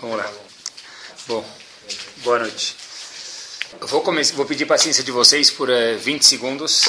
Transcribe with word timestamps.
Vamos 0.00 0.16
lá. 0.16 0.32
Bom, 1.26 1.44
boa 2.18 2.38
noite. 2.38 2.74
Eu 3.78 3.86
vou, 3.86 4.02
vou 4.02 4.46
pedir 4.46 4.64
paciência 4.64 5.04
de 5.04 5.10
vocês 5.10 5.50
por 5.50 5.68
uh, 5.68 5.72
eh, 5.72 5.94
20 5.96 6.24
segundos. 6.24 6.88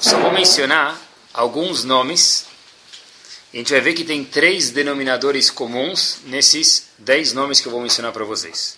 Só 0.00 0.18
vou 0.18 0.32
mencionar 0.32 1.00
alguns 1.32 1.84
nomes. 1.84 2.46
A 3.54 3.56
gente 3.56 3.72
vai 3.72 3.80
ver 3.80 3.94
que 3.94 4.04
tem 4.04 4.24
três 4.24 4.70
denominadores 4.70 5.48
comuns 5.48 6.18
nesses 6.24 6.88
10 6.98 7.32
nomes 7.34 7.60
que 7.60 7.68
eu 7.68 7.72
vou 7.72 7.80
mencionar 7.80 8.12
para 8.12 8.24
vocês. 8.24 8.76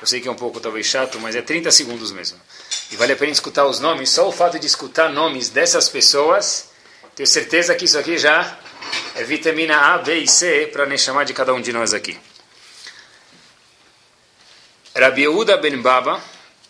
Eu 0.00 0.06
sei 0.06 0.20
que 0.20 0.28
é 0.28 0.30
um 0.30 0.36
pouco 0.36 0.58
talvez 0.58 0.86
chato, 0.86 1.20
mas 1.20 1.36
é 1.36 1.42
30 1.42 1.70
segundos 1.70 2.12
mesmo. 2.12 2.40
E 2.90 2.96
vale 2.96 3.12
a 3.12 3.16
pena 3.16 3.32
escutar 3.32 3.66
os 3.66 3.78
nomes. 3.78 4.08
Só 4.08 4.26
o 4.26 4.32
fato 4.32 4.58
de 4.58 4.66
escutar 4.66 5.10
nomes 5.12 5.50
dessas 5.50 5.88
pessoas, 5.90 6.70
tenho 7.14 7.26
certeza 7.26 7.74
que 7.74 7.84
isso 7.84 7.98
aqui 7.98 8.16
já 8.16 8.58
é 9.14 9.24
vitamina 9.24 9.94
A, 9.94 9.98
B 9.98 10.18
e 10.18 10.28
C 10.28 10.68
para 10.72 10.86
nem 10.86 10.98
chamar 10.98 11.24
de 11.24 11.32
cada 11.32 11.52
um 11.54 11.60
de 11.60 11.72
nós 11.72 11.94
aqui. 11.94 12.18
Rabi 14.94 15.22
Yehuda 15.22 15.58
ben 15.58 15.82
Baba, 15.82 16.22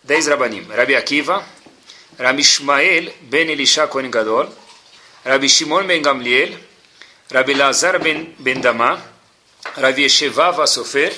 10 0.02 0.26
Rabanim. 0.28 0.66
Rabi 0.68 0.96
Akiva, 0.96 1.44
Rabi 2.18 2.42
Ishmael 2.42 3.12
ben 3.22 3.48
Elisha 3.48 3.86
Kohen 3.86 4.10
Gadol, 4.10 4.48
Rabi 5.24 5.48
Shimon 5.48 5.86
ben 5.86 6.02
Gamliel, 6.02 6.56
Rabi 7.30 7.54
Lazar 7.54 7.98
ben, 7.98 8.34
ben 8.38 8.60
Dama, 8.60 9.00
Rabi 9.76 10.02
Yesheva 10.02 10.52
Vasofer, 10.52 11.12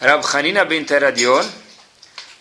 Rab 0.00 0.22
Hanina 0.22 0.64
ben 0.64 0.84
Teradion, 0.84 1.44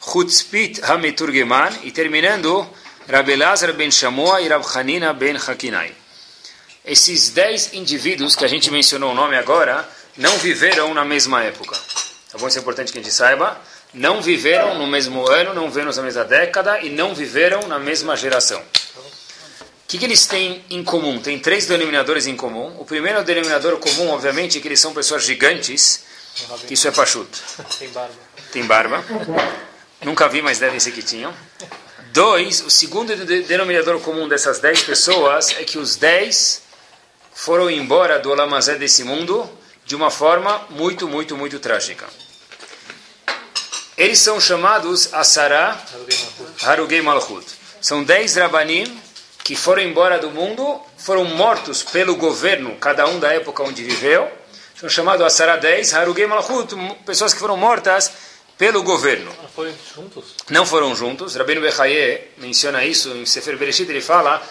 Chutzpit 0.02 0.81
HaMeturgeman, 0.84 1.73
e 1.84 1.92
terminando, 1.92 2.70
Rabi 3.08 3.36
Lazar 3.36 3.73
ben 3.73 3.92
Shamoa 3.92 4.42
e 4.42 4.48
Rab 4.48 4.64
Hanina 4.64 5.14
ben 5.14 5.38
Hakinai. 5.38 6.02
Esses 6.86 7.30
dez 7.30 7.73
indivíduos 7.73 8.36
que 8.36 8.44
a 8.44 8.48
gente 8.48 8.70
mencionou 8.70 9.12
o 9.12 9.16
nome 9.16 9.38
agora, 9.38 9.88
não 10.18 10.38
viveram 10.40 10.94
na 10.94 11.06
mesma 11.06 11.42
época. 11.42 11.78
Tá 12.32 12.38
bom? 12.38 12.48
Isso 12.48 12.58
é 12.58 12.62
importante 12.62 12.92
que 12.92 13.00
a 13.00 13.02
gente 13.02 13.14
saiba. 13.14 13.59
Não 13.94 14.22
viveram 14.22 14.78
no 14.78 14.88
mesmo 14.88 15.30
ano, 15.30 15.53
não 15.53 15.70
viveram 15.70 15.92
na 15.92 16.02
mesma 16.02 16.25
década 16.25 16.81
e 16.81 16.90
não 16.90 17.16
viveram 17.16 17.67
na 17.67 17.80
mesma 17.80 18.17
geração. 18.17 18.59
O 18.59 19.88
que, 19.88 19.98
que 20.00 20.06
eles 20.06 20.25
têm 20.25 20.66
em 20.70 20.84
comum? 20.84 21.22
Tem 21.22 21.38
três 21.38 21.67
denominadores 21.67 22.25
em 22.25 22.36
comum. 22.36 22.75
O 22.80 22.86
primeiro 22.86 23.23
denominador 23.23 23.78
comum, 23.78 24.09
obviamente, 24.09 24.58
é 24.58 24.62
que 24.62 24.68
eles 24.68 24.80
são 24.80 24.94
pessoas 24.94 25.23
gigantes, 25.23 26.03
isso 26.70 26.88
é 26.88 26.92
pachuto. 26.92 27.40
Tem 27.78 27.90
barba. 27.90 28.16
Tem 28.52 28.66
barba. 28.66 29.06
Nunca 30.03 30.28
vi, 30.28 30.42
mas 30.42 30.58
devem 30.58 30.80
ser 30.80 30.92
que 30.92 31.03
tinham. 31.03 31.34
Dois, 32.12 32.62
o 32.62 32.70
segundo 32.72 33.16
denominador 33.44 34.00
comum 34.02 34.28
dessas 34.28 34.59
dez 34.59 34.81
pessoas 34.81 35.52
é 35.52 35.64
que 35.64 35.78
os 35.78 35.95
dez 35.95 36.62
foram 37.34 37.70
embora 37.70 38.20
do 38.20 38.31
Olamazé 38.31 38.76
desse 38.76 39.03
mundo 39.03 39.50
de 39.86 39.95
uma 39.95 40.09
forma 40.09 40.62
muito, 40.70 41.08
muito, 41.08 41.36
muito 41.36 41.59
trágica. 41.59 42.06
Eles 43.98 44.20
são 44.20 44.40
chamados 44.40 45.14
Asara 45.14 45.78
Harugei 46.64 47.02
Malchut. 47.02 47.45
São 47.81 48.03
dez 48.03 48.36
Rabanim 48.36 49.02
que 49.44 49.56
foram 49.56 49.81
embora 49.81 50.17
do 50.17 50.31
mundo, 50.31 50.81
foram 50.98 51.25
mortos 51.25 51.84
pelo 51.84 52.16
governo, 52.16 52.78
cada 52.78 53.06
um 53.06 53.20
da 53.20 53.34
época 53.34 53.62
onde 53.62 53.84
viveu. 53.84 54.31
São 54.80 54.88
chamados 54.90 55.25
Asara 55.25 55.58
10 55.58 55.94
Harugei 55.94 56.25
Malchut, 56.25 56.75
pessoas 57.06 57.34
que 57.34 57.40
foram 57.40 57.58
mortas 57.58 58.12
pelo 58.58 58.84
governo. 58.84 59.31
Não 59.42 59.50
foram 59.50 59.73
juntos? 59.95 60.23
Não 60.50 60.66
foram 60.66 60.95
juntos. 60.95 61.36
Rabbeinu 61.36 61.62
Bechaye 61.62 62.31
menciona 62.38 62.86
isso 62.86 63.09
em 63.09 63.25
Sefer 63.25 63.58
Bereshit, 63.58 63.90
ele 63.90 64.02
fala 64.02 64.42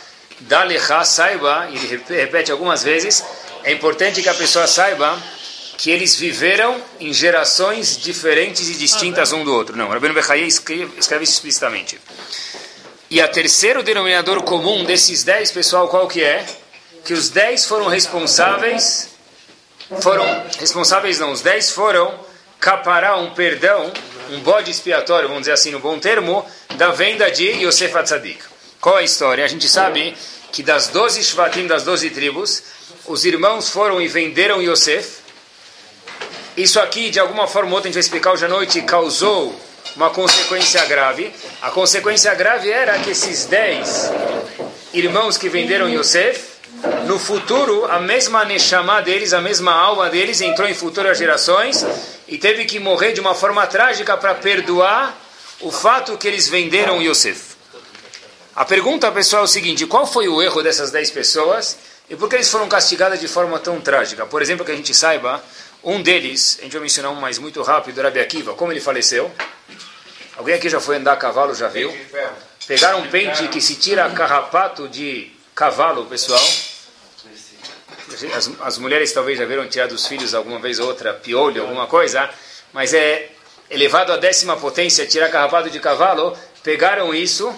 Dalecha, 0.43 1.05
saiba, 1.05 1.69
e 1.71 1.77
ele 1.77 2.03
repete 2.09 2.51
algumas 2.51 2.83
vezes, 2.83 3.25
é 3.65 3.73
importante 3.73 4.23
que 4.23 4.29
a 4.29 4.35
pessoa 4.35 4.67
saiba 4.67 5.19
que 5.77 5.91
eles 5.91 6.15
viveram 6.15 6.81
em 7.01 7.13
gerações 7.13 7.97
diferentes 7.97 8.69
e 8.69 8.75
distintas 8.75 9.33
um 9.33 9.45
do 9.45 9.53
outro. 9.53 9.77
Não, 9.77 9.89
Rabbeinu 9.89 10.15
Bechaye 10.15 10.47
escreve, 10.47 10.99
escreve 10.99 11.25
isso 11.25 11.35
explicitamente. 11.35 11.99
E 13.11 13.21
a 13.21 13.29
terceiro 13.29 13.83
denominador 13.83 14.43
comum 14.43 14.85
desses 14.85 15.25
dez, 15.25 15.51
pessoal, 15.51 15.89
qual 15.89 16.07
que 16.09 16.23
é? 16.23 16.47
Que 17.05 17.13
os 17.13 17.31
dez 17.31 17.65
foram 17.65 17.89
responsáveis, 17.89 19.09
foram 20.01 20.25
responsáveis 20.59 21.19
não, 21.19 21.33
os 21.33 21.41
dez 21.41 21.71
foram 21.71 22.15
caparar 22.61 23.19
um 23.19 23.31
perdão, 23.31 23.93
um 24.31 24.41
bode 24.41 24.71
expiatório, 24.71 25.29
vamos 25.29 25.43
dizer 25.43 25.53
assim 25.53 25.73
no 25.73 25.81
bom 25.81 25.99
termo, 25.99 26.47
da 26.77 26.93
venda 26.93 27.31
de 27.31 27.65
Yosef 27.65 27.97
Atzadik. 27.97 28.52
Qual 28.83 28.97
a 28.97 29.03
história? 29.05 29.45
A 29.45 29.49
gente 29.49 29.69
sabe 29.69 30.13
que 30.51 30.61
das 30.61 30.89
doze 30.89 31.23
Shvatim, 31.23 31.69
das 31.69 31.85
doze 31.85 32.11
tribos, 32.11 32.65
os 33.07 33.25
irmãos 33.25 33.69
foram 33.69 34.03
e 34.03 34.09
venderam 34.09 34.61
Yosef. 34.61 35.19
Isso 36.57 36.81
aqui, 36.81 37.09
de 37.09 37.21
alguma 37.21 37.47
forma 37.47 37.69
ou 37.69 37.75
outra, 37.77 37.89
a 37.89 37.93
gente 37.93 37.95
vai 37.95 38.01
explicar 38.01 38.33
hoje 38.33 38.45
à 38.45 38.49
noite, 38.49 38.83
causou 38.83 39.55
uma 39.95 40.11
consequência 40.11 40.85
grave. 40.87 41.33
A 41.63 41.71
consequência 41.71 42.35
grave 42.35 42.73
era 42.73 42.99
que 42.99 43.11
esses 43.11 43.45
dez 43.45 44.11
irmãos 44.93 45.39
que 45.39 45.49
venderam 45.49 45.89
Yosef, 45.89 46.43
no 47.07 47.21
futuro, 47.21 47.87
a 47.87 48.01
mesma 48.01 48.45
Neshama 48.45 49.01
deles, 49.01 49.33
a 49.33 49.41
mesma 49.41 49.73
alma 49.73 50.11
deles, 50.11 50.41
entrou 50.41 50.69
em 50.69 50.75
futuras 50.75 51.17
gerações 51.17 51.87
e 52.27 52.37
teve 52.37 52.65
que 52.65 52.81
morrer 52.81 53.13
de 53.13 53.21
uma 53.21 53.37
forma 53.37 53.65
trágica 53.65 54.17
para 54.17 54.35
perdoar 54.35 55.17
o 55.61 55.71
fato 55.71 56.19
que 56.19 56.27
eles 56.27 56.49
venderam 56.49 57.01
Yosef. 57.01 57.52
A 58.55 58.67
pergunta, 58.67 59.11
pessoal, 59.11 59.43
é 59.43 59.45
o 59.45 59.49
seguinte: 59.49 59.87
qual 59.87 60.07
foi 60.07 60.29
o 60.29 60.43
erro 60.43 60.63
dessas 60.63 60.91
10 60.91 61.11
pessoas 61.11 61.79
e 62.09 62.15
por 62.15 62.29
que 62.29 62.37
eles 62.37 62.51
foram 62.51 62.69
castigados 62.69 63.19
de 63.19 63.27
forma 63.27 63.59
tão 63.59 63.81
trágica? 63.81 64.27
Por 64.27 64.43
exemplo, 64.43 64.65
que 64.65 64.73
a 64.73 64.77
gente 64.77 64.93
saiba, 64.93 65.43
um 65.83 66.03
deles, 66.03 66.59
a 66.61 66.65
gente 66.65 66.73
vai 66.73 66.83
mencionar 66.83 67.13
um 67.13 67.15
mais 67.15 67.39
muito 67.39 67.63
rápido, 67.63 68.03
Rabi 68.03 68.21
Akiva, 68.21 68.53
como 68.55 68.71
ele 68.71 68.81
faleceu? 68.81 69.31
Alguém 70.37 70.55
aqui 70.55 70.69
já 70.69 70.81
foi 70.81 70.97
andar 70.97 71.15
a 71.15 71.17
cavalo, 71.17 71.55
já 71.55 71.69
viu? 71.69 71.95
Pegaram 72.67 73.01
um 73.01 73.09
pente 73.09 73.49
que 73.49 73.61
se 73.61 73.75
tira 73.77 74.09
carrapato 74.11 74.87
de 74.89 75.33
cavalo, 75.55 76.05
pessoal. 76.07 76.43
As, 78.35 78.51
as 78.61 78.79
mulheres 78.79 79.13
talvez 79.13 79.39
já 79.39 79.47
viram 79.47 79.67
tirar 79.67 79.89
dos 79.89 80.07
filhos 80.07 80.35
alguma 80.35 80.59
vez 80.59 80.79
ou 80.79 80.89
outra, 80.89 81.15
piolho, 81.15 81.63
alguma 81.63 81.87
coisa, 81.87 82.29
mas 82.73 82.93
é 82.93 83.31
elevado 83.71 84.13
à 84.13 84.19
décima 84.19 84.57
potência, 84.59 85.07
tirar 85.07 85.31
carrapato 85.31 85.71
de 85.71 85.81
cavalo. 85.81 86.37
Pegaram 86.63 87.15
isso 87.15 87.53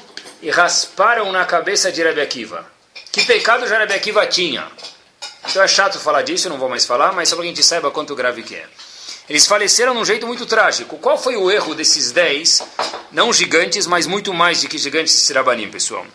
e 0.44 0.50
rasparam 0.50 1.32
na 1.32 1.46
cabeça 1.46 1.90
de 1.90 2.02
Rebbe 2.02 2.20
Akiva. 2.20 2.66
Que 3.10 3.24
pecado 3.24 3.66
já 3.66 3.78
Rebbe 3.78 3.94
Akiva 3.94 4.26
tinha? 4.26 4.70
Então 5.48 5.62
é 5.62 5.66
chato 5.66 5.98
falar 5.98 6.20
disso, 6.20 6.50
não 6.50 6.58
vou 6.58 6.68
mais 6.68 6.84
falar, 6.84 7.14
mas 7.14 7.30
só 7.30 7.34
para 7.34 7.44
que 7.44 7.48
a 7.48 7.54
gente 7.54 7.64
saiba 7.64 7.90
quanto 7.90 8.14
grave 8.14 8.42
que 8.42 8.54
é. 8.54 8.66
Eles 9.26 9.46
faleceram 9.46 9.94
de 9.94 10.00
um 10.00 10.04
jeito 10.04 10.26
muito 10.26 10.44
trágico. 10.44 10.98
Qual 10.98 11.16
foi 11.16 11.34
o 11.34 11.50
erro 11.50 11.74
desses 11.74 12.12
dez, 12.12 12.60
não 13.10 13.32
gigantes, 13.32 13.86
mas 13.86 14.06
muito 14.06 14.34
mais 14.34 14.60
de 14.60 14.68
que 14.68 14.76
gigantes 14.76 15.14
de 15.14 15.20
Sirabanim, 15.20 15.70
pessoal? 15.70 16.06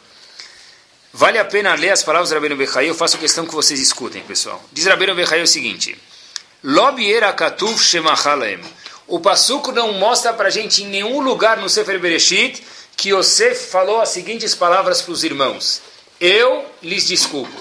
Vale 1.12 1.40
a 1.40 1.46
pena 1.46 1.74
ler 1.74 1.90
as 1.90 2.04
palavras 2.04 2.30
do 2.30 2.34
Rabbeinu 2.34 2.56
Bechai, 2.56 2.88
eu 2.88 2.94
faço 2.94 3.18
questão 3.18 3.48
que 3.48 3.56
vocês 3.56 3.80
escutem, 3.80 4.22
pessoal. 4.22 4.64
Diz 4.72 4.86
Rabbeinu 4.86 5.16
Bechai 5.16 5.42
o 5.42 5.48
seguinte. 5.48 5.98
O 9.08 9.20
Passuco 9.20 9.72
não 9.72 9.94
mostra 9.94 10.32
para 10.34 10.50
a 10.50 10.52
gente 10.52 10.84
em 10.84 10.88
nenhum 10.88 11.20
lugar 11.20 11.58
no 11.58 11.68
Sefer 11.68 12.00
Bereshit 12.00 12.64
que 13.00 13.14
Yosef 13.14 13.68
falou 13.72 14.02
as 14.02 14.10
seguintes 14.10 14.54
palavras 14.54 15.02
para 15.02 15.14
os 15.14 15.24
irmãos: 15.24 15.82
Eu 16.20 16.66
lhes 16.84 17.08
desculpo. 17.08 17.52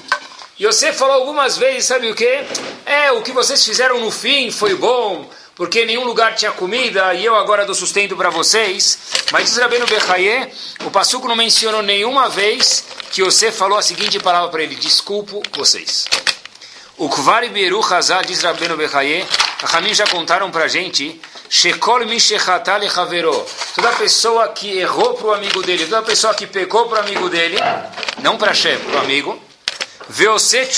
Yosef 0.60 0.98
falou 0.98 1.14
algumas 1.14 1.56
vezes, 1.56 1.84
sabe 1.84 2.10
o 2.10 2.14
que? 2.14 2.44
É, 2.84 3.12
o 3.12 3.22
que 3.22 3.30
vocês 3.30 3.64
fizeram 3.64 4.00
no 4.00 4.10
fim 4.10 4.50
foi 4.50 4.74
bom, 4.74 5.30
porque 5.54 5.84
nenhum 5.84 6.02
lugar 6.02 6.34
tinha 6.34 6.50
comida 6.50 7.14
e 7.14 7.24
eu 7.24 7.36
agora 7.36 7.64
dou 7.64 7.74
sustento 7.74 8.16
para 8.16 8.30
vocês. 8.30 8.98
Mas 9.30 9.44
diz 9.44 9.58
Rabbeinu 9.58 9.86
Bechaye, 9.86 10.50
o 10.84 10.90
Passuco 10.90 11.28
não 11.28 11.36
mencionou 11.36 11.82
nenhuma 11.82 12.28
vez 12.28 12.84
que 13.12 13.22
Yosef 13.22 13.56
falou 13.56 13.78
a 13.78 13.82
seguinte 13.82 14.18
palavra 14.18 14.48
para 14.48 14.64
ele: 14.64 14.74
Desculpo 14.74 15.40
vocês. 15.56 16.06
O 16.96 17.08
Kvari 17.08 17.50
Beru 17.50 17.80
Hazal, 17.80 18.22
diz 18.24 18.42
Rabbeinu 18.42 18.76
Bechaye, 18.76 19.24
a 19.62 19.76
Hamim 19.76 19.94
já 19.94 20.04
contaram 20.08 20.50
para 20.50 20.64
a 20.64 20.68
gente 20.68 21.20
Shekol 21.48 22.06
Mishechatal 22.06 22.80
Haveró. 22.96 23.46
Toda 23.74 23.92
pessoa 23.92 24.48
que 24.48 24.78
errou 24.78 25.14
para 25.14 25.26
o 25.26 25.32
amigo 25.32 25.62
dele, 25.62 25.86
toda 25.86 26.02
pessoa 26.02 26.34
que 26.34 26.46
pecou 26.46 26.88
para 26.88 26.98
o 26.98 27.02
amigo 27.02 27.28
dele, 27.28 27.56
não 28.22 28.36
para 28.36 28.52
Shem, 28.54 28.78
para 28.78 28.96
o 28.96 28.98
amigo, 29.00 29.40
Veose 30.08 30.68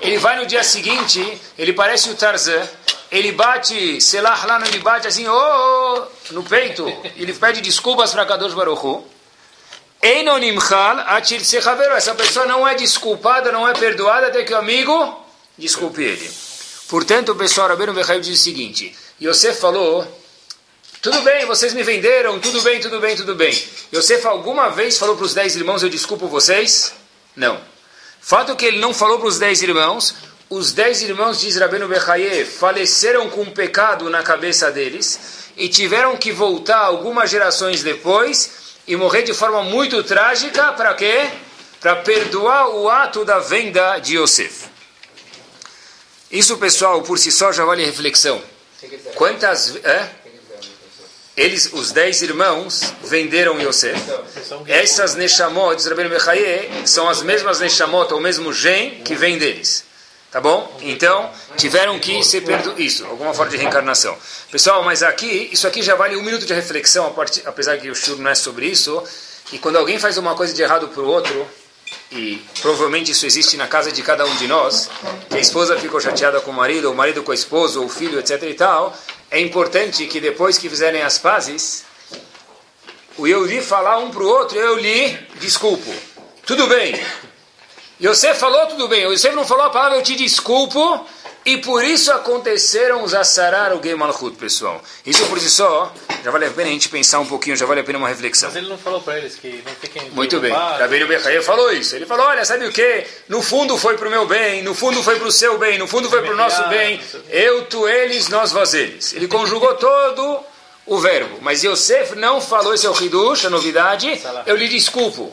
ele 0.00 0.18
vai 0.18 0.36
no 0.36 0.46
dia 0.46 0.62
seguinte, 0.62 1.40
ele 1.58 1.72
parece 1.72 2.10
o 2.10 2.14
Tarzan, 2.14 2.68
ele 3.10 3.32
bate, 3.32 4.00
Selah 4.00 4.44
lá, 4.44 4.66
ele 4.66 4.78
bate 4.78 5.06
assim, 5.06 5.26
oh, 5.26 5.32
oh, 5.32 6.32
no 6.32 6.42
peito, 6.42 6.86
ele 7.16 7.32
pede 7.32 7.60
desculpas 7.60 8.12
para 8.12 8.26
Kadosh 8.26 8.54
Baruch 8.54 9.04
essa 11.96 12.14
pessoa 12.14 12.46
não 12.46 12.68
é 12.68 12.74
desculpada, 12.74 13.50
não 13.50 13.66
é 13.66 13.72
perdoada 13.72 14.28
até 14.28 14.44
que 14.44 14.52
o 14.52 14.56
amigo 14.56 15.24
desculpe 15.58 16.02
ele. 16.02 16.30
Portanto, 16.88 17.32
o 17.32 17.34
pessoal 17.34 17.68
Rabbeinu 17.68 17.92
Bechaim 17.92 18.20
diz 18.20 18.38
o 18.38 18.42
seguinte: 18.42 18.94
Yosef 19.20 19.58
falou, 19.58 20.06
tudo 21.00 21.22
bem, 21.22 21.46
vocês 21.46 21.72
me 21.72 21.82
venderam, 21.82 22.38
tudo 22.38 22.60
bem, 22.60 22.80
tudo 22.80 23.00
bem, 23.00 23.16
tudo 23.16 23.34
bem. 23.34 23.50
Yosef 23.94 24.26
alguma 24.26 24.68
vez 24.68 24.98
falou 24.98 25.16
para 25.16 25.24
os 25.24 25.32
dez 25.32 25.56
irmãos, 25.56 25.82
eu 25.82 25.88
desculpo 25.88 26.28
vocês? 26.28 26.92
Não. 27.34 27.58
Fato 28.20 28.54
que 28.56 28.66
ele 28.66 28.78
não 28.78 28.92
falou 28.92 29.18
para 29.18 29.28
os 29.28 29.38
dez 29.38 29.62
irmãos, 29.62 30.14
os 30.50 30.72
dez 30.72 31.00
irmãos 31.00 31.40
de 31.40 31.48
Israel 31.48 31.88
Bechaye 31.88 32.44
faleceram 32.44 33.30
com 33.30 33.42
um 33.42 33.50
pecado 33.50 34.10
na 34.10 34.22
cabeça 34.22 34.70
deles 34.70 35.18
e 35.56 35.68
tiveram 35.68 36.16
que 36.16 36.30
voltar 36.30 36.78
algumas 36.78 37.30
gerações 37.30 37.82
depois 37.82 38.50
e 38.86 38.96
morrer 38.96 39.22
de 39.22 39.32
forma 39.32 39.62
muito 39.62 40.02
trágica 40.04 40.72
para 40.72 40.92
quê? 40.92 41.30
Para 41.80 41.96
perdoar 41.96 42.68
o 42.68 42.90
ato 42.90 43.24
da 43.24 43.38
venda 43.38 43.98
de 43.98 44.18
Yosef. 44.18 44.66
Isso, 46.30 46.58
pessoal, 46.58 47.00
por 47.02 47.18
si 47.18 47.30
só 47.32 47.50
já 47.50 47.64
vale 47.64 47.84
reflexão. 47.84 48.42
Quantas... 49.14 49.76
É? 49.84 50.08
Eles, 51.36 51.70
os 51.70 51.92
dez 51.92 52.22
irmãos, 52.22 52.94
venderam 53.04 53.60
Yosef. 53.60 54.00
Essas 54.66 55.14
Neshamot 55.14 55.86
Rabbeinu 55.86 56.08
Bechaye 56.08 56.70
são 56.86 57.10
as 57.10 57.20
mesmas 57.20 57.60
Neshamot, 57.60 58.14
o 58.14 58.20
mesmo 58.20 58.54
gen 58.54 59.02
que 59.02 59.14
vem 59.14 59.36
deles. 59.36 59.84
Tá 60.30 60.40
bom? 60.40 60.78
Então, 60.80 61.30
tiveram 61.56 61.98
que 61.98 62.22
ser 62.24 62.40
perdoados. 62.40 62.82
Isso, 62.82 63.04
alguma 63.04 63.34
forma 63.34 63.50
de 63.50 63.58
reencarnação. 63.58 64.16
Pessoal, 64.50 64.82
mas 64.82 65.02
aqui, 65.02 65.50
isso 65.52 65.66
aqui 65.66 65.82
já 65.82 65.94
vale 65.94 66.16
um 66.16 66.22
minuto 66.22 66.46
de 66.46 66.54
reflexão, 66.54 67.14
apesar 67.44 67.76
que 67.76 67.90
o 67.90 67.94
shur 67.94 68.18
não 68.18 68.30
é 68.30 68.34
sobre 68.34 68.66
isso. 68.66 69.02
E 69.52 69.58
quando 69.58 69.76
alguém 69.76 69.98
faz 69.98 70.16
uma 70.16 70.34
coisa 70.34 70.54
de 70.54 70.62
errado 70.62 70.88
para 70.88 71.02
o 71.02 71.06
outro, 71.06 71.46
e 72.10 72.42
provavelmente 72.60 73.10
isso 73.10 73.26
existe 73.26 73.56
na 73.56 73.66
casa 73.66 73.90
de 73.90 74.02
cada 74.02 74.24
um 74.24 74.36
de 74.36 74.46
nós, 74.46 74.88
que 75.28 75.36
a 75.36 75.40
esposa 75.40 75.78
ficou 75.78 76.00
chateada 76.00 76.40
com 76.40 76.50
o 76.50 76.54
marido, 76.54 76.86
ou 76.86 76.94
o 76.94 76.96
marido 76.96 77.22
com 77.22 77.32
a 77.32 77.34
esposa, 77.34 77.80
ou 77.80 77.86
o 77.86 77.88
filho, 77.88 78.18
etc 78.18 78.42
e 78.42 78.54
tal, 78.54 78.96
é 79.30 79.40
importante 79.40 80.06
que 80.06 80.20
depois 80.20 80.56
que 80.58 80.68
fizerem 80.68 81.02
as 81.02 81.18
pazes, 81.18 81.84
o 83.18 83.26
eu 83.26 83.44
li 83.44 83.60
falar 83.60 83.98
um 83.98 84.10
para 84.10 84.22
o 84.22 84.28
outro, 84.28 84.58
eu 84.58 84.76
li, 84.76 85.18
desculpo. 85.40 85.92
Tudo 86.44 86.66
bem. 86.66 86.94
Yosef 88.00 88.38
falou 88.38 88.66
tudo 88.66 88.88
bem. 88.88 89.04
Yosef 89.04 89.34
não 89.34 89.44
falou 89.44 89.64
a 89.64 89.70
palavra, 89.70 89.98
eu 89.98 90.02
te 90.02 90.14
desculpo. 90.14 91.04
E 91.46 91.58
por 91.58 91.84
isso 91.84 92.10
aconteceram 92.10 93.04
os 93.04 93.14
Assarar, 93.14 93.72
o 93.72 93.78
Gay 93.78 93.94
Malchut, 93.94 94.36
pessoal. 94.36 94.82
Isso 95.06 95.24
por 95.26 95.38
si 95.38 95.48
só, 95.48 95.94
já 96.24 96.30
vale 96.32 96.46
a 96.46 96.50
pena 96.50 96.68
a 96.68 96.72
gente 96.72 96.88
pensar 96.88 97.20
um 97.20 97.26
pouquinho, 97.26 97.54
já 97.54 97.64
vale 97.64 97.82
a 97.82 97.84
pena 97.84 97.98
uma 97.98 98.08
reflexão. 98.08 98.48
Mas 98.48 98.56
ele 98.56 98.68
não 98.68 98.76
falou 98.76 99.00
para 99.00 99.18
eles 99.18 99.36
que 99.36 99.62
não 99.64 99.72
fiquem. 99.80 100.10
Muito 100.10 100.40
bem. 100.40 100.52
Rabbeinu 100.52 101.06
Bechaye 101.06 101.40
falou 101.42 101.72
isso. 101.72 101.94
Ele 101.94 102.04
falou: 102.04 102.26
olha, 102.26 102.44
sabe 102.44 102.66
o 102.66 102.72
que? 102.72 103.06
No 103.28 103.40
fundo 103.40 103.78
foi 103.78 103.96
para 103.96 104.08
o 104.08 104.10
meu 104.10 104.26
bem, 104.26 104.64
no 104.64 104.74
fundo 104.74 105.00
foi 105.04 105.20
para 105.20 105.28
o 105.28 105.30
seu 105.30 105.56
bem, 105.56 105.78
no 105.78 105.86
fundo 105.86 106.10
foi 106.10 106.20
para 106.20 106.32
o 106.32 106.36
nosso 106.36 106.66
bem. 106.68 107.00
Eu, 107.30 107.66
tu, 107.66 107.86
eles, 107.86 108.28
nós, 108.28 108.50
vós, 108.50 108.74
eles. 108.74 109.12
Ele 109.12 109.28
conjugou 109.28 109.72
todo 109.78 110.40
o 110.84 110.98
verbo. 110.98 111.38
Mas 111.40 111.62
Yosef 111.62 112.16
não 112.16 112.40
falou, 112.40 112.74
esse 112.74 112.86
é 112.86 112.90
o 112.90 113.00
Hidush, 113.00 113.46
a 113.46 113.50
novidade. 113.50 114.20
Eu 114.46 114.56
lhe 114.56 114.66
desculpo. 114.66 115.32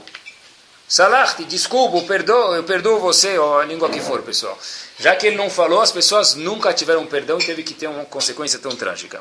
Salachti, 0.93 1.43
desculpa, 1.45 1.97
eu 1.97 2.03
perdoo, 2.03 2.53
eu 2.53 2.63
perdoo 2.65 2.99
você, 2.99 3.35
ou 3.39 3.57
a 3.57 3.65
língua 3.65 3.89
que 3.89 3.99
for, 3.99 4.21
pessoal. 4.21 4.55
Já 4.99 5.15
que 5.15 5.25
ele 5.25 5.35
não 5.35 5.49
falou, 5.49 5.81
as 5.81 5.91
pessoas 5.91 6.35
nunca 6.35 6.71
tiveram 6.71 7.03
perdão 7.07 7.39
e 7.39 7.43
teve 7.43 7.63
que 7.63 7.73
ter 7.73 7.87
uma 7.87 8.05
consequência 8.05 8.59
tão 8.59 8.75
trágica. 8.75 9.19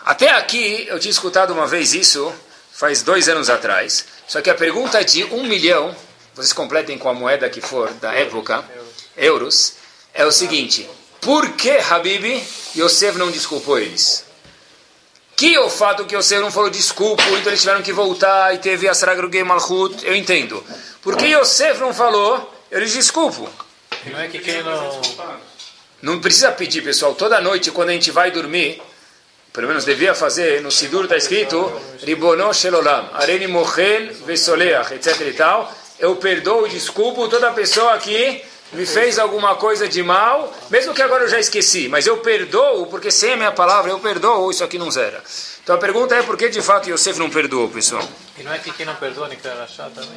Até 0.00 0.28
aqui, 0.28 0.86
eu 0.86 0.98
tinha 0.98 1.12
escutado 1.12 1.54
uma 1.54 1.66
vez 1.66 1.94
isso, 1.94 2.30
faz 2.72 3.02
dois 3.02 3.26
anos 3.26 3.48
atrás. 3.48 4.04
Só 4.28 4.42
que 4.42 4.50
a 4.50 4.54
pergunta 4.54 5.02
de 5.02 5.24
um 5.32 5.44
milhão, 5.44 5.96
vocês 6.34 6.52
completem 6.52 6.98
com 6.98 7.08
a 7.08 7.14
moeda 7.14 7.48
que 7.48 7.62
for 7.62 7.90
da 7.94 8.12
época, 8.12 8.62
euros, 9.16 9.76
é 10.12 10.26
o 10.26 10.30
seguinte: 10.30 10.86
por 11.22 11.52
que 11.52 11.70
Habib 11.70 12.46
Yosef 12.76 13.16
não 13.16 13.30
desculpou 13.30 13.78
eles? 13.78 14.26
Que 15.40 15.56
o 15.58 15.70
fato 15.70 16.04
que 16.04 16.14
Yosef 16.14 16.38
não 16.42 16.50
falou 16.50 16.68
desculpa, 16.68 17.22
então 17.22 17.50
eles 17.50 17.60
tiveram 17.60 17.80
que 17.80 17.94
voltar 17.94 18.54
e 18.54 18.58
teve 18.58 18.86
a 18.86 18.92
Saragrugei 18.92 19.42
Malchut, 19.42 20.04
eu 20.04 20.14
entendo. 20.14 20.62
Por 21.00 21.16
que 21.16 21.28
Yosef 21.28 21.80
não 21.80 21.94
falou, 21.94 22.52
eu 22.70 22.78
lhes 22.78 22.92
desculpo. 22.92 23.48
Não 24.04 24.20
é 24.20 24.28
que 24.28 24.38
quem 24.38 24.62
não... 24.62 25.00
Não 26.02 26.20
precisa 26.20 26.52
pedir, 26.52 26.82
pessoal. 26.82 27.14
Toda 27.14 27.40
noite, 27.40 27.70
quando 27.70 27.88
a 27.88 27.92
gente 27.92 28.10
vai 28.10 28.30
dormir, 28.30 28.82
pelo 29.50 29.66
menos 29.66 29.86
devia 29.86 30.14
fazer, 30.14 30.60
no 30.60 30.70
Sidur 30.70 31.04
está 31.04 31.16
escrito, 31.16 31.72
Ribono 32.02 32.52
Shelolam, 32.52 33.08
Areni 33.14 33.46
Mochel 33.46 34.12
Vesoleach, 34.26 34.92
etc 34.92 35.22
e 35.22 35.32
tal. 35.32 35.74
Eu 35.98 36.16
perdoo 36.16 36.66
e 36.66 36.70
desculpo 36.70 37.28
toda 37.28 37.50
pessoa 37.52 37.96
que 37.96 38.44
me 38.72 38.86
fez 38.86 39.18
alguma 39.18 39.54
coisa 39.56 39.88
de 39.88 40.02
mal, 40.02 40.52
mesmo 40.70 40.94
que 40.94 41.02
agora 41.02 41.24
eu 41.24 41.28
já 41.28 41.40
esqueci, 41.40 41.88
mas 41.88 42.06
eu 42.06 42.18
perdoo, 42.18 42.86
porque 42.86 43.10
sem 43.10 43.32
a 43.32 43.36
minha 43.36 43.52
palavra 43.52 43.90
eu 43.90 43.98
perdoo, 43.98 44.50
isso 44.50 44.62
aqui 44.62 44.78
não 44.78 44.90
zera. 44.90 45.22
Então 45.62 45.74
a 45.74 45.78
pergunta 45.78 46.14
é 46.14 46.22
por 46.22 46.36
que 46.36 46.48
de 46.48 46.62
fato 46.62 46.88
Yosef 46.88 47.18
não 47.18 47.28
perdoou, 47.30 47.68
pessoal? 47.68 48.06
E 48.38 48.42
não 48.42 48.52
é 48.52 48.58
que 48.58 48.70
quem 48.72 48.86
não 48.86 48.94
perdoa 48.94 49.28
nem 49.28 49.38
achar 49.62 49.90
também? 49.90 50.10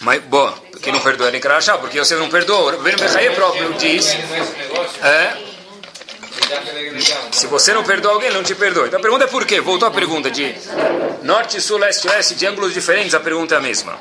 Mas, 0.00 0.22
bom, 0.22 0.52
quem 0.82 0.92
não 0.92 1.00
perdoa 1.00 1.30
nem 1.30 1.40
achar, 1.44 1.78
porque 1.78 1.98
Yosef 1.98 2.18
não 2.20 2.28
perdoou. 2.28 2.72
O 2.72 2.78
Ben 2.78 2.96
Bechaye 2.96 3.30
próprio 3.34 3.72
diz... 3.74 4.06
É, 5.02 5.36
se 7.32 7.46
você 7.46 7.72
não 7.72 7.84
perdoa 7.84 8.12
alguém, 8.12 8.30
não 8.30 8.42
te 8.42 8.54
perdoa. 8.54 8.86
Então 8.86 8.98
a 8.98 9.02
pergunta 9.02 9.24
é 9.24 9.26
por 9.28 9.44
quê? 9.44 9.60
Voltou 9.60 9.86
a 9.86 9.90
pergunta 9.90 10.30
de 10.30 10.54
norte, 11.22 11.60
sul, 11.60 11.78
leste, 11.78 12.08
oeste, 12.08 12.34
de 12.34 12.46
ângulos 12.46 12.72
diferentes, 12.74 13.14
a 13.14 13.20
pergunta 13.20 13.54
é 13.54 13.58
a 13.58 13.60
mesma. 13.60 13.98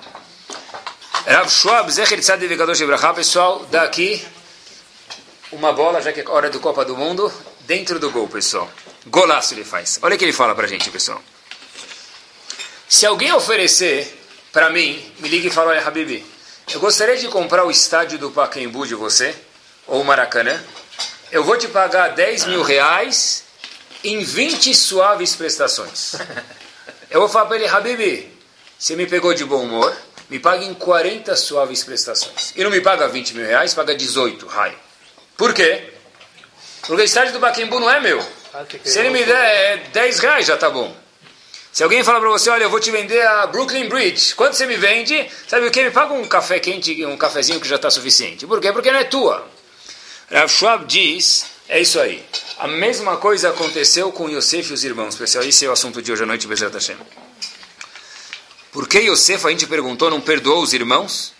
Rav 1.27 1.49
Schwab, 1.49 1.91
Zecher 1.91 2.19
Tzadik 2.19 2.47
Vekadosh 2.47 2.79
Ibrahá, 2.81 3.13
pessoal, 3.13 3.65
daqui 3.69 4.25
uma 5.51 5.73
bola, 5.73 6.01
já 6.01 6.13
que 6.13 6.21
é 6.21 6.29
hora 6.29 6.49
do 6.49 6.59
Copa 6.59 6.85
do 6.85 6.95
Mundo, 6.95 7.31
dentro 7.61 7.99
do 7.99 8.09
gol, 8.09 8.27
pessoal. 8.27 8.69
Golaço 9.07 9.53
ele 9.53 9.63
faz. 9.63 9.99
Olha 10.01 10.15
o 10.15 10.17
que 10.17 10.23
ele 10.23 10.33
fala 10.33 10.55
pra 10.55 10.67
gente, 10.67 10.89
pessoal. 10.89 11.21
Se 12.87 13.05
alguém 13.05 13.33
oferecer 13.33 14.17
para 14.51 14.69
mim, 14.69 15.03
me 15.19 15.27
liga 15.27 15.47
e 15.47 15.51
fala, 15.51 15.71
olha, 15.71 15.85
Habibi, 15.85 16.25
eu 16.71 16.79
gostaria 16.79 17.17
de 17.17 17.27
comprar 17.27 17.65
o 17.65 17.71
estádio 17.71 18.17
do 18.17 18.31
Pacaembu 18.31 18.87
de 18.87 18.95
você, 18.95 19.35
ou 19.87 20.01
o 20.01 20.05
Maracanã, 20.05 20.63
eu 21.31 21.43
vou 21.43 21.57
te 21.57 21.67
pagar 21.67 22.09
10 22.09 22.45
mil 22.45 22.63
reais 22.63 23.43
em 24.03 24.23
20 24.23 24.73
suaves 24.73 25.35
prestações. 25.35 26.15
Eu 27.11 27.21
vou 27.21 27.27
falar 27.27 27.47
para 27.47 27.55
ele, 27.55 27.67
Habibi, 27.67 28.31
você 28.77 28.95
me 28.95 29.07
pegou 29.07 29.33
de 29.33 29.43
bom 29.43 29.63
humor, 29.63 29.97
me 30.29 30.39
paga 30.39 30.63
em 30.63 30.73
40 30.73 31.35
suaves 31.35 31.83
prestações. 31.83 32.53
E 32.55 32.63
não 32.63 32.69
me 32.69 32.81
paga 32.81 33.07
20 33.07 33.35
mil 33.35 33.45
reais, 33.45 33.73
paga 33.73 33.95
18, 33.95 34.45
raio. 34.47 34.77
Por 35.35 35.53
quê? 35.53 35.91
Porque 36.81 37.01
o 37.01 37.05
estádio 37.05 37.33
do 37.33 37.39
Baquembu 37.39 37.79
não 37.79 37.89
é 37.89 37.99
meu. 37.99 38.23
Se 38.83 38.99
ele 38.99 39.09
me 39.09 39.23
der 39.23 39.89
10 39.91 40.19
reais, 40.19 40.45
já 40.45 40.57
tá 40.57 40.69
bom. 40.69 40.95
Se 41.71 41.83
alguém 41.83 42.03
falar 42.03 42.19
para 42.19 42.29
você, 42.29 42.49
olha, 42.49 42.63
eu 42.63 42.69
vou 42.69 42.79
te 42.79 42.91
vender 42.91 43.25
a 43.25 43.47
Brooklyn 43.47 43.87
Bridge, 43.87 44.33
quanto 44.35 44.55
você 44.55 44.65
me 44.65 44.75
vende? 44.75 45.29
Sabe 45.47 45.67
o 45.67 45.71
que? 45.71 45.83
Me 45.83 45.91
paga 45.91 46.13
um 46.13 46.27
café 46.27 46.59
quente, 46.59 47.05
um 47.05 47.15
cafezinho 47.15 47.59
que 47.59 47.67
já 47.67 47.75
está 47.75 47.89
suficiente. 47.89 48.45
Por 48.45 48.59
quê? 48.59 48.71
Porque 48.71 48.91
não 48.91 48.99
é 48.99 49.03
tua. 49.03 49.47
Rav 50.31 50.49
Schwab 50.51 50.85
diz, 50.85 51.45
é 51.67 51.79
isso 51.79 51.99
aí. 51.99 52.23
A 52.57 52.67
mesma 52.67 53.17
coisa 53.17 53.49
aconteceu 53.49 54.11
com 54.11 54.29
Yosef 54.29 54.71
e 54.71 54.73
os 54.73 54.83
irmãos, 54.83 55.15
pessoal. 55.15 55.43
Esse 55.43 55.65
é 55.65 55.69
o 55.69 55.71
assunto 55.71 56.01
de 56.01 56.11
hoje 56.11 56.23
à 56.23 56.25
noite, 56.25 56.47
Bezerra 56.47 56.73
Hashem. 56.73 56.97
Por 58.71 58.87
que 58.87 58.99
Yosef, 58.99 59.45
a 59.47 59.49
gente 59.49 59.65
perguntou, 59.65 60.09
não 60.09 60.21
perdoou 60.21 60.61
os 60.61 60.73
irmãos? 60.73 61.33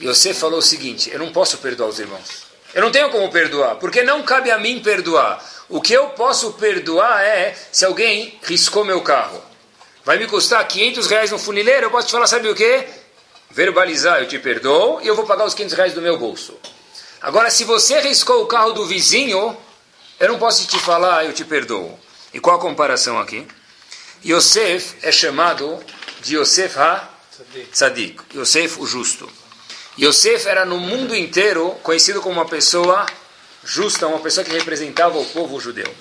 Yosef 0.00 0.38
falou 0.38 0.58
o 0.58 0.62
seguinte: 0.62 1.10
Eu 1.10 1.18
não 1.18 1.32
posso 1.32 1.58
perdoar 1.58 1.88
os 1.88 1.98
irmãos. 1.98 2.46
Eu 2.74 2.82
não 2.82 2.90
tenho 2.90 3.10
como 3.10 3.30
perdoar, 3.30 3.76
porque 3.76 4.02
não 4.02 4.22
cabe 4.22 4.50
a 4.50 4.58
mim 4.58 4.80
perdoar. 4.80 5.42
O 5.68 5.80
que 5.80 5.92
eu 5.92 6.08
posso 6.10 6.52
perdoar 6.52 7.22
é 7.22 7.56
se 7.72 7.84
alguém 7.84 8.38
riscou 8.42 8.84
meu 8.84 9.00
carro. 9.00 9.42
Vai 10.04 10.18
me 10.18 10.26
custar 10.26 10.66
500 10.66 11.06
reais 11.08 11.30
no 11.30 11.38
funileiro, 11.38 11.86
eu 11.86 11.90
posso 11.90 12.06
te 12.06 12.12
falar, 12.12 12.26
sabe 12.26 12.48
o 12.48 12.54
que? 12.54 12.86
Verbalizar, 13.50 14.20
eu 14.20 14.28
te 14.28 14.38
perdoo 14.38 15.00
e 15.02 15.06
eu 15.06 15.16
vou 15.16 15.24
pagar 15.24 15.46
os 15.46 15.54
500 15.54 15.76
reais 15.76 15.94
do 15.94 16.02
meu 16.02 16.18
bolso. 16.18 16.54
Agora, 17.20 17.50
se 17.50 17.64
você 17.64 18.00
riscou 18.00 18.42
o 18.42 18.46
carro 18.46 18.72
do 18.72 18.86
vizinho, 18.86 19.56
eu 20.20 20.28
não 20.28 20.38
posso 20.38 20.66
te 20.66 20.78
falar, 20.78 21.24
eu 21.24 21.32
te 21.32 21.44
perdoo. 21.44 21.98
E 22.32 22.38
qual 22.38 22.56
a 22.56 22.60
comparação 22.60 23.18
aqui? 23.18 23.46
Yosef 24.24 24.96
é 25.02 25.10
chamado 25.10 25.82
de 26.20 26.36
Yosef 26.36 26.76
ha-tzadik, 26.78 28.20
Yosef 28.34 28.80
o 28.80 28.86
justo. 28.86 29.28
Yosef 29.98 30.46
era 30.46 30.64
no 30.64 30.78
mundo 30.78 31.14
inteiro 31.14 31.70
conhecido 31.82 32.20
como 32.20 32.34
uma 32.40 32.46
pessoa 32.46 33.06
justa, 33.64 34.06
uma 34.06 34.20
pessoa 34.20 34.44
que 34.44 34.52
representava 34.52 35.18
o 35.18 35.24
povo 35.24 35.58
judeu. 35.58 35.92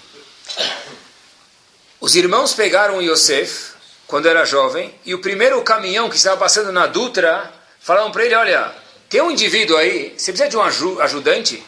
Os 2.00 2.16
irmãos 2.16 2.54
pegaram 2.54 3.02
Yosef 3.02 3.74
quando 4.06 4.28
era 4.28 4.46
jovem 4.46 4.94
e 5.06 5.16
o 5.16 5.20
primeiro 5.22 5.62
caminhão 5.64 6.10
que 6.10 6.18
estava 6.18 6.38
passando 6.38 6.72
na 6.72 6.86
Dutra 6.86 7.52
falaram 7.80 8.12
para 8.12 8.26
ele: 8.26 8.36
Olha, 8.36 8.74
tem 9.10 9.22
um 9.22 9.32
indivíduo 9.32 9.78
aí, 9.78 10.14
você 10.18 10.32
precisa 10.32 10.50
de 10.50 10.58
um 10.58 10.62
ajudante? 11.02 11.64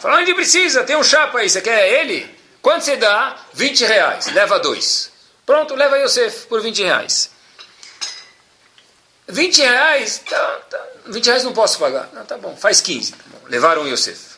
Falaram: 0.00 0.22
Onde 0.22 0.34
precisa? 0.34 0.84
Tem 0.84 0.96
um 0.96 1.02
chapa 1.02 1.38
aí, 1.38 1.50
você 1.50 1.60
quer 1.60 2.00
ele? 2.00 2.32
Quanto 2.62 2.84
você 2.84 2.96
dá? 2.96 3.36
20 3.52 3.84
reais, 3.84 4.26
leva 4.32 4.58
dois. 4.58 5.10
Pronto, 5.44 5.74
leva 5.74 5.98
Yosef 5.98 6.46
por 6.46 6.62
20 6.62 6.82
reais. 6.82 7.33
20 9.28 9.58
reais, 9.58 10.22
tá, 10.28 10.60
tá, 10.70 10.86
20 11.06 11.26
reais 11.26 11.44
não 11.44 11.52
posso 11.52 11.78
pagar. 11.78 12.10
Não, 12.12 12.24
tá 12.24 12.36
bom, 12.36 12.56
faz 12.56 12.80
15. 12.80 13.12
Tá 13.12 13.18
bom. 13.26 13.38
Levaram 13.48 13.86
Yosef. 13.88 14.34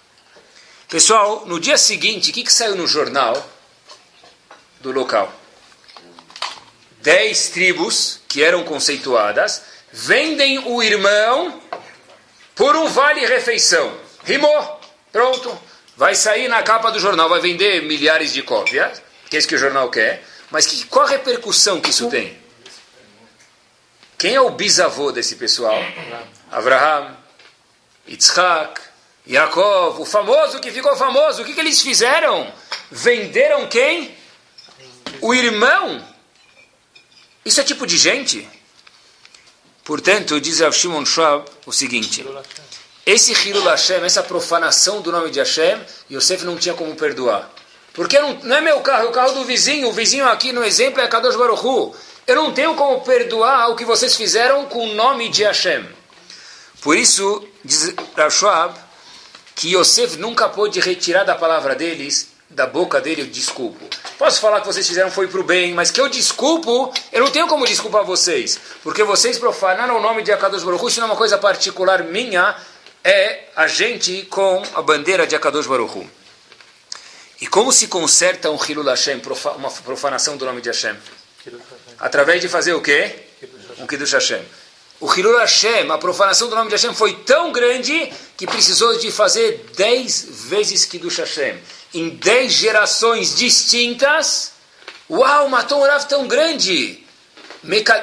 Pessoal, 0.88 1.44
no 1.46 1.58
dia 1.58 1.76
seguinte, 1.76 2.30
o 2.30 2.32
que, 2.32 2.44
que 2.44 2.52
saiu 2.52 2.76
no 2.76 2.86
jornal 2.86 3.34
do 4.80 4.92
local? 4.92 5.32
Dez 7.00 7.48
tribos 7.48 8.20
que 8.28 8.42
eram 8.42 8.62
conceituadas 8.64 9.62
vendem 9.92 10.58
o 10.60 10.82
irmão 10.82 11.60
por 12.54 12.76
um 12.76 12.88
vale-refeição. 12.88 13.96
rimou, 14.24 14.80
pronto. 15.12 15.56
Vai 15.96 16.14
sair 16.14 16.46
na 16.46 16.62
capa 16.62 16.90
do 16.90 17.00
jornal, 17.00 17.28
vai 17.28 17.40
vender 17.40 17.82
milhares 17.82 18.32
de 18.32 18.42
cópias, 18.42 19.00
que 19.30 19.36
é 19.36 19.38
isso 19.38 19.48
que 19.48 19.54
o 19.54 19.58
jornal 19.58 19.90
quer. 19.90 20.22
Mas 20.50 20.66
que, 20.66 20.84
qual 20.86 21.06
a 21.06 21.08
repercussão 21.08 21.80
que 21.80 21.90
isso 21.90 22.08
tem? 22.08 22.38
Quem 24.18 24.35
é 24.35 24.40
o 24.40 24.50
bisavô 24.50 25.12
desse 25.12 25.37
pessoal? 25.37 25.78
Abraham, 26.50 27.16
Yitzhak, 28.08 28.80
Yaakov, 29.28 30.00
o 30.00 30.04
famoso 30.04 30.61
que 30.61 30.70
ficou 30.70 30.96
famoso. 30.96 31.42
O 31.42 31.44
que, 31.44 31.52
que 31.52 31.61
eles 31.61 31.82
fizeram? 31.82 32.50
Venderam 32.90 33.68
quem? 33.68 34.16
O 35.20 35.35
irmão. 35.35 36.02
Isso 37.44 37.61
é 37.61 37.64
tipo 37.64 37.87
de 37.87 37.96
gente? 37.99 38.49
Portanto, 39.85 40.40
diz 40.40 40.61
Rav 40.61 40.75
Shimon 40.75 41.04
Schwab 41.04 41.44
o 41.64 41.73
seguinte: 41.73 42.26
esse 43.04 43.32
Hilul 43.32 43.68
Hashem, 43.68 44.04
essa 44.04 44.23
profanação 44.23 45.00
do 45.00 45.12
nome 45.12 45.30
de 45.30 45.38
Hashem, 45.38 45.80
Yosef 46.11 46.44
não 46.44 46.56
tinha 46.56 46.75
como 46.75 46.94
perdoar. 46.96 47.49
Porque 47.92 48.18
não, 48.18 48.35
não 48.42 48.56
é 48.56 48.61
meu 48.61 48.80
carro, 48.80 49.04
é 49.04 49.08
o 49.08 49.12
carro 49.12 49.32
do 49.32 49.44
vizinho. 49.44 49.88
O 49.88 49.92
vizinho 49.92 50.26
aqui 50.26 50.52
no 50.52 50.64
exemplo 50.64 51.00
é 51.00 51.06
Kadosh 51.06 51.37
Baruch 51.37 51.64
Hu. 51.64 51.94
Eu 52.26 52.35
não 52.35 52.52
tenho 52.52 52.75
como 52.75 53.02
perdoar 53.02 53.71
o 53.71 53.76
que 53.76 53.85
vocês 53.85 54.16
fizeram 54.16 54.64
com 54.66 54.88
o 54.88 54.95
nome 54.95 55.28
de 55.28 55.45
Hashem. 55.45 55.87
Por 56.83 56.97
isso, 56.97 57.47
diz 57.64 57.95
Rav 58.16 58.33
Schwab, 58.33 58.75
que 59.54 59.76
Yosef 59.76 60.16
nunca 60.16 60.49
pôde 60.49 60.80
retirar 60.80 61.23
da 61.23 61.37
palavra 61.37 61.76
deles, 61.76 62.28
da 62.50 62.66
boca 62.66 63.00
dele, 63.00 63.23
o 63.23 63.26
desculpo. 63.28 63.88
Posso 64.18 64.40
falar 64.40 64.61
que 64.61 64.66
vocês 64.66 64.87
fizeram 64.87 65.09
foi 65.09 65.28
para 65.28 65.40
o 65.40 65.45
bem, 65.45 65.73
mas 65.73 65.92
que 65.92 66.00
eu 66.00 66.09
desculpo, 66.09 66.92
eu 67.12 67.23
não 67.23 67.30
tenho 67.30 67.47
como 67.47 67.64
desculpar 67.64 68.04
vocês. 68.04 68.59
Porque 68.83 69.04
vocês 69.04 69.38
profanaram 69.38 69.97
o 69.97 70.00
nome 70.00 70.23
de 70.25 70.33
Akadosh 70.33 70.64
Baruch 70.64 70.83
Hu, 70.83 70.88
isso 70.88 71.00
não 71.00 71.06
é 71.06 71.11
uma 71.12 71.16
coisa 71.16 71.38
particular 71.38 72.02
minha, 72.02 72.56
é 73.04 73.45
a 73.54 73.68
gente 73.68 74.23
com 74.25 74.64
a 74.75 74.83
bandeira 74.83 75.28
de 75.28 75.37
Akadosh 75.37 75.68
Baruch 75.68 75.97
Hu. 75.97 76.11
E 77.40 77.47
como 77.47 77.71
se 77.71 77.87
conserta 77.87 78.50
um 78.50 78.59
Hilul 78.62 78.85
Hashem, 78.85 79.23
uma 79.56 79.71
profanação 79.71 80.37
do 80.37 80.45
nome 80.45 80.61
de 80.61 80.71
Hashem? 80.71 80.97
Através 81.98 82.40
de 82.40 82.48
fazer 82.48 82.72
o 82.74 82.80
quê? 82.80 83.14
Um 83.78 83.86
Kiddush 83.86 84.12
Hashem. 84.12 84.42
O 84.98 85.12
Hilul 85.12 85.38
Hashem, 85.38 85.90
a 85.90 85.98
profanação 85.98 86.48
do 86.48 86.56
nome 86.56 86.68
de 86.68 86.76
Hashem 86.76 86.94
foi 86.94 87.14
tão 87.14 87.52
grande 87.52 88.10
que 88.36 88.46
precisou 88.46 88.98
de 88.98 89.10
fazer 89.10 89.66
dez 89.76 90.26
vezes 90.48 90.84
Kiddush 90.86 91.18
Hashem 91.18 91.60
em 91.96 92.10
dez 92.10 92.52
gerações 92.52 93.34
distintas, 93.34 94.52
uau, 95.08 95.48
matou 95.48 95.80
um 95.80 95.86
Rav 95.86 96.04
tão 96.06 96.28
grande. 96.28 97.05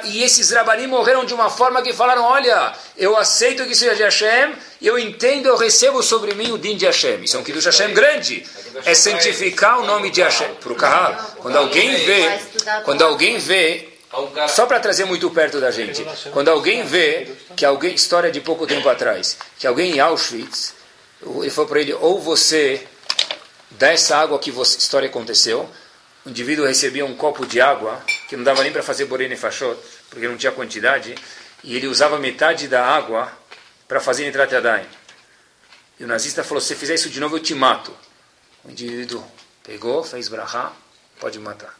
E 0.04 0.22
esses 0.22 0.50
Rabanim 0.50 0.86
morreram 0.86 1.24
de 1.24 1.32
uma 1.32 1.48
forma 1.48 1.82
que 1.82 1.92
falaram, 1.92 2.22
olha, 2.22 2.72
eu 2.96 3.16
aceito 3.16 3.64
que 3.64 3.74
seja 3.74 3.94
de 3.94 4.02
Hashem, 4.02 4.54
eu 4.80 4.98
entendo, 4.98 5.46
eu 5.46 5.56
recebo 5.56 6.02
sobre 6.02 6.34
mim 6.34 6.52
o 6.52 6.58
din 6.58 6.76
de 6.76 6.84
Hashem. 6.84 7.22
Isso 7.24 7.36
é 7.36 7.40
um 7.40 7.44
Kiddush 7.44 7.64
Hashem 7.66 7.94
grande. 7.94 8.46
É 8.84 8.94
santificar 8.94 9.80
o 9.80 9.86
nome 9.86 10.10
de 10.10 10.20
Hashem. 10.20 10.54
Para 10.54 10.72
o 10.72 10.76
Kahal, 10.76 11.16
quando 11.38 11.56
alguém 11.56 11.94
vê, 12.04 12.40
quando 12.84 13.02
alguém 13.02 13.38
vê, 13.38 13.88
só 14.48 14.66
para 14.66 14.78
trazer 14.80 15.04
muito 15.04 15.30
perto 15.30 15.60
da 15.60 15.70
gente, 15.70 16.06
quando 16.32 16.48
alguém 16.48 16.84
vê 16.84 17.28
que 17.56 17.64
alguém, 17.64 17.94
história 17.94 18.30
de 18.30 18.40
pouco 18.40 18.66
tempo 18.66 18.88
atrás, 18.88 19.36
que 19.58 19.66
alguém 19.66 19.92
em 19.92 20.00
Auschwitz, 20.00 20.74
ele 21.40 21.50
falou 21.50 21.68
para 21.68 21.80
ele, 21.80 21.94
ou 21.94 22.20
você 22.20 22.86
dessa 23.70 24.16
água 24.16 24.38
que 24.38 24.50
você, 24.50 24.78
história 24.78 25.08
aconteceu, 25.08 25.68
o 26.24 26.30
indivíduo 26.30 26.66
recebia 26.66 27.04
um 27.04 27.14
copo 27.14 27.44
de 27.44 27.60
água, 27.60 28.02
que 28.28 28.36
não 28.36 28.44
dava 28.44 28.62
nem 28.62 28.72
para 28.72 28.82
fazer 28.82 29.04
borene 29.04 29.36
fachot, 29.36 29.78
porque 30.08 30.26
não 30.26 30.36
tinha 30.36 30.52
quantidade, 30.52 31.14
e 31.62 31.76
ele 31.76 31.86
usava 31.86 32.18
metade 32.18 32.66
da 32.66 32.84
água 32.84 33.30
para 33.86 34.00
fazer 34.00 34.24
nitrat. 34.24 34.50
E 35.98 36.04
o 36.04 36.06
nazista 36.06 36.42
falou, 36.42 36.60
se 36.60 36.74
fizer 36.74 36.94
isso 36.94 37.10
de 37.10 37.20
novo, 37.20 37.36
eu 37.36 37.40
te 37.40 37.54
mato. 37.54 37.94
O 38.64 38.70
indivíduo 38.70 39.24
pegou, 39.62 40.02
fez 40.02 40.28
brahá, 40.28 40.72
pode 41.20 41.38
matar. 41.38 41.74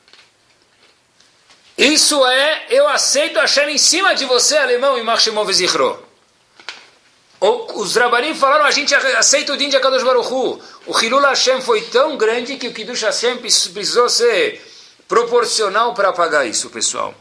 Isso 1.76 2.24
é, 2.26 2.66
eu 2.68 2.86
aceito 2.88 3.38
achar 3.40 3.68
em 3.68 3.78
cima 3.78 4.14
de 4.14 4.24
você, 4.26 4.56
alemão, 4.56 4.98
e 4.98 5.02
Marshemov 5.02 5.52
Zichro. 5.52 6.13
Os 7.40 7.96
Rabanim 7.96 8.34
falaram, 8.34 8.64
a 8.64 8.70
gente 8.70 8.94
aceita 8.94 9.52
o 9.52 9.56
din 9.56 9.68
de 9.68 9.76
Akadosh 9.76 10.02
Baruch 10.02 10.32
Hu. 10.32 10.60
O 10.86 10.98
Hilul 10.98 11.20
Hashem 11.20 11.60
foi 11.60 11.82
tão 11.82 12.16
grande 12.16 12.56
que 12.56 12.68
o 12.68 12.72
Kiddush 12.72 13.02
Hashem 13.02 13.36
precisou 13.38 14.08
ser 14.08 14.62
proporcional 15.06 15.92
para 15.94 16.12
pagar 16.12 16.46
isso, 16.46 16.70
pessoal. 16.70 17.14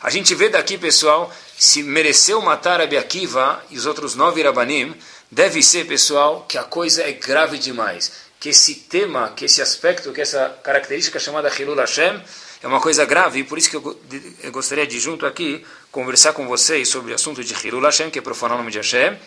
A 0.00 0.10
gente 0.10 0.34
vê 0.34 0.48
daqui, 0.48 0.78
pessoal, 0.78 1.32
se 1.56 1.82
mereceu 1.82 2.40
matar 2.40 2.80
Rabi 2.80 2.96
Akiva 2.96 3.62
e 3.70 3.76
os 3.76 3.86
outros 3.86 4.14
nove 4.14 4.42
Rabanim, 4.42 4.94
deve 5.30 5.62
ser, 5.62 5.86
pessoal, 5.86 6.44
que 6.48 6.56
a 6.56 6.64
coisa 6.64 7.02
é 7.02 7.12
grave 7.12 7.58
demais. 7.58 8.12
Que 8.40 8.50
esse 8.50 8.74
tema, 8.74 9.32
que 9.34 9.44
esse 9.44 9.60
aspecto, 9.60 10.12
que 10.12 10.20
essa 10.20 10.56
característica 10.62 11.18
chamada 11.18 11.52
Hilul 11.56 11.76
Hashem 11.76 12.22
é 12.62 12.66
uma 12.66 12.80
coisa 12.80 13.04
grave, 13.04 13.40
e 13.40 13.44
por 13.44 13.58
isso 13.58 13.70
que 13.70 13.76
eu, 13.76 14.00
eu 14.42 14.52
gostaria 14.52 14.86
de, 14.86 14.98
junto 14.98 15.26
aqui, 15.26 15.64
conversar 15.92 16.32
com 16.32 16.46
vocês 16.46 16.88
sobre 16.88 17.12
o 17.12 17.14
assunto 17.14 17.42
de 17.42 17.54
Hilul 17.66 17.82
Hashem, 17.82 18.10
que 18.10 18.18
é 18.18 18.22
profanar 18.22 18.56
o 18.56 18.58
nome 18.58 18.72
de 18.72 18.78
Hashem, 18.78 19.18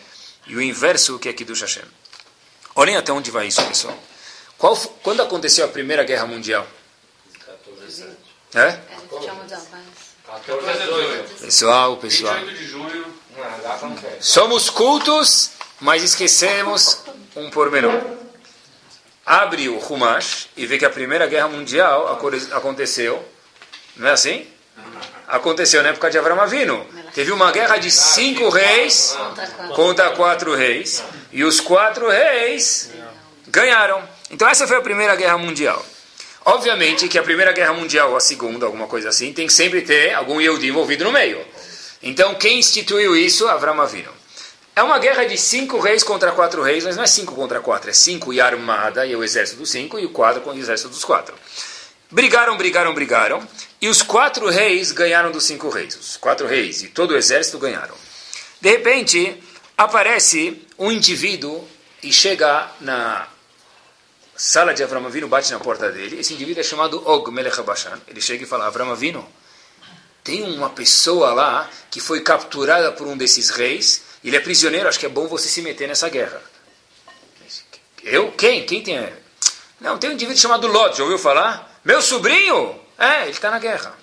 e 0.47 0.55
o 0.55 0.61
inverso 0.61 1.19
que 1.19 1.29
é 1.29 1.33
Kiddush 1.33 1.61
Hashem. 1.61 1.85
Olhem 2.75 2.97
até 2.97 3.11
onde 3.11 3.29
vai 3.31 3.47
isso, 3.47 3.63
pessoal. 3.65 3.97
Qual, 4.57 4.75
quando 5.03 5.21
aconteceu 5.21 5.65
a 5.65 5.67
Primeira 5.67 6.03
Guerra 6.03 6.25
Mundial? 6.25 6.67
É? 8.53 8.79
Pessoal, 11.39 11.97
pessoal. 11.97 12.35
Somos 14.19 14.69
cultos, 14.69 15.51
mas 15.79 16.03
esquecemos 16.03 16.99
um 17.35 17.49
pormenor. 17.49 18.01
Abre 19.25 19.69
o 19.69 19.77
Humash 19.77 20.49
e 20.55 20.65
vê 20.65 20.77
que 20.77 20.85
a 20.85 20.89
Primeira 20.89 21.27
Guerra 21.27 21.47
Mundial 21.47 22.19
aconteceu. 22.53 23.23
Não 23.95 24.07
é 24.07 24.11
assim? 24.11 24.47
Aconteceu 25.31 25.81
na 25.81 25.89
época 25.89 26.11
de 26.11 26.17
Avram 26.17 26.41
Avinu. 26.41 26.85
Teve 27.15 27.31
uma 27.31 27.53
guerra 27.53 27.77
de 27.77 27.89
cinco 27.89 28.49
reis 28.49 29.17
contra 29.73 30.09
quatro 30.09 30.53
reis. 30.53 31.01
E 31.31 31.45
os 31.45 31.61
quatro 31.61 32.09
reis 32.09 32.89
ganharam. 33.47 34.03
Então 34.29 34.45
essa 34.47 34.67
foi 34.67 34.75
a 34.75 34.81
Primeira 34.81 35.15
Guerra 35.15 35.37
Mundial. 35.37 35.83
Obviamente 36.43 37.07
que 37.07 37.17
a 37.17 37.23
Primeira 37.23 37.53
Guerra 37.53 37.71
Mundial 37.71 38.13
a 38.13 38.19
Segunda, 38.19 38.65
alguma 38.65 38.87
coisa 38.87 39.07
assim, 39.07 39.31
tem 39.31 39.47
que 39.47 39.53
sempre 39.53 39.81
ter 39.81 40.13
algum 40.13 40.41
Yehudi 40.41 40.67
envolvido 40.67 41.05
no 41.05 41.13
meio. 41.13 41.39
Então 42.03 42.35
quem 42.35 42.59
instituiu 42.59 43.15
isso? 43.15 43.47
Avram 43.47 43.79
Avinu. 43.81 44.11
É 44.75 44.83
uma 44.83 44.99
guerra 44.99 45.23
de 45.23 45.37
cinco 45.37 45.79
reis 45.79 46.03
contra 46.03 46.33
quatro 46.33 46.61
reis, 46.61 46.83
mas 46.83 46.97
não 46.97 47.03
é 47.03 47.07
cinco 47.07 47.33
contra 47.35 47.61
quatro, 47.61 47.89
é 47.89 47.93
cinco 47.93 48.33
e 48.33 48.41
armada, 48.41 49.05
e 49.05 49.15
o 49.15 49.23
exército 49.23 49.59
dos 49.59 49.69
cinco, 49.69 49.97
e 49.97 50.05
o 50.05 50.09
quatro 50.09 50.41
com 50.41 50.49
o 50.49 50.57
exército 50.57 50.89
dos 50.89 51.05
quatro. 51.05 51.35
Brigaram, 52.11 52.57
brigaram, 52.57 52.93
brigaram. 52.93 53.47
E 53.81 53.87
os 53.87 54.01
quatro 54.01 54.47
reis 54.49 54.91
ganharam 54.91 55.31
dos 55.31 55.45
cinco 55.45 55.69
reis. 55.69 55.95
Os 55.95 56.17
quatro 56.17 56.45
reis 56.45 56.83
e 56.83 56.89
todo 56.89 57.11
o 57.11 57.17
exército 57.17 57.57
ganharam. 57.57 57.95
De 58.59 58.69
repente, 58.69 59.41
aparece 59.77 60.61
um 60.77 60.91
indivíduo 60.91 61.67
e 62.03 62.11
chega 62.11 62.69
na 62.81 63.27
sala 64.35 64.73
de 64.73 64.83
Avram 64.83 65.05
Avinu, 65.05 65.27
bate 65.27 65.51
na 65.51 65.59
porta 65.59 65.89
dele. 65.89 66.19
Esse 66.19 66.33
indivíduo 66.33 66.61
é 66.61 66.63
chamado 66.63 67.01
Og 67.07 67.31
Melech 67.31 67.61
Bashan. 67.61 67.99
Ele 68.07 68.21
chega 68.21 68.43
e 68.43 68.47
fala, 68.47 68.67
Avram 68.67 68.91
Avinu, 68.91 69.27
tem 70.23 70.43
uma 70.43 70.69
pessoa 70.69 71.33
lá 71.33 71.69
que 71.89 71.99
foi 71.99 72.21
capturada 72.21 72.91
por 72.91 73.07
um 73.07 73.15
desses 73.15 73.49
reis. 73.49 74.03
Ele 74.23 74.35
é 74.35 74.39
prisioneiro, 74.39 74.87
acho 74.87 74.99
que 74.99 75.05
é 75.05 75.09
bom 75.09 75.27
você 75.27 75.47
se 75.47 75.61
meter 75.61 75.87
nessa 75.87 76.09
guerra. 76.09 76.41
Eu? 78.03 78.31
Quem? 78.33 78.65
Quem 78.65 78.83
tem... 78.83 79.11
Não, 79.79 79.97
tem 79.97 80.09
um 80.09 80.13
indivíduo 80.13 80.39
chamado 80.39 80.67
Lot, 80.67 80.97
já 80.97 81.03
ouviu 81.03 81.17
falar? 81.17 81.70
Meu 81.83 82.01
sobrinho? 82.01 82.79
É, 82.97 83.23
ele 83.23 83.31
está 83.31 83.49
na 83.49 83.59
guerra. 83.59 83.93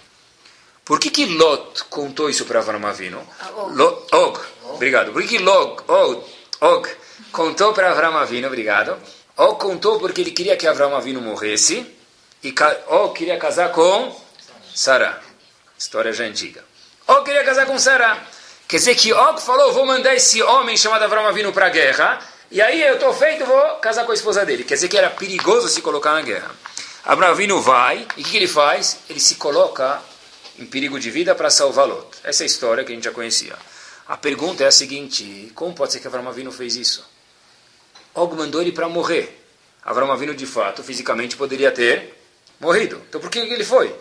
Por 0.85 0.99
que, 0.99 1.11
que 1.11 1.27
Lot 1.27 1.85
contou 1.85 2.29
isso 2.29 2.45
para 2.45 2.59
Avram 2.59 2.85
Avinu? 2.87 3.23
Ah, 3.41 3.51
Og. 3.51 4.07
Og. 4.13 4.41
Obrigado. 4.65 5.13
Por 5.13 5.23
que, 5.23 5.29
que 5.29 5.39
Log, 5.39 5.83
Og, 5.87 6.25
Og 6.61 6.89
contou 7.31 7.73
para 7.73 7.91
Avram 7.91 8.17
Avinu? 8.17 8.49
Obrigado. 8.49 8.97
Og 9.37 9.59
contou 9.59 10.01
porque 10.01 10.23
ele 10.23 10.33
queria 10.33 10.57
que 10.57 10.67
Avram 10.67 10.97
Avinu 10.97 11.21
morresse. 11.21 11.87
E 12.43 12.55
Og 12.89 13.15
queria 13.15 13.39
casar 13.39 13.71
com 13.71 14.17
Sara. 14.75 15.21
História 15.79 16.13
já 16.13 16.25
antiga. 16.25 16.65
Og 17.07 17.23
queria 17.23 17.45
casar 17.45 17.67
com 17.67 17.79
Sara. 17.79 18.19
Quer 18.67 18.79
dizer 18.79 18.95
que 18.97 19.13
Og 19.13 19.39
falou, 19.41 19.73
vou 19.73 19.87
mandar 19.87 20.15
esse 20.15 20.43
homem 20.43 20.77
chamado 20.77 21.05
Avram 21.05 21.27
Avinu 21.27 21.53
para 21.53 21.67
a 21.67 21.71
guerra. 21.71 22.19
E 22.51 22.63
aí 22.63 22.83
eu 22.83 22.95
estou 22.95 23.13
feito, 23.13 23.45
vou 23.45 23.77
casar 23.77 24.05
com 24.05 24.11
a 24.11 24.15
esposa 24.15 24.45
dele. 24.45 24.65
Quer 24.65 24.75
dizer 24.75 24.89
que 24.89 24.97
era 24.97 25.11
perigoso 25.11 25.69
se 25.69 25.83
colocar 25.83 26.13
na 26.15 26.23
guerra. 26.23 26.51
Abraão 27.09 27.33
Avinu 27.33 27.59
vai, 27.59 28.07
e 28.19 28.21
o 28.21 28.25
que, 28.25 28.33
que, 28.33 28.37
ele 28.37 28.47
faz? 28.47 28.99
Ele 29.09 29.19
se 29.19 29.37
coloca 29.37 29.99
em 30.59 30.67
perigo 30.67 31.01
de 31.01 31.11
vida 31.11 31.35
para 31.35 31.49
salvar 31.49 31.89
Lot. 31.89 32.07
Essa 32.23 32.43
é 32.43 32.45
a 32.45 32.47
história 32.47 32.85
que 32.85 32.93
a 32.93 32.95
gente 32.95 33.05
já 33.05 33.11
conhecia. 33.11 33.57
A 34.07 34.15
pergunta 34.15 34.63
é 34.63 34.67
a 34.67 34.71
seguinte, 34.71 35.51
como 35.55 35.75
pode 35.75 35.95
ser 35.95 36.01
que 36.01 36.07
Abraão 36.07 36.29
Avinu 36.29 36.53
fez 36.53 36.77
isso? 36.77 37.03
Og 38.15 38.37
mandou 38.37 38.61
ele 38.61 38.73
para 38.73 38.91
morrer. 38.91 39.43
Abraão 39.83 40.13
Avinu, 40.13 40.35
de 40.35 40.45
fato, 40.45 40.83
fisicamente 40.83 41.35
poderia 41.35 41.73
ter 41.73 42.15
morrido. 42.61 43.01
Então 43.09 43.23
por 43.23 43.31
que 43.31 43.39
ele 43.39 43.65
foi? 43.65 43.95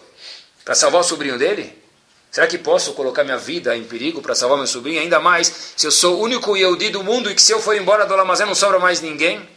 Para 0.65 0.75
salvar 0.75 0.99
o 0.99 1.03
sobrinho 1.05 1.37
dele? 1.37 1.81
Será 2.29 2.45
que 2.45 2.57
posso 2.57 2.91
colocar 2.91 3.23
minha 3.23 3.37
vida 3.37 3.73
em 3.77 3.85
perigo 3.85 4.21
para 4.21 4.35
salvar 4.35 4.57
meu 4.57 4.67
sobrinho? 4.67 4.99
Ainda 4.99 5.21
mais 5.21 5.71
se 5.77 5.87
eu 5.87 5.91
sou 5.91 6.17
o 6.17 6.23
único 6.23 6.57
Yehudi 6.57 6.89
do 6.89 7.01
mundo 7.05 7.31
e 7.31 7.35
que 7.35 7.41
se 7.41 7.53
eu 7.53 7.61
for 7.61 7.77
embora 7.77 8.05
do 8.05 8.13
Lamazé 8.17 8.45
não 8.45 8.53
sobra 8.53 8.79
mais 8.79 8.99
ninguém? 8.99 9.47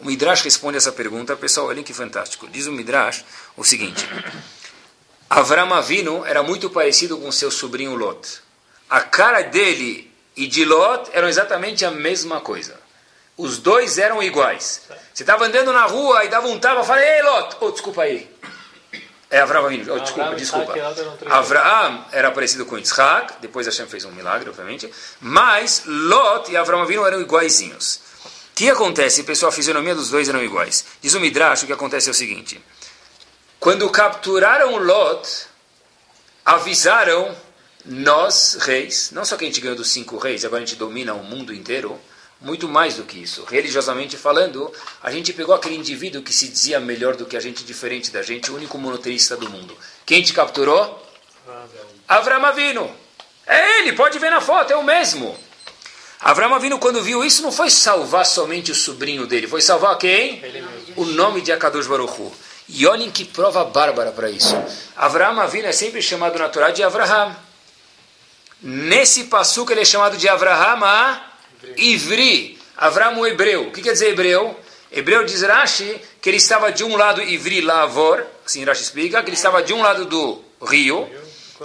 O 0.00 0.06
Midrash 0.06 0.42
responde 0.42 0.76
essa 0.76 0.92
pergunta. 0.92 1.36
Pessoal, 1.36 1.66
olhem 1.66 1.82
que 1.82 1.92
fantástico. 1.92 2.48
Diz 2.48 2.66
o 2.66 2.72
Midrash 2.72 3.24
o 3.56 3.64
seguinte. 3.64 4.08
Avram 5.28 5.74
Avinu 5.74 6.24
era 6.24 6.42
muito 6.42 6.70
parecido 6.70 7.18
com 7.18 7.30
seu 7.32 7.50
sobrinho 7.50 7.94
Lot. 7.94 8.40
A 8.88 9.00
cara 9.00 9.42
dele 9.42 10.10
e 10.36 10.46
de 10.46 10.64
Lot 10.64 11.10
eram 11.12 11.28
exatamente 11.28 11.84
a 11.84 11.90
mesma 11.90 12.40
coisa. 12.40 12.78
Os 13.36 13.58
dois 13.58 13.98
eram 13.98 14.22
iguais. 14.22 14.82
Você 15.12 15.22
estava 15.22 15.44
andando 15.44 15.72
na 15.72 15.84
rua 15.84 16.24
e 16.24 16.28
dava 16.28 16.48
um 16.48 16.58
tapa, 16.58 16.82
falei, 16.82 17.04
ei 17.04 17.22
Lot, 17.22 17.56
oh, 17.60 17.70
desculpa 17.70 18.02
aí. 18.02 18.28
É 19.30 19.40
Avram 19.40 19.66
Avinu, 19.66 19.94
oh, 19.94 19.98
desculpa, 19.98 20.34
desculpa. 20.34 20.74
Avraham 21.26 22.04
era 22.10 22.30
parecido 22.30 22.64
com 22.64 22.78
Yitzhak, 22.78 23.34
depois 23.40 23.66
Hashem 23.66 23.86
fez 23.86 24.04
um 24.04 24.12
milagre, 24.12 24.48
obviamente, 24.48 24.90
mas 25.20 25.82
Lot 25.86 26.50
e 26.50 26.56
Avram 26.56 26.80
Avinu 26.80 27.04
eram 27.04 27.20
iguaizinhos. 27.20 28.07
O 28.58 28.60
que 28.60 28.70
acontece, 28.70 29.22
pessoal? 29.22 29.50
A 29.50 29.52
fisionomia 29.52 29.94
dos 29.94 30.10
dois 30.10 30.28
eram 30.28 30.42
iguais. 30.42 30.84
Diz 31.00 31.14
o 31.14 31.20
Midrash, 31.20 31.62
o 31.62 31.66
que 31.68 31.72
acontece 31.72 32.08
é 32.08 32.10
o 32.10 32.14
seguinte. 32.14 32.60
Quando 33.60 33.88
capturaram 33.88 34.76
Lot, 34.78 35.46
avisaram 36.44 37.36
nós, 37.84 38.58
reis, 38.60 39.12
não 39.12 39.24
só 39.24 39.36
que 39.36 39.44
a 39.44 39.46
gente 39.46 39.60
ganhou 39.60 39.76
dos 39.76 39.88
cinco 39.90 40.18
reis, 40.18 40.44
agora 40.44 40.60
a 40.60 40.66
gente 40.66 40.76
domina 40.76 41.14
o 41.14 41.22
mundo 41.22 41.54
inteiro, 41.54 41.96
muito 42.40 42.68
mais 42.68 42.96
do 42.96 43.04
que 43.04 43.22
isso. 43.22 43.44
Religiosamente 43.44 44.16
falando, 44.16 44.72
a 45.00 45.12
gente 45.12 45.32
pegou 45.32 45.54
aquele 45.54 45.76
indivíduo 45.76 46.20
que 46.20 46.32
se 46.32 46.48
dizia 46.48 46.80
melhor 46.80 47.14
do 47.14 47.26
que 47.26 47.36
a 47.36 47.40
gente, 47.40 47.62
diferente 47.62 48.10
da 48.10 48.22
gente, 48.22 48.50
o 48.50 48.56
único 48.56 48.76
monoteísta 48.76 49.36
do 49.36 49.48
mundo. 49.48 49.78
Quem 50.04 50.20
te 50.20 50.32
capturou? 50.32 51.00
Avram 52.08 52.44
Avinu. 52.44 52.90
É 53.46 53.78
ele, 53.78 53.92
pode 53.92 54.18
ver 54.18 54.30
na 54.32 54.40
foto, 54.40 54.72
é 54.72 54.76
o 54.76 54.82
mesmo. 54.82 55.38
Avram 56.20 56.52
Avinu, 56.54 56.78
quando 56.78 57.02
viu 57.02 57.24
isso, 57.24 57.42
não 57.42 57.52
foi 57.52 57.70
salvar 57.70 58.26
somente 58.26 58.72
o 58.72 58.74
sobrinho 58.74 59.26
dele, 59.26 59.46
foi 59.46 59.62
salvar 59.62 59.96
quem? 59.98 60.42
O 60.96 61.04
nome 61.04 61.40
de 61.40 61.52
Akadosh 61.52 61.86
Baruch 61.86 62.20
Hu. 62.20 62.32
E 62.68 62.86
olhem 62.86 63.10
que 63.10 63.24
prova 63.24 63.64
bárbara 63.64 64.10
para 64.10 64.28
isso. 64.28 64.54
Avram 64.96 65.40
Avinu 65.40 65.68
é 65.68 65.72
sempre 65.72 66.02
chamado 66.02 66.38
na 66.38 66.48
Torá 66.48 66.70
de 66.70 66.82
Avraham. 66.82 67.34
Nesse 68.60 69.24
passuco 69.24 69.72
ele 69.72 69.82
é 69.82 69.84
chamado 69.84 70.16
de 70.16 70.28
Avraham 70.28 70.84
a 70.84 71.32
Ivri, 71.76 72.58
Avram 72.76 73.18
o 73.18 73.26
hebreu. 73.26 73.68
O 73.68 73.72
que 73.72 73.80
quer 73.80 73.92
dizer 73.92 74.10
hebreu? 74.10 74.58
Hebreu 74.90 75.24
diz 75.24 75.42
Rashi 75.42 76.00
que 76.20 76.28
ele 76.28 76.36
estava 76.36 76.72
de 76.72 76.82
um 76.82 76.96
lado 76.96 77.22
Ivri 77.22 77.60
Lavor, 77.60 78.24
assim 78.44 78.64
Rashi 78.64 78.82
explica, 78.82 79.22
que 79.22 79.28
ele 79.28 79.36
estava 79.36 79.62
de 79.62 79.72
um 79.72 79.82
lado 79.82 80.04
do 80.04 80.42
rio, 80.62 81.08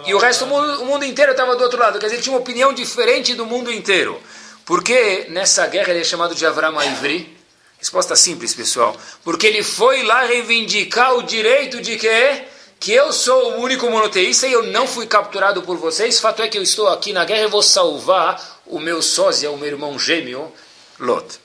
e 0.06 0.14
o 0.14 0.18
resto, 0.18 0.48
mundo, 0.48 0.82
o 0.82 0.86
mundo 0.86 1.06
inteiro 1.06 1.32
estava 1.32 1.56
do 1.56 1.64
outro 1.64 1.80
lado. 1.80 2.00
Quer 2.00 2.08
dizer, 2.08 2.16
ele 2.16 2.24
tinha 2.24 2.34
uma 2.34 2.42
opinião 2.42 2.74
diferente 2.74 3.36
do 3.36 3.46
mundo 3.46 3.72
inteiro. 3.72 4.20
Por 4.66 4.84
que 4.84 5.28
nessa 5.30 5.68
guerra 5.68 5.90
ele 5.92 6.02
é 6.02 6.04
chamado 6.04 6.34
de 6.34 6.46
Avram 6.46 6.82
Ivri? 6.82 7.38
Resposta 7.78 8.16
simples, 8.16 8.54
pessoal. 8.54 8.96
Porque 9.24 9.48
ele 9.48 9.62
foi 9.62 10.04
lá 10.04 10.24
reivindicar 10.24 11.16
o 11.16 11.24
direito 11.24 11.82
de 11.82 11.98
quê? 11.98 12.46
que 12.84 12.92
eu 12.92 13.14
sou 13.14 13.54
o 13.54 13.62
único 13.62 13.90
monoteísta 13.90 14.46
e 14.46 14.52
eu 14.52 14.64
não 14.64 14.86
fui 14.86 15.08
capturado 15.08 15.62
por 15.62 15.78
vocês. 15.78 16.20
Fato 16.20 16.42
é 16.42 16.50
que 16.50 16.58
eu 16.58 16.62
estou 16.62 16.90
aqui 16.90 17.14
na 17.14 17.24
guerra 17.24 17.44
e 17.44 17.48
vou 17.48 17.64
salvar 17.64 18.62
o 18.66 18.78
meu 18.78 19.02
sósia, 19.02 19.50
o 19.50 19.58
meu 19.58 19.70
irmão 19.70 19.98
gêmeo, 19.98 20.52
Lot. 21.00 21.40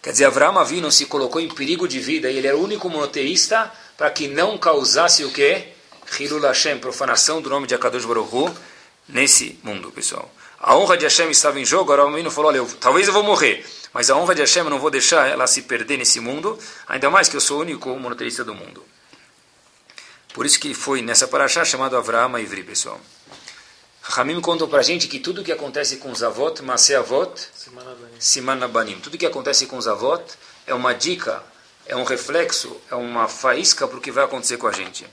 Quer 0.00 0.12
dizer, 0.12 0.26
Avraham 0.26 0.56
Avinu 0.56 0.88
se 0.92 1.06
colocou 1.06 1.40
em 1.40 1.48
perigo 1.48 1.88
de 1.88 1.98
vida 1.98 2.30
e 2.30 2.38
ele 2.38 2.46
era 2.46 2.56
o 2.56 2.62
único 2.62 2.88
monoteísta 2.88 3.72
para 3.98 4.08
que 4.08 4.28
não 4.28 4.56
causasse 4.56 5.24
o 5.24 5.32
quê? 5.32 5.66
Hilul 6.20 6.42
Hashem, 6.42 6.78
profanação 6.78 7.42
do 7.42 7.50
nome 7.50 7.66
de 7.66 7.74
Akadosh 7.74 8.04
Baruch 8.04 8.32
Hu, 8.32 8.54
nesse 9.08 9.58
mundo, 9.64 9.90
pessoal. 9.90 10.30
A 10.60 10.76
honra 10.76 10.96
de 10.98 11.04
Hashem 11.04 11.30
estava 11.30 11.58
em 11.58 11.64
jogo, 11.64 11.90
Avraham 11.90 12.12
Avinu 12.12 12.30
falou, 12.30 12.50
olha, 12.50 12.58
eu, 12.58 12.66
talvez 12.78 13.06
eu 13.06 13.14
vou 13.14 13.22
morrer, 13.22 13.64
mas 13.94 14.10
a 14.10 14.16
honra 14.16 14.34
de 14.34 14.42
Hashem 14.42 14.62
eu 14.62 14.70
não 14.70 14.78
vou 14.78 14.90
deixar 14.90 15.26
ela 15.26 15.46
se 15.46 15.62
perder 15.62 15.96
nesse 15.96 16.20
mundo, 16.20 16.58
ainda 16.86 17.08
mais 17.08 17.30
que 17.30 17.36
eu 17.36 17.40
sou 17.40 17.58
o 17.58 17.60
único 17.62 17.88
monoteísta 17.98 18.44
do 18.44 18.54
mundo. 18.54 18.84
Por 20.34 20.44
isso 20.44 20.60
que 20.60 20.74
foi 20.74 21.00
nessa 21.00 21.26
paraxá 21.26 21.64
chamado 21.64 21.96
Avraham 21.96 22.38
Ivri, 22.38 22.62
pessoal. 22.62 23.00
Ramim 24.02 24.40
contou 24.40 24.68
para 24.68 24.80
a 24.80 24.82
gente 24.82 25.08
que 25.08 25.18
tudo 25.18 25.42
que 25.42 25.52
acontece 25.52 25.96
com 25.96 26.10
os 26.10 26.22
avot, 26.22 26.62
Masé 26.62 26.96
avot, 26.96 27.32
Siman 28.18 28.68
Banim, 28.68 28.98
tudo 29.00 29.16
que 29.16 29.26
acontece 29.26 29.66
com 29.66 29.78
os 29.78 29.88
avot 29.88 30.22
é 30.66 30.74
uma 30.74 30.92
dica, 30.92 31.42
é 31.86 31.96
um 31.96 32.04
reflexo, 32.04 32.80
é 32.90 32.94
uma 32.94 33.28
faísca 33.28 33.88
para 33.88 33.96
o 33.96 34.00
que 34.00 34.10
vai 34.10 34.24
acontecer 34.24 34.56
com 34.56 34.66
a 34.66 34.72
gente. 34.72 35.06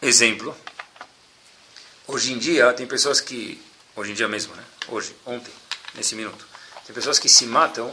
Exemplo, 0.00 0.56
hoje 2.06 2.32
em 2.32 2.38
dia 2.38 2.72
tem 2.72 2.86
pessoas 2.86 3.20
que, 3.20 3.60
hoje 3.96 4.12
em 4.12 4.14
dia 4.14 4.28
mesmo, 4.28 4.54
né? 4.54 4.64
hoje, 4.88 5.16
ontem, 5.24 5.52
nesse 5.94 6.14
minuto, 6.14 6.46
tem 6.86 6.94
pessoas 6.94 7.18
que 7.18 7.28
se 7.28 7.46
matam 7.46 7.92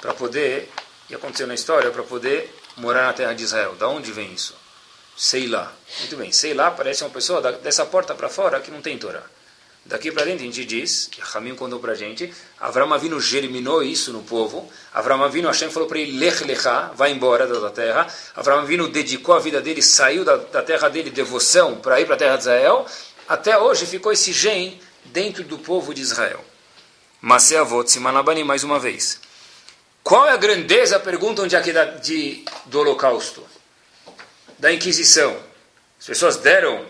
para 0.00 0.14
poder, 0.14 0.70
e 1.08 1.14
aconteceu 1.14 1.46
na 1.46 1.54
história, 1.54 1.90
para 1.90 2.02
poder 2.02 2.54
morar 2.76 3.06
na 3.06 3.12
terra 3.12 3.32
de 3.32 3.42
Israel. 3.42 3.74
Da 3.74 3.88
onde 3.88 4.12
vem 4.12 4.32
isso? 4.32 4.54
sei 5.20 5.46
lá. 5.46 5.70
Muito 5.98 6.16
bem, 6.16 6.32
sei 6.32 6.54
lá 6.54 6.70
parece 6.70 7.04
uma 7.04 7.10
pessoa 7.10 7.52
dessa 7.52 7.84
porta 7.84 8.14
para 8.14 8.30
fora 8.30 8.58
que 8.58 8.70
não 8.70 8.80
tem 8.80 8.96
Torá. 8.96 9.22
Daqui 9.84 10.10
para 10.10 10.24
dentro 10.24 10.42
a 10.42 10.46
gente 10.46 10.64
diz, 10.64 11.10
Ramim 11.20 11.54
contou 11.54 11.78
para 11.78 11.92
a 11.92 11.94
gente, 11.94 12.32
Avram 12.58 12.92
Avinu 12.92 13.20
germinou 13.20 13.82
isso 13.82 14.12
no 14.12 14.22
povo, 14.22 14.70
Avram 14.94 15.22
Avinu, 15.22 15.48
Hashem 15.48 15.70
falou 15.70 15.86
para 15.88 15.98
ele, 15.98 16.18
Lech 16.18 16.42
Lechá, 16.44 16.90
vai 16.94 17.12
embora 17.12 17.46
da 17.46 17.70
terra, 17.70 18.06
Avram 18.34 18.60
Avinu 18.60 18.88
dedicou 18.88 19.34
a 19.34 19.38
vida 19.38 19.60
dele, 19.60 19.82
saiu 19.82 20.24
da, 20.24 20.36
da 20.36 20.62
terra 20.62 20.88
dele, 20.88 21.10
devoção, 21.10 21.76
para 21.76 22.00
ir 22.00 22.06
para 22.06 22.14
a 22.14 22.18
terra 22.18 22.36
de 22.36 22.42
Israel, 22.42 22.86
até 23.28 23.58
hoje 23.58 23.84
ficou 23.84 24.12
esse 24.12 24.32
gen 24.32 24.80
dentro 25.06 25.44
do 25.44 25.58
povo 25.58 25.94
de 25.94 26.02
Israel. 26.02 26.44
Masé 27.20 27.58
Avot, 27.58 27.90
Simanabani, 27.90 28.44
mais 28.44 28.64
uma 28.64 28.78
vez. 28.78 29.20
Qual 30.02 30.26
é 30.26 30.32
a 30.32 30.36
grandeza, 30.36 30.98
perguntam 30.98 31.46
de, 31.46 31.56
de, 32.02 32.44
do 32.66 32.80
holocausto? 32.80 33.46
da 34.60 34.70
Inquisição. 34.70 35.36
As 35.98 36.06
pessoas 36.06 36.36
deram 36.36 36.86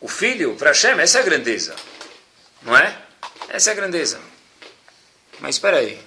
o 0.00 0.08
filho 0.08 0.54
para 0.56 0.70
Hashem, 0.70 0.98
essa 1.00 1.18
é 1.18 1.20
a 1.20 1.24
grandeza. 1.24 1.74
Não 2.62 2.76
é? 2.76 2.96
Essa 3.48 3.70
é 3.70 3.72
a 3.72 3.76
grandeza. 3.76 4.20
Mas 5.40 5.56
espera 5.56 5.78
aí. 5.78 6.00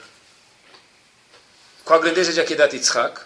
Qual 1.84 2.00
a 2.00 2.02
grandeza 2.02 2.32
de 2.32 2.40
Akedat 2.40 2.74
Yitzhak? 2.74 3.22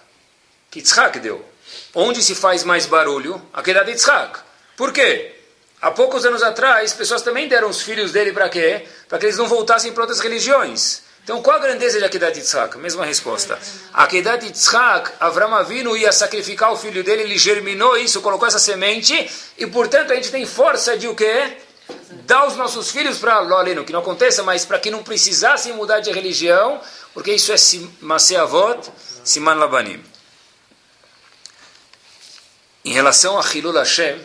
Que 0.72 0.80
Yitzhak 0.80 1.20
deu. 1.20 1.46
Onde 1.94 2.24
se 2.24 2.34
faz 2.34 2.63
mais 2.63 2.88
barulho? 2.88 3.42
Akedat 3.54 3.90
Yitzhak. 3.90 4.40
Por 4.76 4.92
quê? 4.92 5.37
Há 5.80 5.92
poucos 5.92 6.26
anos 6.26 6.42
atrás, 6.42 6.94
pessoas 6.94 7.22
também 7.22 7.48
deram 7.48 7.70
os 7.70 7.82
filhos 7.82 8.12
dele 8.12 8.32
para 8.32 8.50
quê? 8.50 8.88
Para 9.08 9.20
que 9.20 9.26
eles 9.28 9.38
não 9.38 9.48
voltassem 9.48 9.94
para 9.94 10.04
outras 10.04 10.20
religiões. 10.20 11.04
Então, 11.24 11.42
qual 11.42 11.58
a 11.58 11.60
grandeza 11.60 12.00
de 12.00 12.06
Akedat 12.06 12.38
Yitzhak? 12.40 12.78
Mesma 12.78 13.06
resposta. 13.06 13.60
Akedat 13.94 14.44
Yitzhak, 14.44 15.12
Avram 15.20 15.54
Avinu 15.54 15.96
ia 15.96 16.12
sacrificar 16.12 16.72
o 16.72 16.78
filho 16.78 17.04
dele, 17.04 17.24
ele 17.24 17.38
germinou 17.38 17.98
isso, 17.98 18.22
colocou 18.22 18.48
essa 18.48 18.58
semente, 18.58 19.30
e 19.58 19.68
portanto 19.68 20.13
a 20.13 20.16
gente 20.16 20.32
tem 20.32 20.46
força 20.46 20.98
de 20.98 21.08
o 21.08 21.13
quê? 21.13 21.58
Dar 22.26 22.48
os 22.48 22.56
nossos 22.56 22.90
filhos 22.92 23.20
para 23.20 23.40
Loleno, 23.42 23.84
que 23.84 23.94
não 23.94 24.00
aconteça, 24.00 24.42
mas 24.42 24.66
para 24.66 24.80
que 24.80 24.90
não 24.90 25.04
precisassem 25.04 25.74
mudar 25.74 26.00
de 26.00 26.12
religião, 26.12 26.82
porque 27.13 27.34
isso 27.34 27.52
é 27.52 27.58
Maseavot, 28.00 28.90
Siman 29.24 29.56
Labanim. 29.56 30.04
Em 32.86 32.94
relação 32.94 33.38
a 33.38 33.44
Hilul 33.44 33.74
Hashem, 33.74 34.18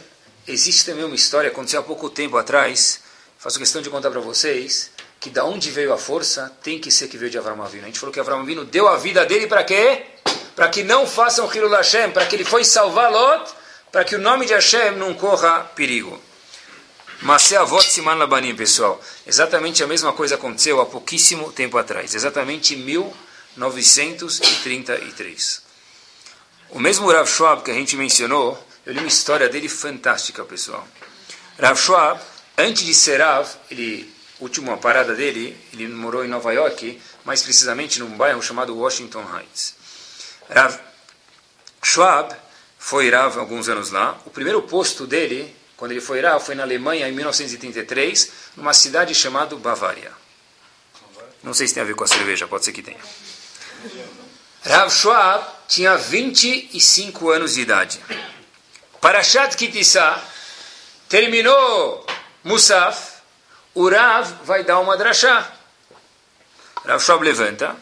existe 0.46 0.84
também 0.84 1.04
uma 1.04 1.14
história, 1.14 1.50
aconteceu 1.50 1.80
há 1.80 1.82
pouco 1.82 2.10
tempo 2.10 2.36
atrás, 2.36 3.00
faço 3.38 3.58
questão 3.58 3.82
de 3.82 3.90
contar 3.90 4.10
para 4.10 4.20
vocês, 4.20 4.90
que 5.20 5.30
da 5.30 5.44
onde 5.44 5.70
veio 5.70 5.92
a 5.92 5.98
força 5.98 6.52
tem 6.62 6.80
que 6.80 6.90
ser 6.90 7.08
que 7.08 7.16
veio 7.16 7.30
de 7.30 7.38
Avram 7.38 7.62
Avinu. 7.62 7.84
A 7.84 7.86
gente 7.86 8.00
falou 8.00 8.12
que 8.12 8.18
Avram 8.18 8.40
Avinu 8.40 8.64
deu 8.64 8.88
a 8.88 8.96
vida 8.96 9.24
dele 9.24 9.46
para 9.46 9.62
quê? 9.62 10.04
Para 10.56 10.68
que 10.68 10.82
não 10.82 11.06
façam 11.06 11.48
Hilul 11.52 11.70
Hashem, 11.70 12.10
para 12.10 12.26
que 12.26 12.34
ele 12.34 12.44
foi 12.44 12.64
salvar 12.64 13.08
Lot, 13.10 13.52
para 13.92 14.04
que 14.04 14.16
o 14.16 14.18
nome 14.18 14.44
de 14.46 14.52
Hashem 14.52 14.96
não 14.96 15.14
corra 15.14 15.60
perigo. 15.76 16.20
Mas 17.20 17.52
é 17.52 17.56
a 17.56 17.62
voz 17.62 17.84
Siman 17.86 18.14
Labanim, 18.14 18.56
pessoal. 18.56 19.00
Exatamente 19.24 19.84
a 19.84 19.86
mesma 19.86 20.12
coisa 20.12 20.34
aconteceu 20.34 20.80
há 20.80 20.86
pouquíssimo 20.86 21.52
tempo 21.52 21.78
atrás, 21.78 22.16
exatamente 22.16 22.74
em 22.74 22.78
1933. 22.78 25.62
O 26.70 26.80
mesmo 26.80 27.12
Rav 27.12 27.28
Schwab 27.28 27.62
que 27.62 27.70
a 27.70 27.74
gente 27.74 27.96
mencionou, 27.96 28.58
eu 28.84 28.92
li 28.92 28.98
uma 28.98 29.08
história 29.08 29.48
dele 29.48 29.68
fantástica, 29.68 30.44
pessoal. 30.44 30.86
Rav 31.58 31.78
Schwab, 31.78 32.20
antes 32.58 32.84
de 32.84 32.94
ser 32.94 33.20
Rav, 33.20 33.48
ele 33.70 34.12
última 34.42 34.76
parada 34.76 35.14
dele, 35.14 35.56
ele 35.72 35.86
morou 35.86 36.24
em 36.24 36.28
Nova 36.28 36.52
York, 36.52 37.00
mais 37.24 37.42
precisamente 37.42 38.00
num 38.00 38.16
bairro 38.16 38.42
chamado 38.42 38.76
Washington 38.76 39.24
Heights. 39.32 39.76
Rav 40.50 40.78
Schwab 41.82 42.34
foi 42.78 43.08
Rav 43.08 43.38
alguns 43.38 43.68
anos 43.68 43.90
lá. 43.90 44.20
O 44.26 44.30
primeiro 44.30 44.60
posto 44.62 45.06
dele, 45.06 45.54
quando 45.76 45.92
ele 45.92 46.00
foi 46.00 46.20
Rav, 46.20 46.44
foi 46.44 46.56
na 46.56 46.64
Alemanha 46.64 47.08
em 47.08 47.12
1933, 47.12 48.32
numa 48.56 48.74
cidade 48.74 49.14
chamada 49.14 49.54
Bavária. 49.54 50.10
Não 51.42 51.54
sei 51.54 51.68
se 51.68 51.74
tem 51.74 51.82
a 51.82 51.86
ver 51.86 51.94
com 51.94 52.04
a 52.04 52.08
cerveja, 52.08 52.48
pode 52.48 52.64
ser 52.64 52.72
que 52.72 52.82
tenha. 52.82 53.00
Rav 54.64 54.90
Schwab 54.90 55.44
tinha 55.68 55.96
25 55.96 57.30
anos 57.30 57.54
de 57.54 57.60
idade. 57.60 58.00
Parashat 59.02 59.56
Kitissá 59.56 60.22
Terminou 61.08 62.06
Musaf, 62.44 63.14
o 63.74 63.88
Rav 63.88 64.32
vai 64.44 64.62
dar 64.62 64.78
uma 64.78 64.96
drachá. 64.96 65.50
Rav 66.86 67.02
Schwab 67.02 67.24
levanta. 67.24 67.76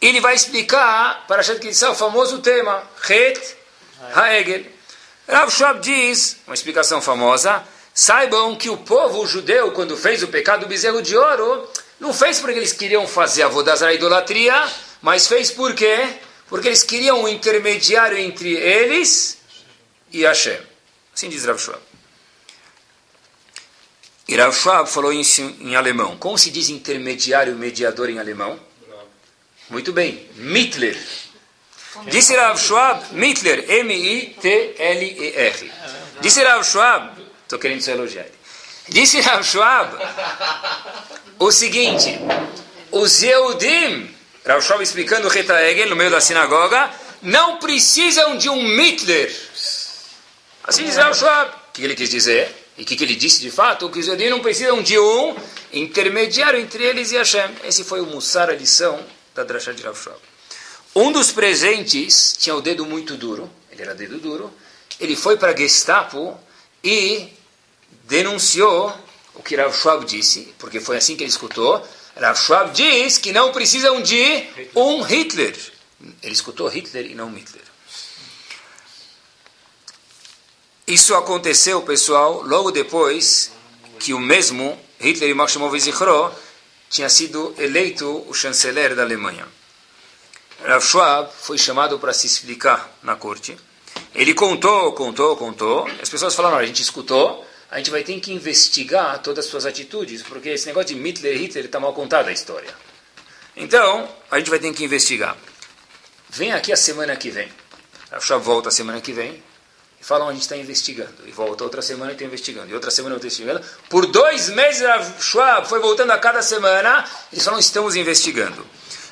Ele 0.00 0.20
vai 0.20 0.34
explicar 0.34 1.24
para 1.28 1.40
a 1.40 1.42
gente 1.42 1.60
que 1.60 1.86
o 1.86 1.94
famoso 1.94 2.40
tema, 2.40 2.82
Het 3.08 3.56
Haegel. 4.14 4.66
Rav 5.28 5.50
Schwab 5.50 5.80
diz, 5.80 6.38
uma 6.44 6.54
explicação 6.54 7.00
famosa, 7.00 7.62
saibam 7.94 8.56
que 8.56 8.68
o 8.68 8.76
povo 8.76 9.24
judeu, 9.26 9.70
quando 9.70 9.96
fez 9.96 10.24
o 10.24 10.28
pecado 10.28 10.62
do 10.62 10.66
bezerro 10.66 11.00
de 11.00 11.16
ouro, 11.16 11.70
não 12.00 12.12
fez 12.12 12.40
porque 12.40 12.58
eles 12.58 12.72
queriam 12.72 13.06
fazer 13.06 13.44
a 13.44 13.48
vodazara 13.48 13.94
idolatria, 13.94 14.68
mas 15.00 15.28
fez 15.28 15.52
por 15.52 15.72
quê? 15.72 16.18
Porque 16.48 16.66
eles 16.66 16.82
queriam 16.82 17.22
um 17.22 17.28
intermediário 17.28 18.18
entre 18.18 18.52
eles 18.52 19.38
e 20.14 20.22
Hashem. 20.22 20.58
Assim 21.12 21.28
diz 21.28 21.44
Rav 21.44 21.58
Schwab. 21.58 21.82
E 24.28 24.36
Rav 24.36 24.56
Schwab 24.56 24.88
falou 24.88 25.12
isso 25.12 25.42
em 25.60 25.76
alemão. 25.76 26.16
Como 26.16 26.38
se 26.38 26.50
diz 26.50 26.70
intermediário, 26.70 27.54
mediador 27.56 28.08
em 28.08 28.18
alemão? 28.18 28.58
Muito 29.68 29.92
bem. 29.92 30.26
Mittler. 30.36 30.96
Disse 32.06 32.34
Rav 32.36 32.58
Schwab, 32.58 33.04
Mittler, 33.12 33.64
M-I-T-L-E-R. 33.68 35.72
Disse 36.20 36.42
Rav 36.42 36.64
Schwab, 36.64 37.20
estou 37.42 37.58
querendo 37.58 37.82
se 37.82 37.90
elogiar. 37.90 38.26
Disse 38.88 39.20
Rav 39.20 39.44
Schwab 39.44 39.96
o 41.38 41.50
seguinte, 41.50 42.18
os 42.90 43.22
Yehudim, 43.22 44.14
Rav 44.46 44.62
Schwab 44.62 44.82
explicando 44.82 45.26
o 45.26 45.30
Reta 45.30 45.60
Egel 45.62 45.88
no 45.88 45.96
meio 45.96 46.10
da 46.10 46.20
sinagoga, 46.20 46.90
não 47.22 47.58
precisam 47.58 48.36
de 48.36 48.48
um 48.48 48.62
Mittler. 48.62 49.34
Assim 50.64 50.84
diz 50.84 50.96
Rav 50.96 51.14
Schwab. 51.14 51.50
O 51.68 51.72
que 51.72 51.84
ele 51.84 51.94
quis 51.94 52.08
dizer? 52.08 52.54
E 52.76 52.82
o 52.82 52.86
que, 52.86 52.96
que, 52.96 53.04
ele 53.04 53.14
disse 53.14 53.40
de 53.40 53.50
fato? 53.50 53.88
Que 53.90 54.00
os 54.00 54.06
judeus 54.06 54.30
não 54.30 54.40
precisam 54.40 54.82
de 54.82 54.98
um 54.98 55.36
intermediário 55.72 56.58
entre 56.58 56.82
eles 56.82 57.12
e 57.12 57.16
Hashem. 57.16 57.54
Esse 57.64 57.84
foi 57.84 58.00
o 58.00 58.06
Mussar, 58.06 58.48
a 58.48 58.54
lição 58.54 59.04
da 59.34 59.44
Drashá 59.44 59.72
de 59.72 59.82
Rav 59.82 59.96
Schwab. 59.96 60.18
Um 60.94 61.12
dos 61.12 61.30
presentes 61.30 62.36
tinha 62.38 62.54
o 62.54 62.62
dedo 62.62 62.86
muito 62.86 63.16
duro, 63.16 63.50
ele 63.70 63.82
era 63.82 63.94
dedo 63.94 64.18
duro, 64.18 64.52
ele 65.00 65.16
foi 65.16 65.36
para 65.36 65.54
Gestapo 65.56 66.38
e 66.82 67.28
denunciou 68.04 68.94
o 69.34 69.42
que 69.42 69.56
Rav 69.56 69.76
Schwab 69.76 70.04
disse, 70.04 70.54
porque 70.58 70.80
foi 70.80 70.96
assim 70.96 71.16
que 71.16 71.24
ele 71.24 71.30
escutou. 71.30 71.84
Rav 72.16 72.38
Schwab 72.38 72.72
diz 72.72 73.18
que 73.18 73.32
não 73.32 73.52
precisam 73.52 74.00
de 74.00 74.46
um 74.74 75.02
Hitler. 75.02 75.56
Ele 76.22 76.32
escutou 76.32 76.68
Hitler 76.68 77.06
e 77.06 77.14
não 77.14 77.32
Hitler. 77.34 77.73
Isso 80.86 81.14
aconteceu, 81.14 81.80
pessoal, 81.80 82.42
logo 82.42 82.70
depois 82.70 83.50
que 83.98 84.12
o 84.12 84.20
mesmo 84.20 84.78
Hitler 85.00 85.30
e 85.30 85.34
Maximov 85.34 85.74
Zichro 85.80 86.30
tinha 86.90 87.08
sido 87.08 87.54
eleito 87.56 88.22
o 88.28 88.34
chanceler 88.34 88.94
da 88.94 89.00
Alemanha. 89.02 89.48
Rav 90.62 90.84
Schwab 90.84 91.30
foi 91.40 91.56
chamado 91.56 91.98
para 91.98 92.12
se 92.12 92.26
explicar 92.26 92.94
na 93.02 93.16
corte. 93.16 93.56
Ele 94.14 94.34
contou, 94.34 94.92
contou, 94.92 95.34
contou. 95.38 95.88
As 96.02 96.10
pessoas 96.10 96.34
falaram: 96.34 96.58
a 96.58 96.66
gente 96.66 96.82
escutou, 96.82 97.46
a 97.70 97.78
gente 97.78 97.90
vai 97.90 98.04
ter 98.04 98.20
que 98.20 98.30
investigar 98.30 99.22
todas 99.22 99.46
as 99.46 99.50
suas 99.50 99.64
atitudes, 99.64 100.22
porque 100.22 100.50
esse 100.50 100.66
negócio 100.66 100.94
de 100.94 101.02
Hitler 101.02 101.34
e 101.34 101.38
Hitler 101.38 101.64
está 101.64 101.80
mal 101.80 101.94
contado 101.94 102.28
a 102.28 102.32
história. 102.32 102.72
Então, 103.56 104.06
a 104.30 104.38
gente 104.38 104.50
vai 104.50 104.58
ter 104.58 104.70
que 104.74 104.84
investigar. 104.84 105.34
Vem 106.28 106.52
aqui 106.52 106.74
a 106.74 106.76
semana 106.76 107.16
que 107.16 107.30
vem. 107.30 107.48
Rav 108.10 108.22
Schwab 108.22 108.44
volta 108.44 108.68
a 108.68 108.72
semana 108.72 109.00
que 109.00 109.12
vem 109.12 109.42
falam 110.04 110.28
a 110.28 110.32
gente 110.32 110.42
está 110.42 110.56
investigando. 110.56 111.26
E 111.26 111.32
volta 111.32 111.64
outra 111.64 111.80
semana 111.80 112.10
e 112.10 112.14
está 112.14 112.26
investigando. 112.26 112.70
E 112.70 112.74
outra 112.74 112.90
semana 112.90 113.14
eu 113.14 113.16
estou 113.16 113.26
investigando. 113.26 113.64
Por 113.88 114.06
dois 114.06 114.50
meses, 114.50 114.82
Rav 114.82 115.22
Schwab 115.22 115.66
foi 115.66 115.80
voltando 115.80 116.10
a 116.10 116.18
cada 116.18 116.42
semana. 116.42 117.08
Eles 117.32 117.42
falam, 117.42 117.58
estamos 117.58 117.96
investigando. 117.96 118.66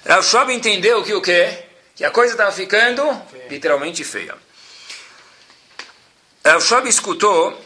Rav 0.07 0.22
Schwab 0.22 0.52
entendeu 0.52 1.02
que 1.02 1.14
o 1.14 1.22
quê? 1.22 1.64
Que 1.96 2.05
a 2.05 2.11
coisa 2.11 2.35
estava 2.35 2.52
ficando 2.52 3.02
literalmente 3.48 4.05
feia. 4.05 4.37
Rav 6.44 6.62
Schwab 6.62 6.87
escutou 6.87 7.59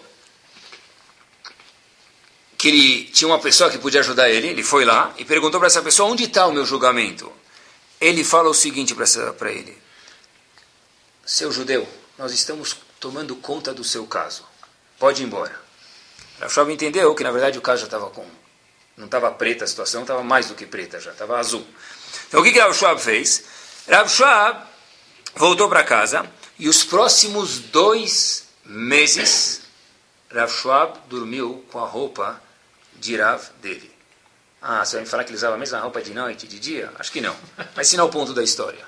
que 2.57 2.69
ele 2.69 3.05
tinha 3.07 3.27
uma 3.27 3.41
pessoa 3.41 3.69
que 3.69 3.79
podia 3.79 4.01
ajudar 4.01 4.31
ele. 4.31 4.47
Ele 4.47 4.63
foi 4.63 4.85
lá 4.85 5.13
e 5.19 5.25
perguntou 5.25 5.59
para 5.59 5.67
essa 5.67 5.83
pessoa, 5.83 6.09
onde 6.09 6.25
está 6.25 6.47
o 6.47 6.53
meu 6.53 6.65
julgamento? 6.65 7.33
Ele 8.01 8.23
fala 8.23 8.49
o 8.49 8.55
seguinte 8.55 8.95
para 8.95 9.51
ele. 9.51 9.77
Seu 11.25 11.51
judeu, 11.51 11.89
nós 12.17 12.33
estamos 12.33 12.86
tomando 13.01 13.37
conta 13.37 13.73
do 13.73 13.85
seu 13.85 14.07
caso. 14.07 14.45
Pode 14.99 15.23
ir 15.23 15.27
embora. 15.27 15.59
Rav 16.41 16.71
entendeu 16.71 17.15
que, 17.15 17.23
na 17.23 17.31
verdade, 17.31 17.59
o 17.59 17.63
caso 17.63 17.81
já 17.81 17.87
estava 17.87 18.11
com... 18.11 18.27
Não 18.97 19.07
estava 19.07 19.31
preta 19.31 19.65
a 19.65 19.67
situação, 19.67 20.03
estava 20.03 20.23
mais 20.23 20.47
do 20.47 20.55
que 20.55 20.67
preta 20.67 20.99
já, 20.99 21.13
estava 21.13 21.39
azul. 21.39 21.67
Então, 22.29 22.41
o 22.41 22.45
que, 22.45 22.53
que 22.53 22.59
Rav 22.59 22.99
fez? 22.99 23.45
Rav 23.87 24.67
voltou 25.35 25.69
para 25.69 25.85
casa 25.85 26.31
e 26.59 26.69
os 26.69 26.83
próximos 26.83 27.59
dois 27.59 28.47
meses, 28.65 29.63
Rav 30.31 30.99
dormiu 31.09 31.65
com 31.71 31.79
a 31.79 31.87
roupa 31.87 32.43
de 32.95 33.17
Rav 33.17 33.43
dele. 33.61 33.95
Ah, 34.61 34.85
você 34.85 34.97
vai 34.97 35.05
me 35.05 35.11
falar 35.11 35.25
que 35.25 35.31
ele 35.31 35.37
usava 35.37 35.55
a 35.55 35.59
mesma 35.59 35.79
roupa 35.79 36.01
de 36.01 36.13
noite, 36.15 36.47
de 36.49 36.59
dia? 36.59 36.91
Acho 36.99 37.13
que 37.13 37.21
não. 37.21 37.37
Mas 37.77 37.89
sim 37.89 37.99
é 37.99 38.03
o 38.03 38.09
ponto 38.09 38.33
da 38.33 38.43
história. 38.43 38.85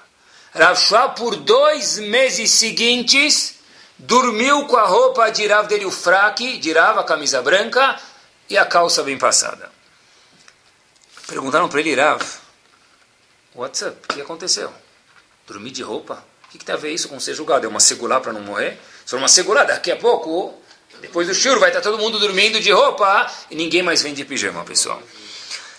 Rav 0.55 0.77
Schwab, 0.81 1.17
por 1.17 1.37
dois 1.37 1.99
meses 1.99 2.51
seguintes, 2.51 3.58
dormiu 3.99 4.65
com 4.67 4.77
a 4.77 4.87
roupa 4.87 5.29
de 5.31 5.47
Rav 5.47 5.67
dele, 5.67 5.85
o 5.85 5.91
fraque, 5.91 6.59
de 6.59 6.73
Rav, 6.73 6.99
a 6.99 7.05
camisa 7.05 7.43
branca, 7.43 7.99
e 8.49 8.57
a 8.57 8.65
calça 8.65 9.03
bem 9.03 9.19
passada. 9.19 9.71
Perguntaram 11.27 11.69
para 11.69 11.81
ele, 11.81 11.95
Rav, 11.95 12.23
what's 13.55 13.83
up? 13.83 13.97
O 14.05 14.15
que 14.15 14.21
aconteceu? 14.21 14.73
Dormir 15.47 15.71
de 15.73 15.83
roupa? 15.83 16.25
O 16.47 16.51
que, 16.51 16.59
que 16.59 16.65
tem 16.65 16.75
a 16.75 16.79
ver 16.79 16.93
isso 16.93 17.09
com 17.09 17.21
ser 17.21 17.35
julgado? 17.35 17.67
É 17.67 17.69
uma 17.69 17.81
segurar 17.81 18.21
para 18.21 18.33
não 18.33 18.41
morrer? 18.41 18.79
Só 19.05 19.17
uma 19.17 19.29
segurar, 19.29 19.65
daqui 19.65 19.91
a 19.91 19.97
pouco, 19.97 20.55
depois 21.03 21.29
do 21.29 21.35
churro, 21.35 21.61
vai 21.61 21.69
estar 21.69 21.83
todo 21.83 21.99
mundo 21.99 22.19
dormindo 22.19 22.59
de 22.61 22.71
roupa 22.71 23.31
e 23.51 23.55
ninguém 23.55 23.83
mais 23.83 24.01
vem 24.01 24.15
de 24.15 24.25
pijama, 24.25 24.65
pessoal. 24.65 25.03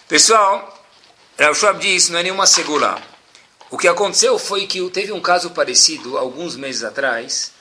Pessoal, 0.08 0.86
Rav 1.40 1.56
Schwab 1.56 1.80
diz, 1.80 2.10
não 2.10 2.20
é 2.20 2.24
nenhuma 2.24 2.46
segurar. 2.46 3.02
O 3.72 3.78
que 3.78 3.88
aconteceu 3.88 4.38
foi 4.38 4.68
que 4.68 4.88
teve 4.90 5.12
um 5.12 5.22
caso 5.22 5.52
parecido, 5.52 6.18
alguns 6.18 6.56
meses 6.56 6.84
atrás, 6.84 7.52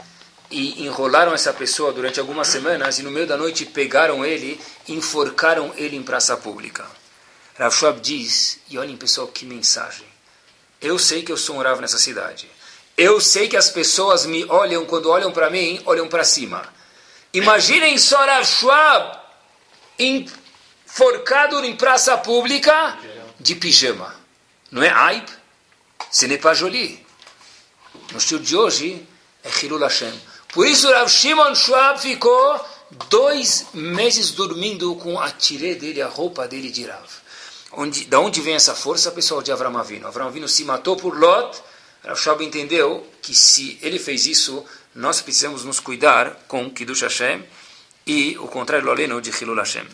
e 0.51 0.85
enrolaram 0.85 1.35
essa 1.35 1.53
pessoa 1.53 1.93
durante 1.93 2.19
algumas 2.19 2.49
semanas 2.49 2.99
e 2.99 3.03
no 3.03 3.11
meio 3.11 3.27
da 3.27 3.37
noite 3.37 3.67
pegaram 3.67 4.25
ele 4.25 4.61
enforcaram 4.87 5.73
ele 5.77 5.97
em 5.97 6.03
praça 6.03 6.37
pública. 6.37 6.87
Rav 7.59 7.75
Schwab 7.75 8.01
diz, 8.01 8.61
e 8.71 8.79
olhem 8.79 8.97
pessoal 8.97 9.27
que 9.29 9.45
mensagem, 9.45 10.07
eu 10.81 10.99
sei 10.99 11.23
que 11.23 11.33
eu 11.33 11.37
sou 11.37 11.57
um 11.57 11.63
Rav 11.63 11.81
nessa 11.81 11.99
cidade, 11.99 12.49
eu 12.97 13.21
sei 13.21 13.49
que 13.49 13.57
as 13.57 13.71
pessoas 13.71 14.27
me 14.27 14.45
olham, 14.47 14.87
quando 14.87 15.11
olham 15.11 15.33
para 15.33 15.51
mim, 15.51 15.81
olham 15.85 16.09
para 16.09 16.25
cima. 16.25 16.67
Imaginem 17.33 17.99
só 17.99 18.25
Rav 18.25 18.45
Schwab 18.47 19.19
enforcado 19.99 21.65
em 21.65 21.77
praça 21.77 22.17
pública 22.17 22.97
de 23.39 23.55
pijama. 23.55 24.15
Não 24.71 24.83
é 24.83 24.91
aib? 24.91 25.27
Ce 26.11 26.27
n'est 26.27 26.41
pas 26.41 26.57
joli. 26.57 27.05
No 28.13 28.19
estilo 28.19 28.41
de 28.41 28.57
hoje, 28.57 29.07
é 29.45 29.51
Hilul 29.51 29.81
Hashem. 29.81 30.13
Por 30.59 30.67
isso 30.67 30.91
Rav 30.91 31.09
Shimon 31.09 31.55
Schwab 31.55 32.01
ficou 32.01 32.61
dois 33.09 33.67
meses 33.73 34.33
dormindo 34.33 34.93
com 34.97 35.17
a 35.17 35.31
tire 35.31 35.77
dele, 35.77 36.03
a 36.03 36.09
roupa 36.09 36.49
dele 36.49 36.69
de 36.69 36.85
Rav. 36.85 37.07
Onde, 37.71 38.07
da 38.07 38.19
onde 38.19 38.41
vem 38.41 38.57
essa 38.57 38.75
força, 38.75 39.13
pessoal, 39.13 39.41
de 39.41 39.53
Avram 39.53 39.79
Avinu? 39.79 40.09
Avram 40.09 40.27
Avinu 40.27 40.49
se 40.49 40.65
matou 40.65 40.97
por 40.97 41.17
Lot. 41.17 41.63
Rav 42.03 42.19
Schwab 42.19 42.45
entendeu 42.45 43.07
que 43.23 43.37
se 43.37 43.79
ele 43.81 44.01
fez 44.01 44.27
isso, 44.27 44.65
nós 44.97 45.23
precisamos 45.23 45.63
nos 45.63 45.79
cuidar 45.79 46.37
com 46.49 46.69
Kiddush 46.69 47.03
Hashem 47.03 47.45
e 48.05 48.37
o 48.39 48.49
contrário, 48.49 48.85
Loleno, 48.85 49.21
de 49.21 49.31
Hilul 49.31 49.59
Hashem. 49.59 49.87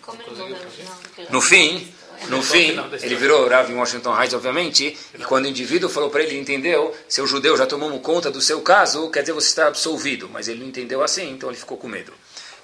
No 1.28 1.42
fim, 1.42 1.92
no 2.28 2.42
fim, 2.42 2.76
ele 3.02 3.14
virou 3.14 3.48
Rav 3.48 3.70
em 3.70 3.74
Washington 3.74 4.16
Heights, 4.16 4.34
obviamente, 4.34 4.96
e 5.18 5.24
quando 5.24 5.44
o 5.46 5.48
indivíduo 5.48 5.88
falou 5.88 6.10
para 6.10 6.22
ele, 6.22 6.32
ele 6.32 6.40
entendeu, 6.40 6.94
seu 7.08 7.26
judeu 7.26 7.56
já 7.56 7.66
tomamos 7.66 8.00
conta 8.02 8.30
do 8.30 8.40
seu 8.40 8.60
caso, 8.62 9.10
quer 9.10 9.20
dizer, 9.20 9.32
você 9.32 9.48
está 9.48 9.66
absolvido. 9.68 10.28
Mas 10.28 10.48
ele 10.48 10.60
não 10.60 10.68
entendeu 10.68 11.02
assim, 11.02 11.30
então 11.30 11.48
ele 11.48 11.58
ficou 11.58 11.76
com 11.76 11.88
medo. 11.88 12.12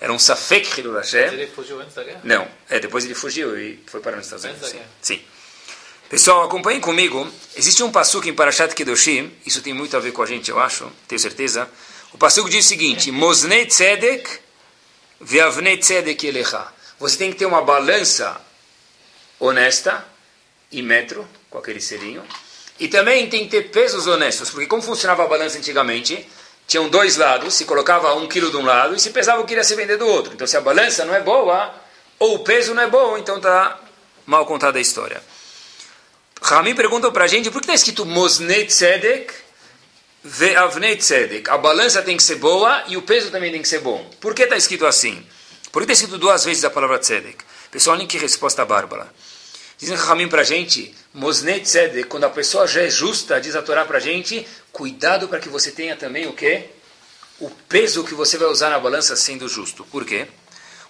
Era 0.01 0.13
um 0.13 0.19
Safek 0.19 0.81
Hilul 0.81 0.97
Hashem. 0.97 1.33
Ele 1.33 1.47
fugiu 1.47 1.81
antes 1.81 1.95
da 1.95 2.03
guerra? 2.03 2.21
Não, 2.25 2.49
é, 2.69 2.81
depois 2.81 3.05
ele 3.05 3.15
fugiu 3.15 3.59
e 3.59 3.79
foi 3.87 4.01
para 4.01 4.17
os 4.19 4.25
Estados 4.25 4.45
Unidos. 4.45 4.69
Sim. 4.69 4.81
Sim. 5.03 5.21
Pessoal, 6.09 6.43
acompanhem 6.43 6.81
comigo. 6.81 7.31
Existe 7.55 7.83
um 7.83 7.93
passuco 7.93 8.29
em 8.29 8.35
Parashat 8.35 8.75
Kedoshim, 8.75 9.31
isso 9.45 9.61
tem 9.63 9.75
muito 9.75 9.97
a 9.97 10.01
ver 10.01 10.13
com 10.13 10.23
a 10.23 10.27
gente, 10.27 10.51
eu 10.51 10.59
acho, 10.59 10.91
tenho 11.07 11.21
certeza. 11.21 11.69
O 12.13 12.19
passuco 12.19 12.49
diz 12.49 12.65
o 12.65 12.69
seguinte, 12.69 13.13
Mosnei 13.13 13.67
Tzedek, 13.67 14.29
Veavnei 15.21 15.77
Tzedek 15.77 16.27
Elecha. 16.27 16.67
Você 16.99 17.17
tem 17.17 17.31
que 17.31 17.39
ter 17.39 17.47
uma 17.47 17.63
balança 17.63 18.41
honesta 19.41 20.05
e 20.71 20.83
metro, 20.83 21.27
com 21.49 21.59
aquele 21.59 21.81
selinho. 21.81 22.23
E 22.79 22.87
também 22.87 23.29
tem 23.29 23.45
que 23.45 23.51
ter 23.51 23.71
pesos 23.71 24.07
honestos, 24.07 24.51
porque 24.51 24.67
como 24.67 24.83
funcionava 24.83 25.25
a 25.25 25.27
balança 25.27 25.59
antigamente? 25.59 26.29
tinham 26.71 26.89
dois 26.89 27.17
lados, 27.17 27.55
se 27.55 27.65
colocava 27.65 28.15
um 28.15 28.29
quilo 28.29 28.49
de 28.49 28.57
um 28.57 28.65
lado 28.65 28.95
e 28.95 29.01
se 29.01 29.11
pesava 29.11 29.41
o 29.41 29.45
que 29.45 29.55
iria 29.55 29.65
se 29.65 29.75
vender 29.75 29.97
do 29.97 30.07
outro. 30.07 30.33
Então, 30.33 30.47
se 30.47 30.57
a 30.57 30.61
balança 30.61 31.05
não 31.05 31.13
é 31.13 31.21
boa, 31.21 31.75
ou 32.17 32.37
o 32.37 32.39
peso 32.45 32.73
não 32.75 32.83
é 32.85 32.87
bom, 32.87 33.19
então 33.19 33.39
está 33.39 33.77
mal 34.25 34.47
contada 34.47 34.79
a 34.79 34.81
história. 34.81 35.21
Rami 36.41 36.73
pergunta 36.73 37.11
para 37.11 37.25
a 37.25 37.27
gente, 37.27 37.51
por 37.51 37.61
que 37.61 37.65
está 37.65 37.75
escrito 37.75 38.07
Mosnei 38.07 38.67
Tzedek 38.67 39.35
ve 40.23 40.55
Avnei 40.55 40.95
Tzedek? 40.95 41.51
A 41.51 41.59
balança 41.59 42.03
tem 42.03 42.17
que 42.17 42.23
ser 42.23 42.37
boa 42.37 42.85
e 42.87 42.97
o 42.97 43.03
peso 43.03 43.33
também 43.33 43.51
tem 43.51 43.61
que 43.61 43.69
ser 43.69 43.81
bom. 43.81 44.09
Por 44.21 44.33
que 44.33 44.45
está 44.45 44.57
escrito 44.57 44.87
assim? 44.87 45.27
Por 45.73 45.81
que 45.81 45.91
está 45.91 46.05
escrito 46.05 46.19
duas 46.19 46.45
vezes 46.45 46.65
a 46.65 46.71
palavra 46.71 47.01
Tzedek? 47.01 47.45
Pessoal, 47.71 47.97
olhem 47.97 48.07
que 48.07 48.19
resposta 48.19 48.65
bárbara. 48.65 49.13
Dizem 49.79 49.97
Ramim 49.97 50.29
para 50.29 50.43
a 50.43 50.45
gente, 50.45 50.95
Mosnei 51.15 51.61
Tzedek, 51.61 52.09
quando 52.09 52.25
a 52.25 52.31
pessoa 52.31 52.67
já 52.67 52.83
é 52.83 52.91
justa, 52.91 53.41
diz 53.41 53.55
a 53.55 53.63
Torá 53.63 53.85
para 53.85 53.99
a 53.99 54.01
gente, 54.01 54.47
cuidado 54.73 55.29
para 55.29 55.39
que 55.39 55.49
você 55.49 55.71
tenha 55.71 55.97
também 55.97 56.27
o 56.27 56.33
quê? 56.33 56.69
O 57.39 57.49
peso 57.69 58.05
que 58.05 58.13
você 58.13 58.37
vai 58.37 58.49
usar 58.49 58.71
na 58.71 58.79
balança 58.79 59.17
sendo 59.17 59.49
justo. 59.49 59.85
Por 59.85 60.05
quê? 60.05 60.27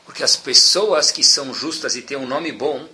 Porque 0.05 0.25
as 0.25 0.37
pessoas 0.37 1.13
que 1.13 1.23
são 1.23 1.55
justas 1.55 1.95
e 1.95 2.03
têm 2.03 2.17
um 2.17 2.27
nome 2.27 2.51
bom, 2.51 2.89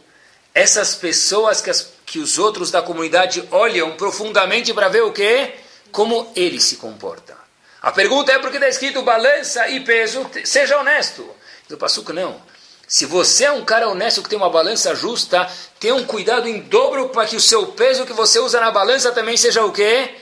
essas 0.53 0.95
pessoas 0.95 1.61
que, 1.61 1.71
as, 1.71 1.93
que 2.05 2.19
os 2.19 2.39
outros 2.39 2.71
da 2.71 2.83
comunidade 2.83 3.47
olham 3.51 3.97
profundamente 3.97 4.75
para 4.75 4.89
ver 4.89 5.03
o 5.03 5.13
quê? 5.13 5.55
Como 5.93 6.31
ele 6.35 6.61
se 6.61 6.77
comporta. 6.77 7.37
A 7.81 7.93
pergunta 7.93 8.33
é 8.33 8.39
por 8.39 8.51
que 8.51 8.57
está 8.57 8.69
escrito 8.69 9.01
balança 9.03 9.69
e 9.69 9.81
peso, 9.81 10.29
seja 10.45 10.79
honesto. 10.79 11.27
Do 11.69 11.79
Passuco 11.79 12.13
não. 12.13 12.43
Se 12.89 13.05
você 13.05 13.45
é 13.45 13.53
um 13.53 13.65
cara 13.65 13.89
honesto 13.89 14.23
que 14.23 14.29
tem 14.29 14.39
uma 14.39 14.49
balança 14.49 14.95
justa, 14.95 15.51
tenha 15.81 15.95
um 15.95 16.05
cuidado 16.05 16.49
em 16.49 16.61
dobro 16.61 17.09
para 17.09 17.27
que 17.27 17.35
o 17.35 17.41
seu 17.41 17.67
peso 17.69 18.07
que 18.07 18.13
você 18.13 18.39
usa 18.39 18.61
na 18.61 18.71
balança 18.71 19.11
também 19.11 19.37
seja 19.37 19.65
o 19.65 19.73
quê? 19.73 20.15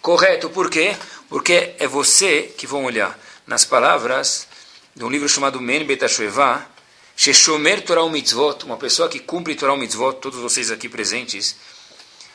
Correto. 0.00 0.48
Por 0.50 0.70
quê? 0.70 0.96
Porque 1.28 1.74
é 1.78 1.86
você 1.88 2.42
que 2.56 2.66
vão 2.66 2.84
olhar 2.84 3.18
nas 3.44 3.64
palavras 3.64 4.46
de 4.94 5.04
um 5.04 5.10
livro 5.10 5.28
chamado 5.28 5.60
Men 5.60 5.84
Betashuevá, 5.84 6.64
Sheshomer 7.16 7.82
Torah 7.82 8.08
Mitzvot, 8.08 8.64
uma 8.64 8.76
pessoa 8.76 9.08
que 9.08 9.18
cumpre 9.18 9.56
Torah 9.56 9.76
Mitzvot, 9.76 10.20
todos 10.20 10.38
vocês 10.38 10.70
aqui 10.70 10.88
presentes, 10.88 11.56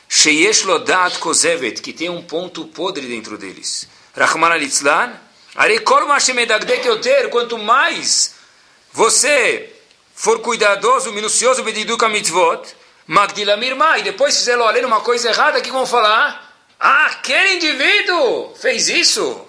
Sheyesh 0.06 0.64
Lodat 0.64 1.18
Kozevet, 1.18 1.80
que 1.80 1.94
tem 1.94 2.10
um 2.10 2.20
ponto 2.22 2.66
podre 2.66 3.06
dentro 3.06 3.38
deles. 3.38 3.88
Rahman 4.14 4.52
Alitzlan, 4.52 5.18
Arekol 5.54 6.06
Mashemedagdek 6.06 6.86
Yoter, 6.86 7.30
quanto 7.30 7.56
mais 7.56 8.34
você 8.92 9.72
for 10.14 10.40
cuidadoso, 10.40 11.10
minucioso, 11.12 11.62
bediduka 11.62 12.08
mitzvot, 12.08 12.74
magdila 13.06 13.56
mirma, 13.56 13.98
e 13.98 14.02
depois 14.02 14.36
fizer 14.36 14.56
lo 14.56 14.66
uma 14.86 15.00
coisa 15.00 15.30
errada, 15.30 15.60
que 15.60 15.70
vão 15.70 15.86
falar? 15.86 16.52
Ah, 16.78 17.06
aquele 17.06 17.54
indivíduo 17.54 18.54
fez 18.54 18.88
isso. 18.88 19.48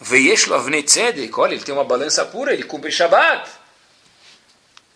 Veyesh 0.00 0.46
lo 0.46 0.56
avnei 0.56 0.82
tzedek, 0.82 1.32
olha, 1.38 1.54
ele 1.54 1.62
tem 1.62 1.74
uma 1.74 1.84
balança 1.84 2.24
pura, 2.24 2.52
ele 2.52 2.64
cumpre 2.64 2.90
Shabbat. 2.90 3.48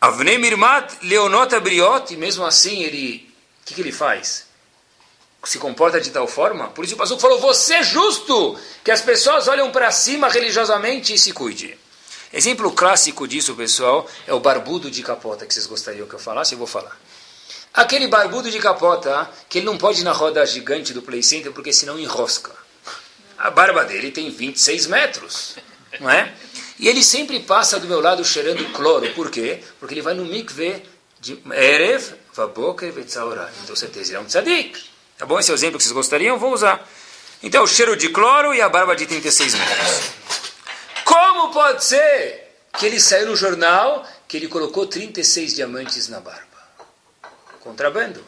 Avnei 0.01 0.39
mirmat 0.39 0.93
leonot 1.03 1.55
abriot, 1.55 2.13
e 2.13 2.17
mesmo 2.17 2.45
assim 2.45 2.83
ele, 2.83 3.33
o 3.63 3.67
que, 3.67 3.75
que 3.75 3.81
ele 3.81 3.93
faz? 3.93 4.47
Se 5.45 5.59
comporta 5.59 6.01
de 6.01 6.11
tal 6.11 6.27
forma? 6.27 6.69
Por 6.69 6.85
isso 6.85 6.95
o 6.95 6.99
pastor 6.99 7.19
falou, 7.19 7.39
você 7.39 7.75
é 7.75 7.83
justo, 7.83 8.59
que 8.85 8.91
as 8.91 9.01
pessoas 9.01 9.49
olham 9.49 9.71
para 9.71 9.91
cima 9.91 10.29
religiosamente 10.29 11.15
e 11.15 11.19
se 11.19 11.33
cuide. 11.33 11.79
Exemplo 12.33 12.71
clássico 12.73 13.27
disso, 13.27 13.55
pessoal, 13.55 14.09
é 14.27 14.35
o 14.35 14.41
barbudo 14.41 14.91
de 14.91 15.03
capota, 15.03 15.47
que 15.47 15.55
vocês 15.55 15.67
gostariam 15.67 16.07
que 16.07 16.15
eu 16.15 16.19
falasse, 16.19 16.53
eu 16.53 16.59
vou 16.59 16.67
falar. 16.67 16.97
Aquele 17.73 18.07
barbudo 18.09 18.51
de 18.51 18.59
capota, 18.59 19.31
que 19.49 19.59
ele 19.59 19.67
não 19.67 19.79
pode 19.79 20.01
ir 20.01 20.05
na 20.05 20.13
roda 20.13 20.45
gigante 20.45 20.93
do 20.93 21.01
Play 21.01 21.23
Center, 21.23 21.53
porque 21.53 21.73
senão 21.73 21.99
enrosca. 21.99 22.53
A 23.39 23.51
barba 23.51 23.85
dele 23.85 24.11
tem 24.11 24.31
26 24.31 24.87
metros, 24.89 25.57
não 26.01 26.11
é? 26.11 26.35
E 26.79 26.89
ele 26.89 27.03
sempre 27.03 27.41
passa 27.41 27.81
do 27.81 27.87
meu 27.87 28.01
lado 28.01 28.25
cheirando 28.25 28.73
cloro. 28.73 29.09
Por 29.15 29.31
quê? 29.31 29.63
Porque 29.81 29.95
ele 29.95 30.03
vai 30.03 30.15
no 30.15 30.25
mikve 30.25 30.83
de 31.21 31.39
Erev, 31.53 32.15
Vaboker, 32.35 32.93
Vetzaorah. 32.93 33.51
Então, 33.63 33.75
certeza, 33.75 34.11
ele 34.11 34.17
é 34.19 34.21
um 34.21 34.25
tzadik. 34.25 34.79
Tá 35.17 35.27
bom? 35.27 35.39
Esse 35.39 35.51
é 35.51 35.55
o 35.55 35.57
exemplo 35.57 35.79
que 35.79 35.85
vocês 35.85 35.93
gostariam? 35.93 36.39
Vou 36.39 36.53
usar. 36.53 36.87
Então, 37.43 37.65
o 37.65 37.67
cheiro 37.67 37.97
de 37.97 38.09
cloro 38.11 38.55
e 38.55 38.61
a 38.61 38.69
barba 38.69 38.95
de 38.95 39.07
36 39.07 39.55
metros. 39.55 40.48
Como 41.09 41.51
pode 41.55 41.83
ser 41.83 42.55
que 42.79 42.85
ele 42.85 43.01
saiu 43.01 43.29
no 43.29 43.35
jornal 43.35 44.07
que 44.29 44.37
ele 44.37 44.47
colocou 44.47 44.87
36 44.87 45.55
diamantes 45.55 46.07
na 46.07 46.21
barba? 46.21 46.47
Contrabando. 47.61 48.23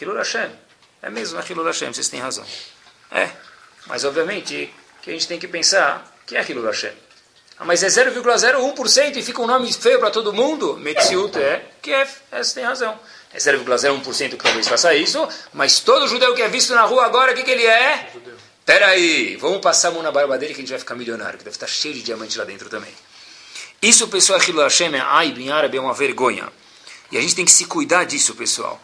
Hilul 0.00 0.16
Hashem. 0.16 0.48
É 1.02 1.10
mesmo, 1.10 1.40
é 1.40 1.44
Hilul 1.44 1.64
Hashem, 1.66 1.92
vocês 1.92 2.08
têm 2.08 2.20
razão. 2.20 2.44
É, 3.10 3.30
mas 3.86 4.04
obviamente 4.04 4.72
que 5.02 5.10
a 5.10 5.12
gente 5.12 5.26
tem 5.26 5.40
que 5.40 5.48
pensar 5.48 6.16
que 6.24 6.36
é 6.36 6.48
Hilul 6.48 6.66
Hashem. 6.66 6.92
Ah, 7.58 7.64
mas 7.64 7.82
é 7.82 7.88
0,01% 7.88 9.16
e 9.16 9.22
fica 9.22 9.42
um 9.42 9.46
nome 9.48 9.72
feio 9.72 9.98
para 9.98 10.10
todo 10.10 10.32
mundo? 10.32 10.76
Metziut 10.76 11.36
é 11.36 11.64
Kiev, 11.82 12.08
essa 12.30 12.54
tem 12.54 12.62
razão. 12.62 12.96
É 13.34 13.38
0,01% 13.38 14.30
que 14.30 14.36
talvez 14.36 14.68
faça 14.68 14.94
isso, 14.94 15.28
mas 15.52 15.80
todo 15.80 16.06
judeu 16.06 16.32
que 16.32 16.42
é 16.42 16.48
visto 16.48 16.72
na 16.74 16.82
rua 16.82 17.06
agora, 17.06 17.32
o 17.32 17.34
que, 17.34 17.42
que 17.42 17.50
ele 17.50 17.66
é? 17.66 18.08
Judeu. 18.12 18.35
Peraí, 18.66 19.36
vamos 19.36 19.60
passar 19.60 19.88
a 19.88 19.90
mão 19.92 20.02
na 20.02 20.10
barba 20.10 20.36
dele 20.36 20.52
que 20.52 20.58
a 20.58 20.62
gente 20.62 20.70
vai 20.70 20.78
ficar 20.80 20.96
milionário, 20.96 21.38
que 21.38 21.44
deve 21.44 21.54
estar 21.54 21.68
cheio 21.68 21.94
de 21.94 22.02
diamante 22.02 22.36
lá 22.36 22.44
dentro 22.44 22.68
também. 22.68 22.92
Isso, 23.80 24.08
pessoal, 24.08 24.40
Hilo 24.42 24.60
Hashem 24.60 24.92
é 24.92 25.00
Aib 25.00 25.38
em 25.38 25.50
árabe, 25.50 25.78
é 25.78 25.80
uma 25.80 25.94
vergonha. 25.94 26.52
E 27.12 27.16
a 27.16 27.20
gente 27.20 27.36
tem 27.36 27.44
que 27.44 27.52
se 27.52 27.66
cuidar 27.66 28.02
disso, 28.02 28.34
pessoal. 28.34 28.82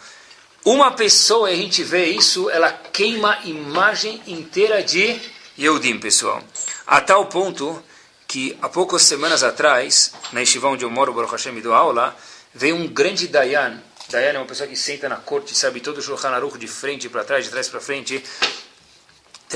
Uma 0.65 0.93
pessoa, 0.93 1.49
a 1.49 1.57
gente 1.57 1.83
vê 1.83 2.05
isso, 2.07 2.49
ela 2.49 2.71
queima 2.71 3.35
a 3.35 3.45
imagem 3.45 4.23
inteira 4.29 4.85
de 4.85 5.21
Yehudim, 5.59 5.99
pessoal. 5.99 6.41
A 6.87 7.01
tal 7.01 7.27
ponto 7.27 7.83
que, 8.29 8.57
há 8.63 8.69
poucas 8.69 9.03
semanas 9.03 9.43
atrás, 9.43 10.13
na 10.33 10.39
Yeshiva 10.39 10.69
onde 10.69 10.85
eu 10.85 10.91
moro, 10.91 11.13
Baruch 11.13 11.33
Hashem, 11.33 11.61
do 11.61 11.75
aula, 11.75 12.17
veio 12.55 12.77
um 12.77 12.87
grande 12.87 13.27
Dayan. 13.27 13.83
Dayan 14.09 14.35
é 14.35 14.39
uma 14.39 14.47
pessoa 14.47 14.69
que 14.69 14.77
senta 14.77 15.09
na 15.09 15.17
corte, 15.17 15.57
sabe 15.57 15.81
todo 15.81 15.99
o 15.99 16.03
Shulchan 16.03 16.31
Aruch 16.31 16.57
de 16.57 16.69
frente 16.69 17.09
para 17.09 17.25
trás, 17.25 17.45
de 17.45 17.51
trás 17.51 17.69
para 17.69 17.81
frente. 17.81 18.23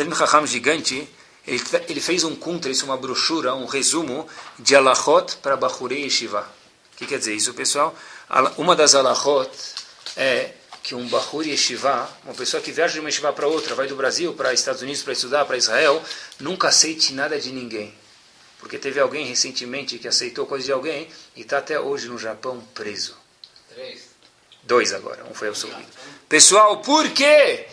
Um 0.03 0.11
Raham 0.11 0.47
gigante, 0.47 1.09
ele, 1.47 1.63
ele, 1.89 2.01
fez 2.01 2.25
um 2.25 2.35
contra 2.37 2.71
isso, 2.71 2.85
uma 2.85 2.97
brochura, 2.97 3.55
um 3.55 3.67
resumo 3.67 4.29
de 4.59 4.75
alachot 4.75 5.37
para 5.37 5.57
Bachurei 5.57 6.03
Yeshiva. 6.03 6.47
O 6.95 6.97
que 6.97 7.07
quer 7.07 7.19
dizer 7.19 7.35
isso, 7.35 7.55
pessoal? 7.55 7.95
Uma 8.57 8.75
das 8.75 8.95
alachot 8.95 9.51
é 10.17 10.53
que 10.83 10.95
um 10.95 11.09
Bahur 11.09 11.45
Yeshiva, 11.45 12.09
uma 12.25 12.33
pessoa 12.33 12.63
que 12.63 12.71
viaja 12.71 12.95
de 12.95 13.01
uma 13.01 13.09
Yeshiva 13.09 13.33
para 13.33 13.49
outra, 13.49 13.75
vai 13.75 13.89
do 13.89 13.97
Brasil 13.97 14.33
para 14.35 14.53
Estados 14.53 14.83
Unidos 14.83 15.03
para 15.03 15.13
estudar, 15.13 15.45
para 15.45 15.57
Israel, 15.57 16.01
nunca 16.39 16.69
aceite 16.69 17.13
nada 17.13 17.41
de 17.41 17.51
ninguém. 17.51 17.93
Porque 18.61 18.79
teve 18.79 19.01
alguém 19.01 19.27
recentemente 19.27 19.99
que 19.99 20.07
aceitou 20.07 20.47
coisa 20.47 20.65
de 20.65 20.73
alguém 20.73 21.09
e 21.35 21.41
está 21.41 21.59
até 21.59 21.79
hoje 21.79 22.09
no 22.09 22.17
Japão 22.17 22.63
preso. 22.73 23.17
Três. 23.75 24.11
Dois 24.63 24.93
agora, 24.93 25.25
um 25.31 25.35
foi 25.35 25.49
absolvido. 25.49 25.87
Pessoal, 26.29 26.81
por 26.81 27.11
quê? 27.11 27.67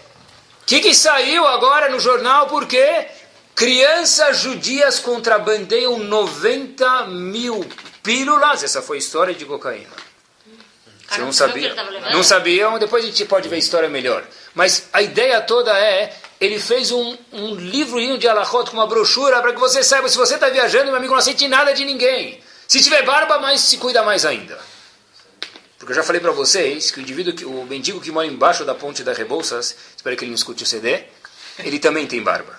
O 0.64 0.66
que, 0.66 0.80
que 0.80 0.96
saiu 0.96 1.46
agora 1.46 1.90
no 1.90 2.00
jornal? 2.00 2.48
Porque 2.48 3.06
crianças 3.54 4.38
judias 4.38 4.98
contrabandeiam 4.98 6.00
90 6.00 7.08
mil 7.08 7.66
pílulas. 8.02 8.64
Essa 8.64 8.82
foi 8.82 8.96
a 8.96 9.00
história 9.00 9.34
de 9.34 9.44
cocaína. 9.44 9.90
Você 11.10 11.20
não 11.20 11.34
sabia? 11.34 11.76
Não 12.14 12.24
sabiam? 12.24 12.80
Depois 12.80 13.04
a 13.04 13.08
gente 13.08 13.26
pode 13.26 13.50
ver 13.50 13.58
a 13.58 13.60
história 13.60 13.90
melhor. 13.90 14.24
Mas 14.56 14.88
a 14.94 15.02
ideia 15.02 15.42
toda 15.42 15.78
é, 15.78 16.16
ele 16.40 16.58
fez 16.58 16.94
um, 16.94 17.18
um 17.34 17.56
livro 17.56 18.00
de 18.18 18.28
alahot 18.28 18.72
com 18.72 18.78
uma 18.78 18.88
brochura 18.88 19.42
para 19.42 19.52
que 19.52 19.60
você 19.60 19.84
saiba, 19.84 20.08
se 20.08 20.18
você 20.18 20.36
está 20.36 20.50
viajando, 20.50 20.86
meu 20.86 20.96
amigo, 20.96 21.12
não 21.12 21.20
aceite 21.20 21.46
nada 21.48 21.74
de 21.74 21.84
ninguém. 21.84 22.42
Se 22.70 22.82
tiver 22.82 23.04
barba, 23.04 23.38
mais 23.38 23.60
se 23.60 23.78
cuida 23.78 24.02
mais 24.02 24.26
ainda. 24.26 24.58
Porque 25.84 25.92
eu 25.92 25.98
já 25.98 26.04
falei 26.04 26.22
para 26.22 26.32
vocês 26.32 26.92
que 26.92 27.00
o 27.00 27.02
indivíduo, 27.02 27.34
que, 27.34 27.44
o 27.44 27.66
mendigo 27.66 28.00
que 28.00 28.10
mora 28.10 28.26
embaixo 28.26 28.64
da 28.64 28.74
ponte 28.74 29.04
da 29.04 29.12
Rebouças, 29.12 29.76
espero 29.94 30.16
que 30.16 30.24
ele 30.24 30.32
não 30.32 30.36
escute 30.36 30.64
o 30.64 30.66
CD, 30.66 31.04
ele 31.60 31.78
também 31.78 32.08
tem 32.08 32.24
barba. 32.24 32.58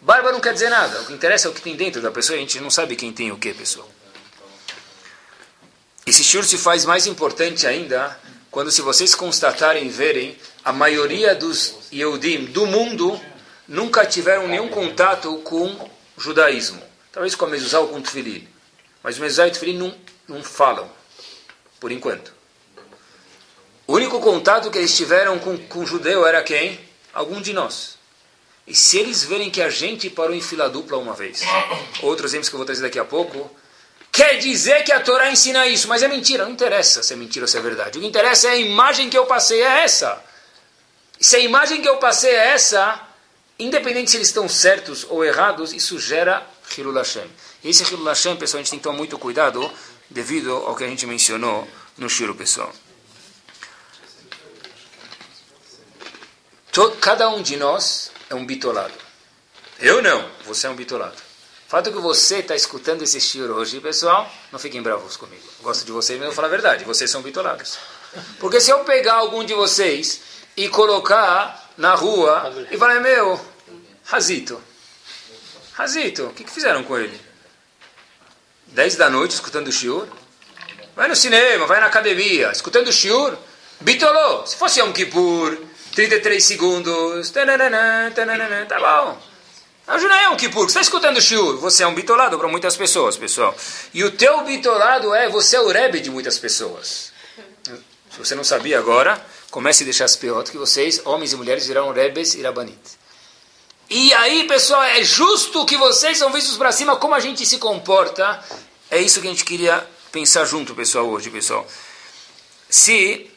Barba 0.00 0.32
não 0.32 0.40
quer 0.40 0.54
dizer 0.54 0.70
nada. 0.70 0.98
O 1.02 1.04
que 1.04 1.12
interessa 1.12 1.46
é 1.46 1.50
o 1.50 1.54
que 1.54 1.60
tem 1.60 1.76
dentro 1.76 2.00
da 2.00 2.10
pessoa. 2.10 2.38
A 2.38 2.40
gente 2.40 2.58
não 2.58 2.70
sabe 2.70 2.96
quem 2.96 3.12
tem 3.12 3.30
o 3.30 3.36
que, 3.36 3.52
pessoal. 3.52 3.86
Esse 6.06 6.24
shur 6.24 6.42
se 6.42 6.56
faz 6.56 6.86
mais 6.86 7.06
importante 7.06 7.66
ainda 7.66 8.18
quando, 8.50 8.70
se 8.70 8.80
vocês 8.80 9.14
constatarem 9.14 9.84
e 9.84 9.90
verem, 9.90 10.34
a 10.64 10.72
maioria 10.72 11.34
dos 11.34 11.74
Yehudim 11.92 12.46
do 12.46 12.64
mundo 12.64 13.20
nunca 13.68 14.06
tiveram 14.06 14.48
nenhum 14.48 14.68
contato 14.68 15.36
com 15.44 15.90
judaísmo. 16.16 16.82
Talvez 17.12 17.34
com 17.34 17.44
a 17.44 17.48
mezuzá 17.48 17.78
ou 17.80 17.88
com 17.88 17.98
o 17.98 18.02
tefilim. 18.02 18.48
Mas 19.02 19.18
o 19.18 19.20
mezuzá 19.20 19.46
e 19.46 19.50
o 19.50 19.52
tefilim 19.52 19.76
não, 19.76 19.94
não 20.26 20.42
falam, 20.42 20.90
por 21.78 21.92
enquanto. 21.92 22.37
O 23.88 23.94
único 23.94 24.20
contato 24.20 24.70
que 24.70 24.76
eles 24.76 24.94
tiveram 24.94 25.38
com, 25.38 25.56
com 25.56 25.78
o 25.78 25.86
judeu 25.86 26.26
era 26.26 26.42
quem? 26.42 26.78
Algum 27.14 27.40
de 27.40 27.54
nós. 27.54 27.96
E 28.66 28.74
se 28.74 28.98
eles 28.98 29.24
verem 29.24 29.50
que 29.50 29.62
a 29.62 29.70
gente 29.70 30.10
parou 30.10 30.34
em 30.34 30.42
fila 30.42 30.68
dupla 30.68 30.98
uma 30.98 31.14
vez, 31.14 31.40
outros 32.02 32.32
exemplos 32.32 32.50
que 32.50 32.54
eu 32.54 32.58
vou 32.58 32.66
trazer 32.66 32.82
daqui 32.82 32.98
a 32.98 33.04
pouco, 33.06 33.50
quer 34.12 34.34
dizer 34.34 34.84
que 34.84 34.92
a 34.92 35.00
Torá 35.00 35.30
ensina 35.30 35.66
isso, 35.66 35.88
mas 35.88 36.02
é 36.02 36.08
mentira. 36.08 36.44
Não 36.44 36.52
interessa 36.52 37.02
se 37.02 37.14
é 37.14 37.16
mentira 37.16 37.44
ou 37.44 37.48
se 37.48 37.56
é 37.56 37.62
verdade. 37.62 37.96
O 37.96 38.02
que 38.02 38.06
interessa 38.06 38.48
é 38.48 38.50
a 38.50 38.56
imagem 38.56 39.08
que 39.08 39.16
eu 39.16 39.24
passei 39.24 39.62
é 39.62 39.84
essa. 39.84 40.22
E 41.18 41.24
se 41.24 41.36
a 41.36 41.38
imagem 41.38 41.80
que 41.80 41.88
eu 41.88 41.96
passei 41.96 42.32
é 42.32 42.48
essa, 42.48 43.00
independente 43.58 44.10
se 44.10 44.18
eles 44.18 44.28
estão 44.28 44.46
certos 44.50 45.06
ou 45.08 45.24
errados, 45.24 45.72
isso 45.72 45.98
gera 45.98 46.46
Hilul 46.76 46.92
Hashem. 46.92 47.26
E 47.64 47.70
esse 47.70 47.84
Hilul 47.84 48.04
Hashem, 48.04 48.36
pessoal, 48.36 48.60
a 48.60 48.62
gente 48.62 48.70
tem 48.70 48.78
que 48.78 48.82
tomar 48.82 48.98
muito 48.98 49.18
cuidado 49.18 49.72
devido 50.10 50.52
ao 50.52 50.76
que 50.76 50.84
a 50.84 50.88
gente 50.88 51.06
mencionou 51.06 51.66
no 51.96 52.10
Shiro, 52.10 52.34
pessoal. 52.34 52.70
Cada 57.00 57.28
um 57.28 57.42
de 57.42 57.56
nós 57.56 58.10
é 58.30 58.34
um 58.34 58.44
bitolado. 58.44 58.94
Eu 59.80 60.02
não, 60.02 60.28
você 60.44 60.66
é 60.66 60.70
um 60.70 60.74
bitolado. 60.74 61.16
Fato 61.68 61.92
que 61.92 61.98
você 61.98 62.38
está 62.38 62.56
escutando 62.56 63.02
esse 63.02 63.20
Shiro 63.20 63.54
hoje, 63.54 63.78
pessoal, 63.80 64.30
não 64.50 64.58
fiquem 64.58 64.80
bravos 64.80 65.16
comigo. 65.16 65.42
Gosto 65.60 65.84
de 65.84 65.92
vocês, 65.92 66.18
mas 66.18 66.26
eu 66.26 66.30
vou 66.30 66.36
falar 66.36 66.48
a 66.48 66.50
verdade, 66.50 66.84
vocês 66.84 67.10
são 67.10 67.20
bitolados. 67.20 67.78
Porque 68.40 68.60
se 68.60 68.70
eu 68.70 68.84
pegar 68.84 69.14
algum 69.14 69.44
de 69.44 69.52
vocês 69.52 70.20
e 70.56 70.68
colocar 70.68 71.70
na 71.76 71.94
rua 71.94 72.66
e 72.70 72.78
falar, 72.78 73.00
meu, 73.00 73.38
Razito, 74.04 74.60
Razito, 75.74 76.24
o 76.24 76.32
que, 76.32 76.42
que 76.42 76.50
fizeram 76.50 76.82
com 76.82 76.98
ele? 76.98 77.20
10 78.68 78.96
da 78.96 79.10
noite 79.10 79.32
escutando 79.32 79.68
o 79.68 79.72
shiur? 79.72 80.08
Vai 80.96 81.06
no 81.06 81.14
cinema, 81.14 81.66
vai 81.66 81.80
na 81.80 81.86
academia, 81.86 82.50
escutando 82.50 82.88
o 82.88 82.92
shiur? 82.92 83.36
Bitolou. 83.80 84.46
Se 84.46 84.56
fosse 84.56 84.82
um 84.82 84.92
Kippur, 84.92 85.56
33 85.98 86.44
segundos, 86.44 87.30
tananana, 87.30 88.12
tananana, 88.14 88.64
tá 88.66 88.78
bom. 88.78 89.20
É 89.88 90.28
um 90.28 90.36
Kippur, 90.36 90.62
você 90.62 90.66
está 90.68 90.80
escutando 90.80 91.16
o 91.16 91.20
shiur. 91.20 91.58
Você 91.58 91.82
é 91.82 91.88
um 91.88 91.94
bitolado 91.94 92.38
para 92.38 92.46
muitas 92.46 92.76
pessoas, 92.76 93.16
pessoal. 93.16 93.52
E 93.92 94.04
o 94.04 94.12
teu 94.12 94.44
bitolado 94.44 95.12
é, 95.12 95.28
você 95.28 95.56
é 95.56 95.60
o 95.60 95.66
rebe 95.66 95.98
de 95.98 96.08
muitas 96.08 96.38
pessoas. 96.38 97.10
Se 98.12 98.16
você 98.16 98.36
não 98.36 98.44
sabia 98.44 98.78
agora, 98.78 99.20
comece 99.50 99.82
a 99.82 99.86
deixar 99.86 100.04
as 100.04 100.14
peotas 100.14 100.50
que 100.50 100.56
vocês, 100.56 101.02
homens 101.04 101.32
e 101.32 101.36
mulheres, 101.36 101.66
virão 101.66 101.90
rebes 101.90 102.34
e 102.34 102.42
rabanit. 102.42 102.78
E 103.90 104.14
aí, 104.14 104.46
pessoal, 104.46 104.84
é 104.84 105.02
justo 105.02 105.66
que 105.66 105.76
vocês 105.76 106.16
são 106.16 106.30
vistos 106.30 106.56
para 106.56 106.70
cima, 106.70 106.94
como 106.94 107.16
a 107.16 107.20
gente 107.20 107.44
se 107.44 107.58
comporta. 107.58 108.40
É 108.88 109.00
isso 109.00 109.20
que 109.20 109.26
a 109.26 109.30
gente 109.30 109.44
queria 109.44 109.84
pensar 110.12 110.44
junto, 110.44 110.76
pessoal, 110.76 111.08
hoje, 111.08 111.28
pessoal. 111.28 111.66
Se 112.70 113.28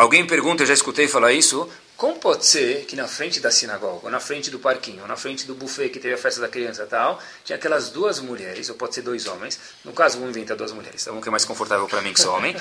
alguém 0.00 0.26
pergunta, 0.26 0.62
eu 0.62 0.66
já 0.66 0.72
escutei 0.72 1.06
falar 1.06 1.32
isso, 1.32 1.68
como 1.94 2.16
pode 2.16 2.46
ser 2.46 2.86
que 2.86 2.96
na 2.96 3.06
frente 3.06 3.38
da 3.38 3.50
sinagoga, 3.50 4.00
ou 4.04 4.10
na 4.10 4.18
frente 4.18 4.50
do 4.50 4.58
parquinho, 4.58 5.02
ou 5.02 5.08
na 5.08 5.14
frente 5.14 5.46
do 5.46 5.54
buffet 5.54 5.90
que 5.90 5.98
teve 5.98 6.14
a 6.14 6.18
festa 6.18 6.40
da 6.40 6.48
criança 6.48 6.84
e 6.84 6.86
tal, 6.86 7.22
tinha 7.44 7.56
aquelas 7.56 7.90
duas 7.90 8.18
mulheres, 8.18 8.70
ou 8.70 8.74
pode 8.76 8.94
ser 8.94 9.02
dois 9.02 9.26
homens, 9.26 9.60
no 9.84 9.92
caso 9.92 10.18
vamos 10.18 10.34
inventar 10.34 10.56
duas 10.56 10.72
mulheres, 10.72 11.04
tá 11.04 11.12
bom? 11.12 11.20
Que 11.20 11.28
é 11.28 11.30
mais 11.30 11.44
confortável 11.44 11.86
para 11.86 12.00
mim 12.00 12.14
que 12.14 12.20
sou 12.20 12.34
homem. 12.34 12.56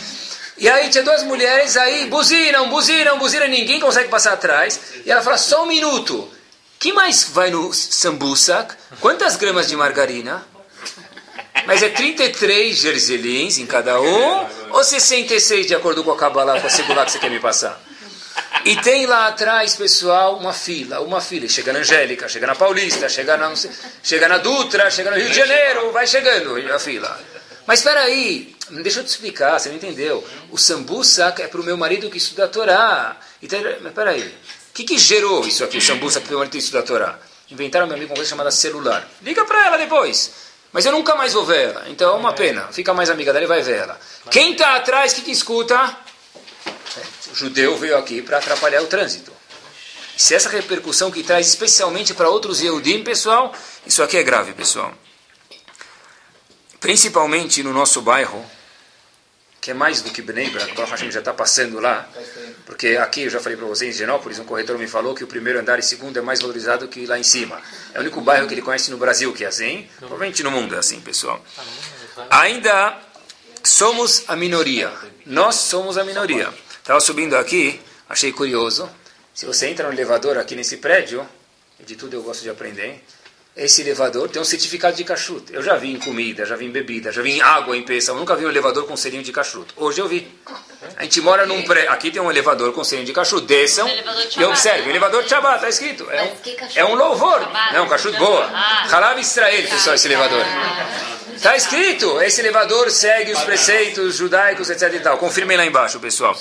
E 0.57 0.67
aí 0.67 0.89
tinha 0.89 1.01
duas 1.01 1.23
mulheres, 1.23 1.77
aí 1.77 2.07
buzinam, 2.07 2.69
buzinam, 2.69 3.17
buzinam, 3.17 3.47
ninguém 3.47 3.79
consegue 3.79 4.09
passar 4.09 4.33
atrás, 4.33 4.77
e 5.05 5.09
ela 5.09 5.21
fala, 5.21 5.37
só 5.37 5.63
um 5.63 5.67
minuto, 5.67 6.29
que 6.77 6.91
mais 6.91 7.23
vai 7.23 7.49
no 7.51 7.73
sambusak? 7.73 8.75
Quantas 8.99 9.37
gramas 9.37 9.69
de 9.69 9.77
margarina? 9.77 10.45
Mas 11.65 11.81
é 11.83 11.89
33 11.89 12.77
gerzelins 12.77 13.57
em 13.57 13.65
cada 13.65 14.01
um 14.01 14.58
ou 14.71 14.83
66 14.83 15.67
de 15.67 15.75
acordo 15.75 16.03
com 16.03 16.11
a 16.11 16.17
Kabbalah, 16.17 16.59
com 16.59 16.67
a 16.67 16.69
segurar 16.69 17.05
que 17.05 17.11
você 17.11 17.19
quer 17.19 17.29
me 17.29 17.39
passar? 17.39 17.81
E 18.65 18.75
tem 18.77 19.05
lá 19.05 19.27
atrás, 19.27 19.75
pessoal, 19.75 20.37
uma 20.37 20.53
fila, 20.53 20.99
uma 21.01 21.21
fila. 21.21 21.47
Chega 21.47 21.71
na 21.71 21.79
Angélica, 21.79 22.27
chega 22.27 22.47
na 22.47 22.55
Paulista, 22.55 23.07
chega 23.07 23.37
na, 23.37 23.53
chega 24.03 24.27
na 24.27 24.37
Dutra, 24.37 24.89
chega 24.91 25.11
no 25.11 25.17
Rio 25.17 25.29
de 25.29 25.35
Janeiro, 25.35 25.91
vai 25.91 26.05
chegando 26.05 26.55
a 26.73 26.79
fila. 26.79 27.19
Mas 27.65 27.79
espera 27.79 28.01
aí, 28.01 28.55
deixa 28.81 28.99
eu 28.99 29.03
te 29.03 29.09
explicar, 29.09 29.59
você 29.59 29.69
não 29.69 29.75
entendeu. 29.75 30.25
O 30.51 30.57
sambusak 30.57 31.41
é 31.41 31.47
para 31.47 31.61
o 31.61 31.63
meu 31.63 31.77
marido 31.77 32.09
que 32.09 32.17
estuda 32.17 32.45
a 32.45 32.47
Torá. 32.47 33.17
Então, 33.41 33.59
mas 33.81 33.91
espera 33.91 34.11
aí 34.11 34.33
que, 34.79 34.83
que 34.83 34.97
gerou 34.97 35.45
isso 35.45 35.63
aqui, 35.63 35.77
o 35.77 35.81
Sambusa, 35.81 36.21
que 36.21 36.27
tem 36.27 36.59
isso 36.59 36.71
da 36.71 36.81
Torá? 36.81 37.19
Inventaram, 37.51 37.87
meu 37.87 37.95
amigo, 37.95 38.11
uma 38.11 38.15
coisa 38.15 38.29
chamada 38.29 38.51
celular. 38.51 39.07
Liga 39.21 39.43
para 39.45 39.65
ela 39.65 39.77
depois. 39.77 40.31
Mas 40.71 40.85
eu 40.85 40.91
nunca 40.91 41.15
mais 41.15 41.33
vou 41.33 41.45
ver 41.45 41.69
ela. 41.69 41.89
Então 41.89 42.13
é 42.13 42.17
uma 42.17 42.33
pena. 42.33 42.67
Fica 42.71 42.93
mais 42.93 43.09
amiga 43.09 43.33
dela 43.33 43.45
e 43.45 43.47
vai 43.47 43.61
ver 43.61 43.77
ela. 43.77 43.99
Quem 44.29 44.51
está 44.53 44.75
atrás, 44.75 45.11
o 45.11 45.15
que, 45.15 45.21
que 45.23 45.31
escuta? 45.31 45.75
É, 45.75 47.31
o 47.31 47.35
judeu 47.35 47.77
veio 47.77 47.97
aqui 47.97 48.21
para 48.21 48.37
atrapalhar 48.37 48.81
o 48.81 48.87
trânsito. 48.87 49.31
Se 50.15 50.35
essa 50.35 50.49
repercussão 50.49 51.09
que 51.09 51.23
traz 51.23 51.47
especialmente 51.47 52.13
para 52.13 52.29
outros 52.29 52.59
Yehudim, 52.61 53.03
pessoal, 53.03 53.55
isso 53.85 54.03
aqui 54.03 54.17
é 54.17 54.23
grave, 54.23 54.53
pessoal. 54.53 54.93
Principalmente 56.79 57.63
no 57.63 57.71
nosso 57.71 58.01
bairro, 58.01 58.45
que 59.61 59.71
é 59.71 59.73
mais 59.73 60.01
do 60.01 60.11
que 60.11 60.21
Bnei 60.21 60.49
Brak, 60.49 60.79
o 60.79 60.85
Hashem 60.85 61.11
já 61.11 61.19
está 61.19 61.33
passando 61.33 61.79
lá, 61.79 62.07
porque 62.69 62.97
aqui 62.97 63.23
eu 63.23 63.31
já 63.31 63.39
falei 63.39 63.57
para 63.57 63.65
vocês, 63.65 63.95
em 63.95 63.97
Genópolis, 63.97 64.37
um 64.37 64.45
corretor 64.45 64.77
me 64.77 64.85
falou 64.85 65.15
que 65.15 65.23
o 65.23 65.27
primeiro 65.27 65.59
andar 65.59 65.79
e 65.79 65.81
segundo 65.81 66.15
é 66.19 66.21
mais 66.21 66.39
valorizado 66.39 66.87
que 66.87 67.03
lá 67.07 67.17
em 67.17 67.23
cima. 67.23 67.59
É 67.95 67.97
o 67.97 68.01
único 68.01 68.21
bairro 68.21 68.47
que 68.47 68.53
ele 68.53 68.61
conhece 68.61 68.91
no 68.91 68.97
Brasil 68.97 69.33
que 69.33 69.43
é 69.43 69.47
assim, 69.47 69.89
provavelmente 69.97 70.43
no 70.43 70.51
mundo 70.51 70.75
é 70.75 70.77
assim, 70.77 71.01
pessoal. 71.01 71.43
Ainda 72.29 72.95
somos 73.63 74.23
a 74.27 74.35
minoria, 74.35 74.93
nós 75.25 75.55
somos 75.55 75.97
a 75.97 76.03
minoria. 76.03 76.53
Estava 76.77 76.99
subindo 76.99 77.35
aqui, 77.35 77.81
achei 78.07 78.31
curioso, 78.31 78.87
se 79.33 79.47
você 79.47 79.65
entra 79.65 79.87
no 79.87 79.93
elevador 79.93 80.37
aqui 80.37 80.55
nesse 80.55 80.77
prédio, 80.77 81.27
de 81.83 81.95
tudo 81.95 82.17
eu 82.17 82.21
gosto 82.21 82.43
de 82.43 82.51
aprender, 82.51 83.03
esse 83.59 83.81
elevador 83.81 84.29
tem 84.29 84.41
um 84.41 84.45
certificado 84.45 84.95
de 84.95 85.03
cachuto. 85.03 85.53
Eu 85.53 85.61
já 85.61 85.75
vi 85.75 85.91
em 85.91 85.99
comida, 85.99 86.45
já 86.45 86.55
vi 86.55 86.65
em 86.65 86.71
bebida, 86.71 87.11
já 87.11 87.21
vi 87.21 87.33
em 87.33 87.41
água 87.41 87.75
em. 87.75 87.85
Eu 88.07 88.15
nunca 88.15 88.33
vi 88.33 88.45
um 88.45 88.49
elevador 88.49 88.85
com 88.85 88.95
selinho 88.95 89.21
de 89.21 89.33
cachuto. 89.33 89.73
Hoje 89.75 89.99
eu 89.99 90.07
vi. 90.07 90.31
A 90.95 91.03
gente 91.03 91.19
mora 91.19 91.45
num 91.45 91.61
prédio. 91.63 91.91
Aqui 91.91 92.09
tem 92.09 92.21
um 92.21 92.31
elevador 92.31 92.71
com 92.71 92.85
selinho 92.85 93.05
de 93.05 93.11
cachuto. 93.11 93.45
Desçam 93.45 93.85
e 94.37 94.43
observem. 94.45 94.89
Elevador 94.89 95.23
de 95.23 95.29
Shabbat, 95.29 95.55
está 95.55 95.67
escrito. 95.67 96.09
É 96.09 96.23
um, 96.23 96.31
é 96.75 96.85
um 96.85 96.95
louvor. 96.95 97.41
Não, 97.73 97.83
um 97.83 97.89
cachuto 97.89 98.17
boa. 98.17 98.45
Halav 98.89 99.19
Israel, 99.19 99.67
pessoal, 99.67 99.95
esse 99.95 100.07
elevador. 100.07 100.45
Está 101.35 101.57
escrito. 101.57 102.21
Esse 102.21 102.39
elevador 102.39 102.89
segue 102.89 103.33
os 103.33 103.41
preceitos 103.41 104.15
judaicos, 104.15 104.69
etc. 104.69 104.93
E 104.93 104.99
tal. 105.01 105.17
Confirmem 105.17 105.57
lá 105.57 105.65
embaixo, 105.65 105.99
pessoal. 105.99 106.33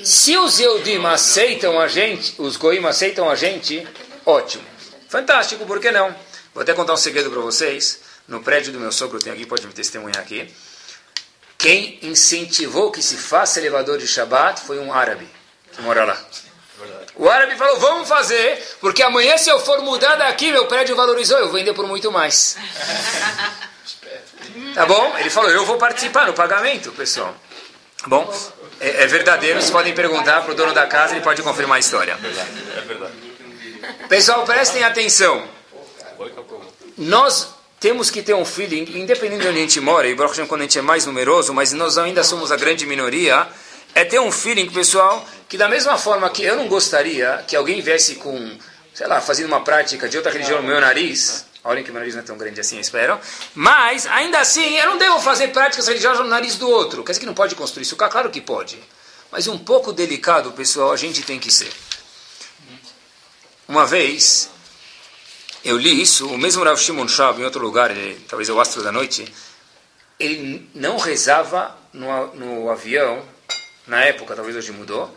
Se 0.00 0.36
os 0.36 0.60
Eudim 0.60 1.04
aceitam 1.06 1.80
a 1.80 1.88
gente, 1.88 2.34
os 2.38 2.56
Goim 2.56 2.84
aceitam 2.86 3.28
a 3.28 3.34
gente, 3.34 3.84
ótimo. 4.24 4.72
Fantástico, 5.12 5.66
por 5.66 5.78
que 5.78 5.90
não? 5.90 6.16
Vou 6.54 6.62
até 6.62 6.72
contar 6.72 6.94
um 6.94 6.96
segredo 6.96 7.30
para 7.30 7.42
vocês. 7.42 8.00
No 8.26 8.42
prédio 8.42 8.72
do 8.72 8.80
meu 8.80 8.90
sogro, 8.90 9.18
tem 9.18 9.30
aqui, 9.30 9.44
pode 9.44 9.66
me 9.66 9.72
testemunhar 9.74 10.18
aqui. 10.18 10.50
Quem 11.58 11.98
incentivou 12.00 12.90
que 12.90 13.02
se 13.02 13.18
faça 13.18 13.60
elevador 13.60 13.98
de 13.98 14.06
Shabat 14.06 14.62
foi 14.62 14.78
um 14.78 14.90
árabe 14.90 15.28
que 15.70 15.82
mora 15.82 16.06
lá. 16.06 16.18
O 17.14 17.28
árabe 17.28 17.56
falou: 17.56 17.78
Vamos 17.78 18.08
fazer, 18.08 18.58
porque 18.80 19.02
amanhã, 19.02 19.36
se 19.36 19.50
eu 19.50 19.60
for 19.60 19.82
mudar 19.82 20.16
daqui, 20.16 20.50
meu 20.50 20.64
prédio 20.64 20.96
valorizou, 20.96 21.38
eu 21.40 21.44
vou 21.44 21.58
vender 21.58 21.74
por 21.74 21.86
muito 21.86 22.10
mais. 22.10 22.56
Tá 24.74 24.86
bom? 24.86 25.18
Ele 25.18 25.28
falou: 25.28 25.50
Eu 25.50 25.66
vou 25.66 25.76
participar 25.76 26.26
no 26.26 26.32
pagamento, 26.32 26.90
pessoal. 26.92 27.36
Bom? 28.06 28.34
É, 28.80 29.02
é 29.02 29.06
verdadeiro, 29.06 29.60
vocês 29.60 29.70
podem 29.70 29.94
perguntar 29.94 30.40
para 30.40 30.52
o 30.52 30.54
dono 30.54 30.72
da 30.72 30.86
casa, 30.86 31.12
ele 31.12 31.22
pode 31.22 31.42
confirmar 31.42 31.76
a 31.76 31.80
história. 31.80 32.12
É 32.12 32.16
verdade. 32.16 33.31
Pessoal, 34.08 34.44
prestem 34.44 34.84
atenção. 34.84 35.46
Nós 36.96 37.48
temos 37.80 38.10
que 38.10 38.22
ter 38.22 38.34
um 38.34 38.44
feeling, 38.44 39.00
independente 39.00 39.42
de 39.42 39.48
onde 39.48 39.58
a 39.58 39.60
gente 39.60 39.80
mora, 39.80 40.08
e 40.08 40.14
quando 40.14 40.60
a 40.60 40.64
gente 40.64 40.78
é 40.78 40.82
mais 40.82 41.04
numeroso, 41.04 41.52
mas 41.52 41.72
nós 41.72 41.98
ainda 41.98 42.22
somos 42.22 42.52
a 42.52 42.56
grande 42.56 42.86
minoria, 42.86 43.48
é 43.94 44.04
ter 44.04 44.20
um 44.20 44.30
feeling, 44.30 44.70
pessoal, 44.70 45.26
que 45.48 45.58
da 45.58 45.68
mesma 45.68 45.98
forma 45.98 46.30
que 46.30 46.44
eu 46.44 46.56
não 46.56 46.68
gostaria 46.68 47.44
que 47.46 47.56
alguém 47.56 47.80
viesse 47.80 48.14
com, 48.16 48.56
sei 48.94 49.06
lá, 49.06 49.20
fazendo 49.20 49.46
uma 49.46 49.62
prática 49.62 50.08
de 50.08 50.16
outra 50.16 50.30
religião 50.30 50.62
no 50.62 50.68
meu 50.68 50.80
nariz, 50.80 51.44
olhem 51.64 51.82
que 51.82 51.90
meu 51.90 51.98
nariz 51.98 52.14
não 52.14 52.22
é 52.22 52.24
tão 52.24 52.38
grande 52.38 52.60
assim, 52.60 52.76
eu 52.76 52.80
espero, 52.80 53.18
mas 53.54 54.06
ainda 54.06 54.38
assim 54.38 54.76
eu 54.76 54.86
não 54.86 54.98
devo 54.98 55.20
fazer 55.20 55.48
práticas 55.48 55.88
religiosas 55.88 56.20
no 56.20 56.30
nariz 56.30 56.56
do 56.56 56.68
outro. 56.68 57.02
Quer 57.02 57.12
dizer 57.12 57.20
que 57.20 57.26
não 57.26 57.34
pode 57.34 57.54
construir 57.54 57.82
isso? 57.82 57.96
Claro 57.96 58.30
que 58.30 58.40
pode. 58.40 58.78
Mas 59.30 59.46
um 59.48 59.58
pouco 59.58 59.92
delicado, 59.92 60.52
pessoal, 60.52 60.92
a 60.92 60.96
gente 60.96 61.22
tem 61.22 61.38
que 61.38 61.50
ser. 61.50 61.72
Uma 63.72 63.86
vez, 63.86 64.50
eu 65.64 65.78
li 65.78 66.02
isso, 66.02 66.28
o 66.28 66.36
mesmo 66.36 66.62
Rav 66.62 66.78
Shimon 66.78 67.08
Shab, 67.08 67.40
em 67.40 67.44
outro 67.46 67.62
lugar, 67.62 67.90
ele, 67.90 68.20
talvez 68.28 68.50
é 68.50 68.52
o 68.52 68.60
Astro 68.60 68.82
da 68.82 68.92
Noite, 68.92 69.24
ele 70.20 70.68
não 70.74 70.98
rezava 70.98 71.74
no, 71.90 72.34
no 72.34 72.70
avião, 72.70 73.24
na 73.86 74.04
época, 74.04 74.36
talvez 74.36 74.54
hoje 74.54 74.72
mudou, 74.72 75.10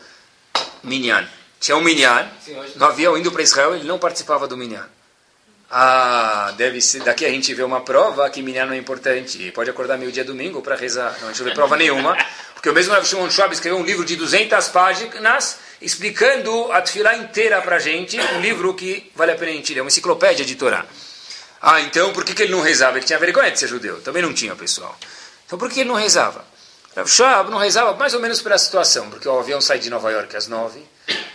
Minyan. 0.81 1.27
Tinha 1.59 1.75
um 1.75 1.81
Minyan, 1.81 2.31
no 2.77 2.85
avião 2.85 3.17
indo 3.17 3.29
para 3.29 3.43
Israel, 3.43 3.75
ele 3.75 3.83
não 3.83 3.99
participava 3.99 4.47
do 4.47 4.55
Minyan. 4.55 4.87
Ah, 5.69 6.53
deve 6.55 6.79
ser, 6.79 7.03
daqui 7.03 7.25
a 7.25 7.29
gente 7.29 7.53
vê 7.53 7.61
uma 7.61 7.81
prova 7.81 8.29
que 8.29 8.41
Minyan 8.41 8.67
não 8.67 8.73
é 8.73 8.77
importante. 8.77 9.51
Pode 9.51 9.69
acordar 9.69 9.97
meio 9.97 10.13
dia 10.13 10.23
domingo 10.23 10.61
para 10.61 10.77
rezar. 10.77 11.17
Não, 11.19 11.27
a 11.27 11.31
gente 11.31 11.39
não 11.39 11.49
vê 11.49 11.53
prova 11.53 11.75
nenhuma. 11.75 12.15
Porque 12.65 12.71
o 12.71 12.73
mesmo 12.73 12.93
Rav 12.93 13.05
Shimon 13.05 13.29
Schwab 13.29 13.53
escreveu 13.53 13.77
um 13.77 13.83
livro 13.83 14.03
de 14.03 14.15
200 14.15 14.69
páginas 14.69 15.57
explicando 15.79 16.71
a 16.71 16.81
Tfilá 16.81 17.15
inteira 17.15 17.61
para 17.61 17.75
a 17.75 17.79
gente, 17.79 18.19
um 18.19 18.41
livro 18.41 18.73
que 18.73 19.11
vale 19.13 19.33
a 19.33 19.35
pena 19.35 19.51
a 19.51 19.53
gente 19.53 19.71
ler, 19.71 19.81
é 19.81 19.81
uma 19.83 19.87
enciclopédia 19.87 20.43
de 20.43 20.55
Torá. 20.55 20.83
Ah, 21.61 21.79
então 21.81 22.11
por 22.11 22.25
que, 22.25 22.33
que 22.33 22.41
ele 22.41 22.51
não 22.51 22.61
rezava? 22.61 22.97
Ele 22.97 23.05
tinha 23.05 23.19
vergonha 23.19 23.51
de 23.51 23.59
ser 23.59 23.67
judeu. 23.67 24.01
Também 24.01 24.23
não 24.23 24.33
tinha, 24.33 24.55
pessoal. 24.55 24.97
Então 25.45 25.59
por 25.59 25.69
que 25.69 25.81
ele 25.81 25.89
não 25.89 25.93
rezava? 25.93 26.43
Rav 26.95 27.07
Schwab 27.07 27.51
não 27.51 27.59
rezava 27.59 27.93
mais 27.93 28.15
ou 28.15 28.19
menos 28.19 28.41
pela 28.41 28.57
situação, 28.57 29.11
porque 29.11 29.27
o 29.27 29.37
avião 29.37 29.61
sai 29.61 29.77
de 29.77 29.91
Nova 29.91 30.09
York 30.11 30.35
às 30.35 30.47
nove, 30.47 30.83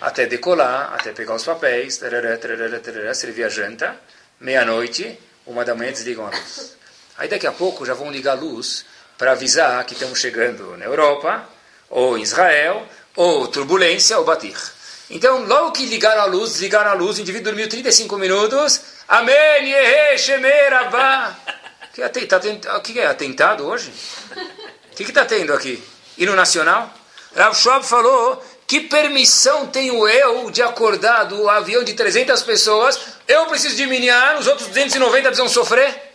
até 0.00 0.26
decolar, 0.26 0.92
até 0.94 1.12
pegar 1.12 1.36
os 1.36 1.44
papéis, 1.44 1.96
tarará, 1.96 2.36
tarará, 2.38 2.80
tarará, 2.80 3.14
servir 3.14 3.44
a 3.44 3.48
janta, 3.48 3.96
meia-noite, 4.40 5.16
uma 5.46 5.64
da 5.64 5.76
manhã 5.76 5.92
desligam 5.92 6.26
a 6.26 6.30
luz. 6.30 6.74
Aí 7.16 7.28
daqui 7.28 7.46
a 7.46 7.52
pouco 7.52 7.86
já 7.86 7.94
vão 7.94 8.10
ligar 8.10 8.32
a 8.32 8.34
luz 8.34 8.84
para 9.20 9.32
avisar 9.32 9.84
que 9.84 9.92
estamos 9.92 10.18
chegando 10.18 10.78
na 10.78 10.86
Europa, 10.86 11.46
ou 11.90 12.16
em 12.16 12.22
Israel, 12.22 12.88
ou 13.14 13.46
turbulência, 13.48 14.18
ou 14.18 14.24
batir. 14.24 14.56
Então, 15.10 15.44
logo 15.44 15.72
que 15.72 15.84
ligaram 15.84 16.22
a 16.22 16.24
luz, 16.24 16.52
desligaram 16.52 16.92
a 16.92 16.94
luz, 16.94 17.18
o 17.18 17.20
indivíduo 17.20 17.52
dormiu 17.52 17.68
35 17.68 18.16
minutos, 18.16 18.80
Amém, 19.06 19.34
Yehe, 19.68 20.16
Shemer. 20.16 20.72
O 20.72 22.10
que, 22.10 22.26
tá, 22.26 22.40
o 22.78 22.80
que 22.80 22.98
é 22.98 23.06
atentado 23.08 23.66
hoje? 23.66 23.92
O 24.90 24.96
que 24.96 25.02
está 25.02 25.26
tendo 25.26 25.52
aqui? 25.52 25.84
Hino 26.16 26.34
nacional? 26.34 26.90
Rav 27.36 27.54
Schwab 27.54 27.84
falou, 27.84 28.42
que 28.66 28.80
permissão 28.80 29.66
tenho 29.66 30.08
eu 30.08 30.50
de 30.50 30.62
acordar 30.62 31.24
do 31.24 31.46
avião 31.46 31.84
de 31.84 31.92
300 31.92 32.42
pessoas? 32.42 32.98
Eu 33.28 33.44
preciso 33.46 33.76
de 33.76 33.86
minyan, 33.86 34.38
os 34.38 34.46
outros 34.46 34.68
290 34.68 35.24
precisam 35.24 35.48
sofrer? 35.48 36.09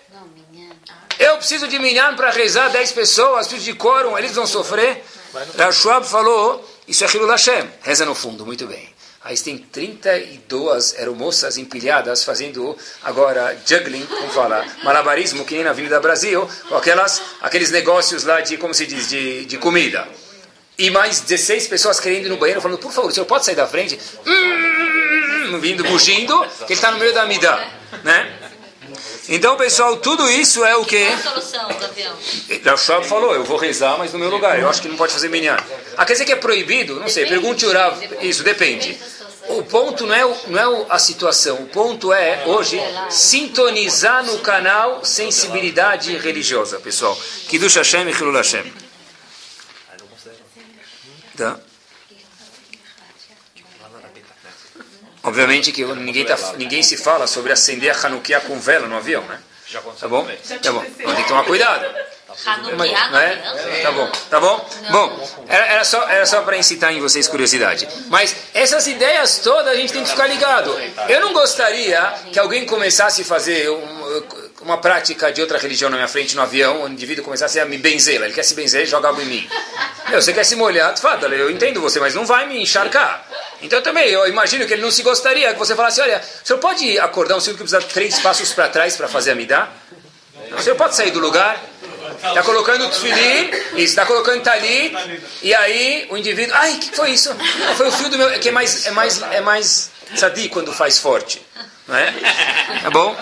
Eu 1.19 1.37
preciso 1.37 1.67
de 1.67 1.79
minyan 1.79 2.15
para 2.15 2.31
rezar 2.31 2.69
10 2.69 2.91
pessoas, 2.91 3.47
preciso 3.47 3.71
de 3.71 3.77
quórum, 3.77 4.17
eles 4.17 4.33
vão 4.33 4.45
sofrer? 4.45 5.03
Rav 5.57 5.73
Schwab 5.73 6.05
falou, 6.05 6.65
isso 6.87 7.03
é 7.03 7.07
Hilul 7.07 7.29
Hashem, 7.29 7.69
reza 7.81 8.05
no 8.05 8.15
fundo, 8.15 8.45
muito 8.45 8.65
bem. 8.67 8.95
Aí 9.23 9.35
tem 9.37 9.57
32 9.57 10.95
aeromoças 10.99 11.57
empilhadas 11.57 12.23
fazendo 12.23 12.77
agora 13.03 13.57
juggling, 13.65 14.05
como 14.05 14.29
fala, 14.29 14.63
malabarismo, 14.83 15.43
que 15.43 15.55
nem 15.55 15.63
na 15.63 15.71
Avenida 15.71 15.99
Brasil, 15.99 16.47
com 16.69 16.75
aquelas, 16.75 17.21
aqueles 17.41 17.71
negócios 17.71 18.23
lá 18.23 18.41
de, 18.41 18.55
como 18.57 18.73
se 18.73 18.85
diz, 18.85 19.09
de, 19.09 19.45
de 19.45 19.57
comida. 19.57 20.07
E 20.77 20.91
mais 20.91 21.21
16 21.21 21.67
pessoas 21.67 21.99
querendo 21.99 22.27
ir 22.27 22.29
no 22.29 22.37
banheiro, 22.37 22.61
falando, 22.61 22.77
por 22.77 22.91
favor, 22.91 23.09
o 23.09 23.11
senhor 23.11 23.25
pode 23.25 23.45
sair 23.45 23.55
da 23.55 23.65
frente? 23.65 23.97
Hum, 24.27 24.31
hum, 24.31 25.55
hum, 25.55 25.59
vindo, 25.59 25.83
bugindo, 25.85 26.39
que 26.67 26.73
ele 26.73 26.73
está 26.73 26.91
no 26.91 26.99
meio 26.99 27.13
da 27.13 27.25
mida, 27.25 27.67
né? 28.03 28.44
Então, 29.27 29.57
pessoal, 29.57 29.97
tudo 29.97 30.29
isso 30.29 30.63
é 30.63 30.75
o 30.75 30.85
quê? 30.85 31.05
Qual 31.05 31.15
a 31.15 31.41
solução, 31.41 31.67
Gabriel? 31.79 32.13
O 32.13 33.03
falou, 33.03 33.33
eu 33.33 33.43
vou 33.43 33.57
rezar, 33.57 33.97
mas 33.97 34.13
no 34.13 34.19
meu 34.19 34.29
lugar. 34.29 34.59
Eu 34.59 34.69
acho 34.69 34.81
que 34.81 34.87
não 34.87 34.95
pode 34.95 35.13
fazer 35.13 35.29
minyan. 35.29 35.57
Ah, 35.97 36.05
quer 36.05 36.13
dizer 36.13 36.25
que 36.25 36.31
é 36.31 36.35
proibido? 36.35 36.99
Não 36.99 37.09
sei, 37.09 37.25
pergunte 37.25 37.65
o 37.65 37.71
Rav. 37.71 37.97
Isso, 38.21 38.43
depende. 38.43 38.97
O 39.47 39.63
ponto 39.63 40.05
não 40.05 40.15
é, 40.15 40.37
não 40.47 40.81
é 40.81 40.85
a 40.89 40.97
situação, 40.97 41.57
o 41.57 41.67
ponto 41.67 42.11
é, 42.11 42.45
hoje, 42.47 42.79
sintonizar 43.11 44.25
no 44.25 44.39
canal 44.39 45.05
sensibilidade 45.05 46.17
religiosa, 46.17 46.79
pessoal. 46.79 47.15
Kiddush 47.47 47.75
Hashem 47.75 48.07
e 48.07 48.11
Hilul 48.11 48.33
Hashem. 48.33 48.73
Tá? 51.37 51.59
Obviamente 55.35 55.73
que 55.73 55.83
ninguém, 55.83 56.23
tá, 56.23 56.37
ninguém 56.57 56.81
se 56.81 56.95
fala 56.95 57.27
sobre 57.27 57.51
acender 57.51 57.93
a 57.93 58.07
Hanukkah 58.07 58.39
com 58.39 58.57
vela 58.57 58.87
no 58.87 58.95
avião, 58.95 59.21
né? 59.23 59.37
Tá 59.69 59.81
bom? 59.81 59.91
Tá 59.91 60.07
bom. 60.07 60.31
Então 60.49 61.13
tem 61.13 61.23
que 61.23 61.27
tomar 61.27 61.43
cuidado. 61.43 61.85
Hanukkah 62.45 63.09
Não 63.09 63.19
é? 63.19 63.35
Tá 63.81 63.91
bom, 63.91 64.11
tá 64.29 64.39
bom? 64.39 64.69
Bom, 64.91 65.29
era, 65.49 65.65
era 65.65 65.83
só, 65.83 66.07
era 66.07 66.25
só 66.25 66.41
para 66.43 66.57
incitar 66.57 66.93
em 66.93 67.01
vocês 67.01 67.27
curiosidade. 67.27 67.85
Mas 68.07 68.33
essas 68.53 68.87
ideias 68.87 69.39
todas 69.39 69.67
a 69.67 69.75
gente 69.75 69.91
tem 69.91 70.03
que 70.03 70.09
ficar 70.09 70.27
ligado. 70.27 70.73
Eu 71.09 71.19
não 71.19 71.33
gostaria 71.33 72.13
que 72.31 72.39
alguém 72.39 72.65
começasse 72.65 73.23
a 73.23 73.25
fazer 73.25 73.69
um, 73.69 74.23
uma 74.65 74.79
prática 74.79 75.31
de 75.31 75.39
outra 75.41 75.59
religião 75.59 75.91
na 75.91 75.95
minha 75.95 76.07
frente 76.07 76.35
no 76.35 76.41
avião, 76.41 76.83
o 76.83 76.87
indivíduo 76.89 77.23
começasse 77.23 77.59
a 77.59 77.65
me 77.65 77.77
benzer. 77.77 78.19
Ele 78.19 78.33
quer 78.33 78.43
se 78.43 78.55
benzer 78.55 78.81
e 78.81 78.85
joga 78.87 79.09
água 79.09 79.23
em 79.23 79.27
mim. 79.27 79.49
Meu, 80.09 80.19
você 80.19 80.33
quer 80.33 80.43
se 80.43 80.55
molhar, 80.55 80.97
fada, 80.97 81.27
eu 81.27 81.51
entendo 81.51 81.79
você, 81.79 81.99
mas 81.99 82.15
não 82.15 82.25
vai 82.25 82.47
me 82.47 82.59
encharcar. 82.59 83.23
Então 83.61 83.79
também, 83.81 84.09
eu 84.09 84.27
imagino 84.27 84.65
que 84.65 84.73
ele 84.73 84.81
não 84.81 84.89
se 84.89 85.03
gostaria 85.03 85.53
que 85.53 85.59
você 85.59 85.75
falasse, 85.75 86.01
olha, 86.01 86.19
o 86.43 86.47
senhor 86.47 86.59
pode 86.59 86.99
acordar 86.99 87.37
um 87.37 87.39
senhor 87.39 87.55
que 87.55 87.63
precisa 87.63 87.81
três 87.81 88.19
passos 88.19 88.53
para 88.53 88.67
trás 88.67 88.97
para 88.97 89.07
fazer 89.07 89.31
a 89.31 89.35
midá? 89.35 89.69
O 90.57 90.61
senhor 90.61 90.75
pode 90.75 90.95
sair 90.95 91.11
do 91.11 91.19
lugar? 91.19 91.63
Está 92.27 92.41
colocando 92.41 92.85
o 92.85 92.89
tefilim, 92.89 93.51
está 93.77 94.03
colocando 94.05 94.41
tali, 94.41 94.95
e 95.43 95.53
aí 95.53 96.07
o 96.09 96.17
indivíduo, 96.17 96.55
ai, 96.55 96.73
o 96.73 96.79
que 96.79 96.95
foi 96.95 97.11
isso? 97.11 97.35
Foi 97.77 97.87
o 97.87 97.91
fio 97.91 98.09
do 98.09 98.17
meu, 98.17 98.39
que 98.39 98.49
é 98.49 98.51
mais, 98.51 98.87
é 98.87 98.91
mais, 98.91 99.21
é 99.21 99.41
mais 99.41 99.91
sadi 100.15 100.49
quando 100.49 100.73
faz 100.73 100.97
forte, 100.97 101.41
não 101.87 101.95
é? 101.95 102.13
Tá 102.81 102.89
bom? 102.89 103.15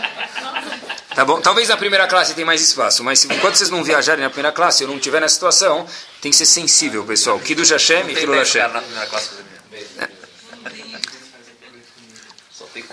Tá 1.15 1.23
bom? 1.23 1.39
Talvez 1.41 1.69
na 1.69 1.77
primeira 1.77 2.07
classe 2.07 2.33
tenha 2.33 2.45
mais 2.45 2.61
espaço, 2.61 3.03
mas 3.03 3.23
enquanto 3.25 3.55
vocês 3.55 3.69
não 3.69 3.83
viajarem 3.83 4.23
na 4.23 4.29
primeira 4.29 4.51
classe, 4.51 4.83
eu 4.83 4.87
não 4.87 4.95
estiver 4.95 5.21
nessa 5.21 5.35
situação, 5.35 5.87
tem 6.19 6.31
que 6.31 6.37
ser 6.37 6.45
sensível, 6.45 7.05
pessoal. 7.05 7.39
Kiddush 7.39 7.71
Hashem 7.71 8.09
e 8.09 8.13
Hilul 8.13 8.35
Hashem. 8.35 8.63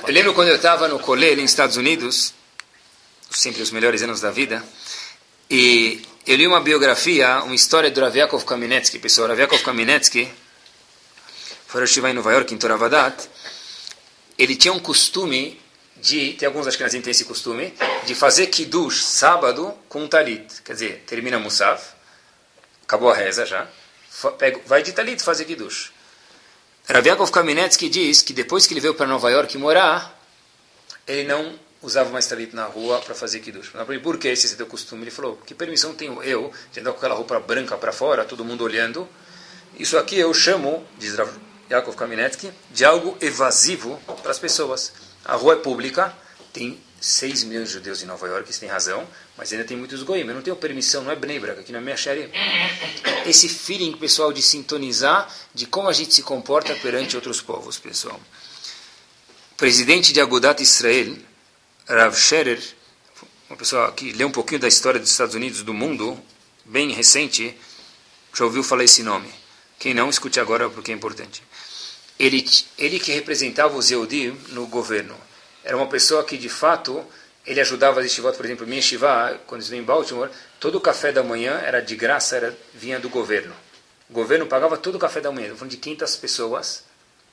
Eu 0.07 0.13
lembro 0.13 0.35
quando 0.35 0.49
eu 0.49 0.57
estava 0.57 0.87
no 0.89 0.99
colégio 0.99 1.41
nos 1.41 1.51
Estados 1.51 1.77
Unidos, 1.77 2.35
sempre 3.31 3.63
os 3.63 3.71
melhores 3.71 4.03
anos 4.03 4.21
da 4.21 4.31
vida, 4.31 4.63
e 5.49 6.03
eu 6.27 6.37
li 6.37 6.47
uma 6.47 6.61
biografia, 6.61 7.43
uma 7.43 7.55
história 7.55 7.91
do 7.91 8.01
Rav 8.01 8.17
Yaakov 8.17 8.45
Kamenetsky, 8.45 8.99
pessoal. 8.99 9.29
Rav 9.29 9.39
Yaakov 9.39 9.63
Kamenetsky 9.63 10.31
foi 11.67 11.85
a 11.85 12.11
em 12.11 12.13
Nova 12.13 12.33
York, 12.33 12.53
em 12.53 12.59
Toravadat. 12.59 13.29
Ele 14.37 14.57
tinha 14.57 14.73
um 14.73 14.81
costume 14.81 15.60
de, 16.01 16.35
tem 16.35 16.47
alguns 16.47 16.67
acho 16.67 16.79
que 16.79 16.89
têm 16.89 17.11
esse 17.11 17.25
costume, 17.25 17.75
de 18.07 18.15
fazer 18.15 18.47
kiddush 18.47 19.05
sábado 19.05 19.75
com 19.89 20.07
talit. 20.09 20.63
Quer 20.63 20.73
dizer, 20.73 21.05
termina 21.07 21.39
Musaf, 21.39 21.93
acabou 22.83 23.11
a 23.11 23.15
reza 23.15 23.47
já, 23.47 23.69
vai 24.67 24.83
de 24.83 24.93
talit 24.93 25.23
fazer 25.23 25.45
kiddush. 25.45 25.93
Rav 26.89 27.07
Yaakov 27.07 27.31
Kamenetsky 27.31 27.89
diz 27.89 28.23
que 28.23 28.33
depois 28.33 28.67
que 28.67 28.75
ele 28.75 28.81
veio 28.81 28.95
para 28.95 29.07
Nova 29.07 29.31
York 29.31 29.57
morar, 29.59 30.19
ele 31.07 31.29
não 31.29 31.59
usava 31.83 32.11
mais 32.11 32.27
talit 32.27 32.55
na 32.55 32.65
rua 32.65 32.99
para 33.01 33.15
fazer 33.15 33.41
kiddush. 33.41 33.71
Por 34.03 34.19
que 34.19 34.29
esse 34.29 34.53
é 34.53 34.57
teu 34.57 34.67
costume? 34.67 35.03
Ele 35.03 35.11
falou, 35.11 35.37
que 35.47 35.55
permissão 35.55 35.95
tenho 35.95 36.23
eu 36.23 36.53
de 36.73 36.81
andar 36.81 36.93
com 36.93 36.99
aquela 36.99 37.15
roupa 37.15 37.39
branca 37.39 37.77
para 37.77 37.93
fora, 37.93 38.25
todo 38.25 38.45
mundo 38.45 38.65
olhando? 38.65 39.09
Isso 39.79 39.97
aqui 39.97 40.19
eu 40.19 40.35
chamo, 40.35 40.85
diz 40.99 41.15
Rav 41.15 41.31
Yaakov 41.71 41.95
Kamenetsky, 41.95 42.51
de 42.71 42.85
algo 42.85 43.17
evasivo 43.21 44.01
para 44.23 44.33
as 44.33 44.39
pessoas. 44.39 44.93
A 45.25 45.37
rua 45.37 45.55
é 45.55 45.57
pública, 45.57 46.15
tem 46.53 46.81
6 47.01 47.45
milhões 47.45 47.69
de 47.69 47.75
judeus 47.75 48.03
em 48.03 48.07
Nova 48.07 48.27
York, 48.27 48.51
isso 48.51 48.61
tem 48.61 48.69
razão, 48.69 49.07
mas 49.37 49.53
ainda 49.53 49.65
tem 49.65 49.77
muitos 49.77 50.03
goim. 50.03 50.21
Eu 50.21 50.35
não 50.35 50.43
tenho 50.43 50.57
permissão, 50.57 51.03
não 51.03 51.11
é 51.11 51.17
Bnei 51.17 51.39
Brak, 51.41 51.61
aqui 51.61 51.73
na 51.73 51.81
minha 51.81 51.97
xeria. 51.97 52.31
Esse 53.27 53.49
feeling, 53.49 53.97
pessoal, 53.97 54.33
de 54.33 54.43
sintonizar 54.43 55.33
de 55.55 55.67
como 55.67 55.89
a 55.89 55.93
gente 55.93 56.15
se 56.15 56.23
comporta 56.23 56.75
perante 56.77 57.17
outros 57.17 57.41
povos, 57.41 57.79
pessoal. 57.79 58.21
O 59.53 59.55
presidente 59.57 60.13
de 60.13 60.21
Agudat 60.21 60.63
Israel, 60.63 61.17
Rav 61.89 62.15
Scherer, 62.15 62.63
uma 63.49 63.57
pessoa 63.57 63.91
que 63.93 64.13
lê 64.13 64.25
um 64.25 64.31
pouquinho 64.31 64.61
da 64.61 64.69
história 64.69 65.01
dos 65.01 65.11
Estados 65.11 65.35
Unidos, 65.35 65.63
do 65.63 65.75
mundo, 65.75 66.19
bem 66.65 66.93
recente, 66.93 67.57
já 68.33 68.45
ouviu 68.45 68.63
falar 68.63 68.85
esse 68.85 69.03
nome. 69.03 69.29
Quem 69.79 69.95
não, 69.95 70.11
escute 70.11 70.39
agora 70.39 70.69
porque 70.69 70.93
é 70.93 70.95
importante. 70.95 71.43
Ele, 72.21 72.45
ele 72.77 73.01
que 73.01 73.11
representava 73.13 73.75
os 73.79 73.91
Yehudim 73.91 74.39
no 74.51 74.67
governo 74.67 75.17
era 75.65 75.75
uma 75.75 75.87
pessoa 75.87 76.23
que, 76.23 76.37
de 76.37 76.51
fato, 76.51 77.03
ele 77.47 77.61
ajudava 77.63 78.01
as 78.01 78.17
voto, 78.19 78.37
por 78.37 78.45
exemplo, 78.45 78.67
minha 78.67 78.83
Shiva, 78.83 79.41
quando 79.47 79.63
eles 79.63 79.73
em 79.73 79.83
Baltimore, 79.83 80.29
todo 80.59 80.77
o 80.77 80.81
café 80.81 81.13
da 81.13 81.23
manhã 81.23 81.59
era 81.65 81.81
de 81.81 81.97
graça, 81.97 82.37
era, 82.37 82.59
vinha 82.75 83.01
do 83.01 83.09
governo. 83.09 83.55
O 84.11 84.13
governo 84.13 84.47
pagava 84.47 84.77
todo 84.77 84.97
o 84.97 84.99
café 84.99 85.23
da 85.23 85.33
manhã. 85.33 85.47
Estou 85.47 85.59
falando 85.61 85.71
de 85.71 85.79
500 85.79 86.17
pessoas, 86.17 86.85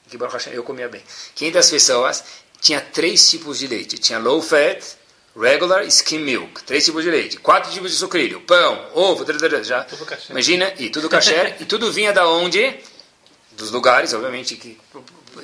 que 0.09 0.17
eu 0.53 0.63
comia 0.63 0.87
bem. 0.87 1.03
500 1.35 1.69
pessoas, 1.69 2.23
tinha 2.61 2.79
três 2.79 3.29
tipos 3.29 3.59
de 3.59 3.67
leite. 3.67 3.97
Tinha 3.97 4.19
low 4.19 4.41
fat, 4.41 4.81
regular 5.35 5.85
skim 5.87 6.19
milk. 6.19 6.63
Três 6.63 6.85
tipos 6.85 7.03
de 7.03 7.11
leite. 7.11 7.37
Quatro 7.37 7.69
tipos 7.71 7.91
de 7.91 7.97
sucrilho. 7.97 8.39
Pão, 8.41 8.89
ovo, 8.93 9.25
já. 9.63 9.83
Tudo 9.83 10.07
imagina, 10.29 10.73
e 10.79 10.89
tudo 10.89 11.09
caché. 11.09 11.57
e 11.59 11.65
tudo 11.65 11.91
vinha 11.91 12.13
da 12.13 12.25
onde? 12.25 12.79
Dos 13.57 13.71
lugares, 13.71 14.13
obviamente, 14.13 14.55
que 14.55 14.77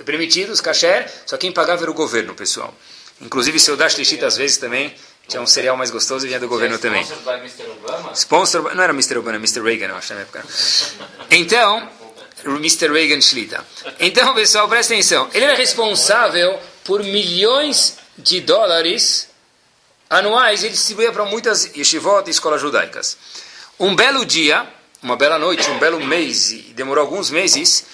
permitidos, 0.05 0.61
kasher, 0.61 1.11
só 1.26 1.36
quem 1.36 1.51
pagava 1.51 1.82
era 1.82 1.91
o 1.91 1.93
governo, 1.93 2.36
pessoal. 2.36 2.74
Inclusive, 3.20 3.59
seu 3.59 3.76
Dash 3.76 3.95
Lishit, 3.95 4.24
às 4.24 4.38
vezes, 4.38 4.57
também 4.57 4.93
tinha 5.28 5.41
um 5.41 5.47
cereal 5.47 5.76
mais 5.76 5.89
gostoso 5.89 6.26
e 6.26 6.28
vinha 6.28 6.39
do 6.39 6.47
governo 6.47 6.78
também. 6.78 7.05
Sponsor, 8.14 8.76
não 8.76 8.84
era 8.84 8.93
Mr. 8.93 9.18
Obama, 9.18 9.38
Mr. 9.38 9.61
Reagan, 9.61 9.88
eu 9.88 9.95
acho, 9.95 10.14
na 10.14 10.22
época. 10.22 10.45
Então, 11.32 11.89
Mr. 12.45 12.91
Reagan 12.91 13.20
Shlita. 13.20 13.66
Então, 13.99 14.34
pessoal, 14.36 14.70
presta 14.70 14.93
atenção. 14.93 15.30
Ele 15.34 15.45
era 15.45 15.55
responsável 15.55 16.59
por 16.84 17.01
milhões 17.03 17.97
de 18.18 18.41
dólares 18.41 19.30
anuais, 20.09 20.64
ele 20.64 20.74
distribuía 20.74 21.11
para 21.11 21.26
muitas 21.26 21.76
yeshivot 21.76 22.28
e 22.28 22.32
escolas 22.32 22.61
judaicas. 22.61 23.18
Um 23.80 23.95
belo 23.95 24.26
dia, 24.26 24.68
uma 25.01 25.16
bela 25.16 25.39
noite, 25.39 25.70
um 25.70 25.80
belo 25.80 25.99
mês, 26.05 26.51
e 26.51 26.57
demorou 26.76 27.03
alguns 27.03 27.32
meses, 27.32 27.86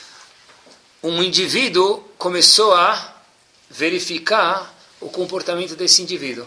um 1.03 1.23
indivíduo 1.23 2.03
começou 2.17 2.73
a 2.73 3.15
verificar 3.69 4.73
o 4.99 5.09
comportamento 5.09 5.75
desse 5.75 6.01
indivíduo. 6.01 6.45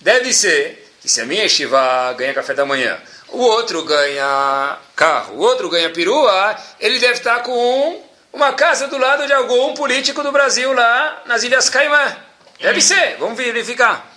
Deve 0.00 0.32
ser 0.32 0.92
que 1.00 1.08
se 1.08 1.20
a 1.20 1.26
minha 1.26 1.42
yeshiva 1.42 2.12
ganha 2.14 2.34
café 2.34 2.54
da 2.54 2.66
manhã, 2.66 2.98
o 3.28 3.38
outro 3.38 3.82
ganha 3.84 4.78
carro, 4.94 5.36
o 5.36 5.40
outro 5.40 5.68
ganha 5.68 5.90
perua, 5.90 6.56
ele 6.78 6.98
deve 6.98 7.14
estar 7.14 7.42
com 7.42 8.02
uma 8.32 8.52
casa 8.52 8.88
do 8.88 8.98
lado 8.98 9.26
de 9.26 9.32
algum 9.32 9.74
político 9.74 10.22
do 10.22 10.32
Brasil 10.32 10.72
lá 10.72 11.22
nas 11.26 11.42
Ilhas 11.42 11.68
Caimã. 11.68 12.16
Deve 12.60 12.80
ser, 12.80 13.16
vamos 13.18 13.36
verificar. 13.36 14.12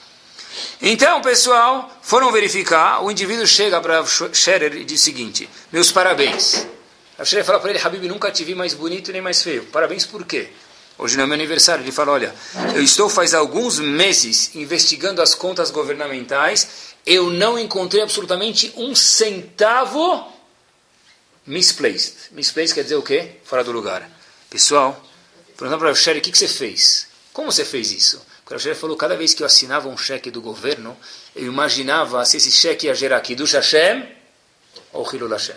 Então, 0.82 1.22
pessoal, 1.22 1.92
foram 2.02 2.32
verificar, 2.32 3.04
o 3.04 3.12
indivíduo 3.12 3.46
chega 3.46 3.80
para 3.80 4.04
Scherer 4.06 4.76
e 4.76 4.84
diz 4.84 5.02
o 5.02 5.04
seguinte, 5.04 5.50
meus 5.72 5.92
parabéns. 5.92 6.68
A 7.18 7.26
Scherer 7.26 7.43
fala 7.43 7.59
para 7.59 7.72
ele, 7.72 7.80
Habib, 7.80 8.03
nunca 8.07 8.32
te 8.32 8.43
vi 8.43 8.53
mais 8.53 8.74
bonito 8.74 9.11
nem 9.11 9.22
mais 9.22 9.41
feio. 9.41 9.65
Parabéns 9.65 10.05
por 10.05 10.24
quê? 10.26 10.49
Hoje 10.97 11.18
não 11.18 11.24
é 11.24 11.28
meu 11.28 11.34
aniversário. 11.34 11.84
Ele 11.84 11.91
fala, 11.91 12.11
olha, 12.11 12.36
eu 12.76 12.82
estou 12.82 13.09
faz 13.09 13.34
alguns 13.34 13.80
meses 13.80 14.55
investigando 14.55 15.22
as 15.22 15.34
contas 15.34 15.72
governamentais, 15.72 16.95
eu 17.05 17.30
não 17.30 17.57
encontrei 17.57 18.03
absolutamente 18.03 18.72
um 18.76 18.93
centavo 18.93 20.32
misplaced. 21.45 22.15
Misplaced 22.32 22.76
quer 22.76 22.84
dizer 22.84 22.95
o 22.95 23.03
quê? 23.03 23.32
Fora 23.43 23.63
do 23.63 23.72
lugar. 23.72 24.09
Pessoal, 24.49 25.01
perguntando 25.55 25.80
para 25.80 25.91
o 25.91 25.95
Scherer, 25.95 26.20
o 26.20 26.24
que, 26.24 26.32
que 26.32 26.38
você 26.38 26.47
fez? 26.47 27.07
Como 27.34 27.51
você 27.51 27.65
fez 27.65 27.91
isso? 27.91 28.22
O 28.45 28.49
Rav 28.49 28.76
falou, 28.76 28.95
cada 28.95 29.15
vez 29.15 29.34
que 29.34 29.43
eu 29.43 29.45
assinava 29.45 29.89
um 29.89 29.97
cheque 29.97 30.32
do 30.32 30.41
governo, 30.41 30.97
eu 31.36 31.47
imaginava 31.47 32.24
se 32.26 32.38
esse 32.38 32.51
cheque 32.51 32.88
ia 32.88 32.95
gerar 32.95 33.18
aqui 33.18 33.36
do 33.36 33.43
Hashem 33.43 34.07
ou 34.93 35.07
Hilul 35.13 35.30
Hashem. 35.30 35.55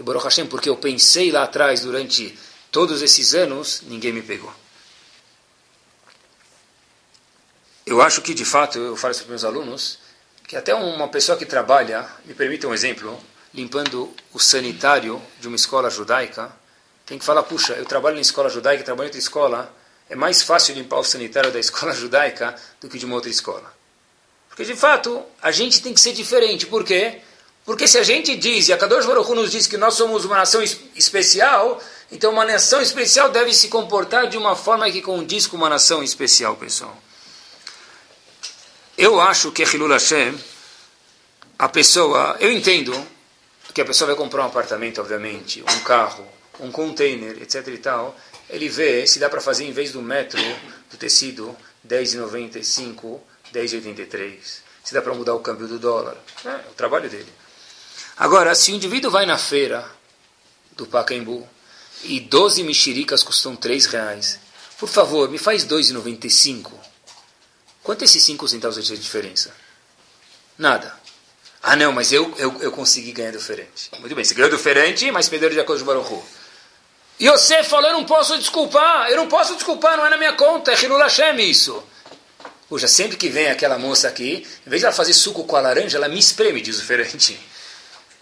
E 0.00 0.02
Baruch 0.02 0.24
Hashem, 0.24 0.46
porque 0.46 0.70
eu 0.70 0.78
pensei 0.78 1.30
lá 1.30 1.42
atrás, 1.42 1.82
durante 1.82 2.36
todos 2.72 3.02
esses 3.02 3.34
anos, 3.34 3.82
ninguém 3.82 4.14
me 4.14 4.22
pegou. 4.22 4.50
Eu 7.84 8.00
acho 8.00 8.22
que, 8.22 8.32
de 8.32 8.46
fato, 8.46 8.78
eu 8.78 8.96
falo 8.96 9.12
isso 9.12 9.20
para 9.20 9.28
meus 9.28 9.44
alunos, 9.44 9.98
que 10.48 10.56
até 10.56 10.74
uma 10.74 11.06
pessoa 11.08 11.36
que 11.36 11.44
trabalha, 11.44 12.08
me 12.24 12.32
permita 12.32 12.66
um 12.66 12.72
exemplo, 12.72 13.20
limpando 13.52 14.10
o 14.32 14.38
sanitário 14.38 15.20
de 15.38 15.48
uma 15.48 15.56
escola 15.56 15.90
judaica, 15.90 16.50
tem 17.04 17.18
que 17.18 17.24
falar, 17.24 17.42
puxa, 17.42 17.74
eu 17.74 17.84
trabalho 17.84 18.16
em 18.16 18.22
escola 18.22 18.48
judaica, 18.48 18.82
trabalho 18.82 19.08
em 19.08 19.08
outra 19.08 19.18
escola, 19.18 19.76
é 20.08 20.16
mais 20.16 20.42
fácil 20.42 20.74
limpar 20.76 20.96
o 20.96 21.04
sanitário 21.04 21.52
da 21.52 21.60
escola 21.60 21.92
judaica 21.92 22.56
do 22.80 22.88
que 22.88 22.98
de 22.98 23.04
uma 23.04 23.16
outra 23.16 23.30
escola. 23.30 23.70
Porque, 24.48 24.64
de 24.64 24.74
fato, 24.74 25.22
a 25.42 25.50
gente 25.50 25.82
tem 25.82 25.92
que 25.92 26.00
ser 26.00 26.14
diferente. 26.14 26.66
Por 26.66 26.84
quê? 26.84 27.20
Porque 27.70 27.86
se 27.86 27.98
a 27.98 28.02
gente 28.02 28.34
diz, 28.34 28.66
e 28.66 28.72
a 28.72 28.76
Kadosh 28.76 29.06
Baruch 29.06 29.30
nos 29.30 29.52
diz 29.52 29.68
que 29.68 29.76
nós 29.76 29.94
somos 29.94 30.24
uma 30.24 30.38
nação 30.38 30.60
especial, 30.60 31.80
então 32.10 32.32
uma 32.32 32.44
nação 32.44 32.82
especial 32.82 33.30
deve 33.30 33.54
se 33.54 33.68
comportar 33.68 34.28
de 34.28 34.36
uma 34.36 34.56
forma 34.56 34.90
que 34.90 35.00
condiz 35.00 35.46
com 35.46 35.56
uma 35.56 35.68
nação 35.68 36.02
especial, 36.02 36.56
pessoal. 36.56 37.00
Eu 38.98 39.20
acho 39.20 39.52
que 39.52 39.62
Hilul 39.62 39.92
Hashem, 39.92 40.36
a 41.56 41.68
pessoa, 41.68 42.36
eu 42.40 42.50
entendo 42.50 42.92
que 43.72 43.80
a 43.80 43.84
pessoa 43.84 44.08
vai 44.08 44.16
comprar 44.16 44.42
um 44.42 44.46
apartamento, 44.46 45.00
obviamente, 45.00 45.62
um 45.62 45.80
carro, 45.84 46.26
um 46.58 46.72
container, 46.72 47.40
etc 47.40 47.68
e 47.68 47.78
tal, 47.78 48.16
ele 48.48 48.68
vê 48.68 49.06
se 49.06 49.20
dá 49.20 49.30
para 49.30 49.40
fazer, 49.40 49.62
em 49.62 49.72
vez 49.72 49.92
do 49.92 50.02
metro 50.02 50.42
do 50.90 50.96
tecido, 50.96 51.56
10,95, 51.86 53.20
10,83. 53.54 54.38
Se 54.82 54.92
dá 54.92 55.00
para 55.00 55.14
mudar 55.14 55.34
o 55.34 55.38
câmbio 55.38 55.68
do 55.68 55.78
dólar. 55.78 56.16
É, 56.44 56.48
é 56.48 56.64
o 56.68 56.74
trabalho 56.74 57.08
dele. 57.08 57.38
Agora, 58.20 58.54
se 58.54 58.70
o 58.70 58.74
indivíduo 58.74 59.10
vai 59.10 59.24
na 59.24 59.38
feira 59.38 59.90
do 60.72 60.86
Pacaembu 60.86 61.48
e 62.04 62.20
12 62.20 62.62
mexericas 62.62 63.22
custam 63.22 63.56
3 63.56 63.86
reais, 63.86 64.38
por 64.78 64.90
favor, 64.90 65.30
me 65.30 65.38
faz 65.38 65.64
2,95. 65.64 66.70
Quanto 67.82 68.04
esses 68.04 68.22
5 68.22 68.46
centavos 68.46 68.84
de 68.84 68.98
diferença? 68.98 69.54
Nada. 70.58 70.94
Ah, 71.62 71.74
não, 71.74 71.92
mas 71.92 72.12
eu, 72.12 72.34
eu, 72.36 72.60
eu 72.60 72.70
consegui 72.70 73.10
ganhar 73.12 73.30
diferente. 73.30 73.90
Muito 73.98 74.14
bem, 74.14 74.22
você 74.22 74.34
ganhou 74.34 74.50
diferente, 74.50 75.10
mas 75.10 75.26
perdeu 75.26 75.48
de 75.48 75.58
acordo 75.58 75.82
com 75.82 75.90
o 75.90 75.94
Baruch 75.94 76.22
e 77.18 77.26
você 77.28 77.64
falou, 77.64 77.90
eu 77.90 77.96
não 77.96 78.04
posso 78.04 78.36
desculpar, 78.36 79.08
eu 79.08 79.16
não 79.16 79.28
posso 79.28 79.54
desculpar, 79.54 79.96
não 79.96 80.06
é 80.06 80.10
na 80.10 80.18
minha 80.18 80.34
conta, 80.34 80.72
é 80.72 80.82
Hilul 80.82 80.98
Hashem 80.98 81.38
isso. 81.50 81.82
Puxa, 82.68 82.86
sempre 82.86 83.16
que 83.16 83.30
vem 83.30 83.50
aquela 83.50 83.78
moça 83.78 84.08
aqui, 84.08 84.46
em 84.66 84.70
vez 84.70 84.80
de 84.80 84.86
ela 84.86 84.94
fazer 84.94 85.14
suco 85.14 85.44
com 85.44 85.56
a 85.56 85.60
laranja, 85.60 85.96
ela 85.96 86.08
me 86.08 86.18
espreme, 86.18 86.60
diz 86.60 86.78
o 86.78 86.84
ferente. 86.84 87.38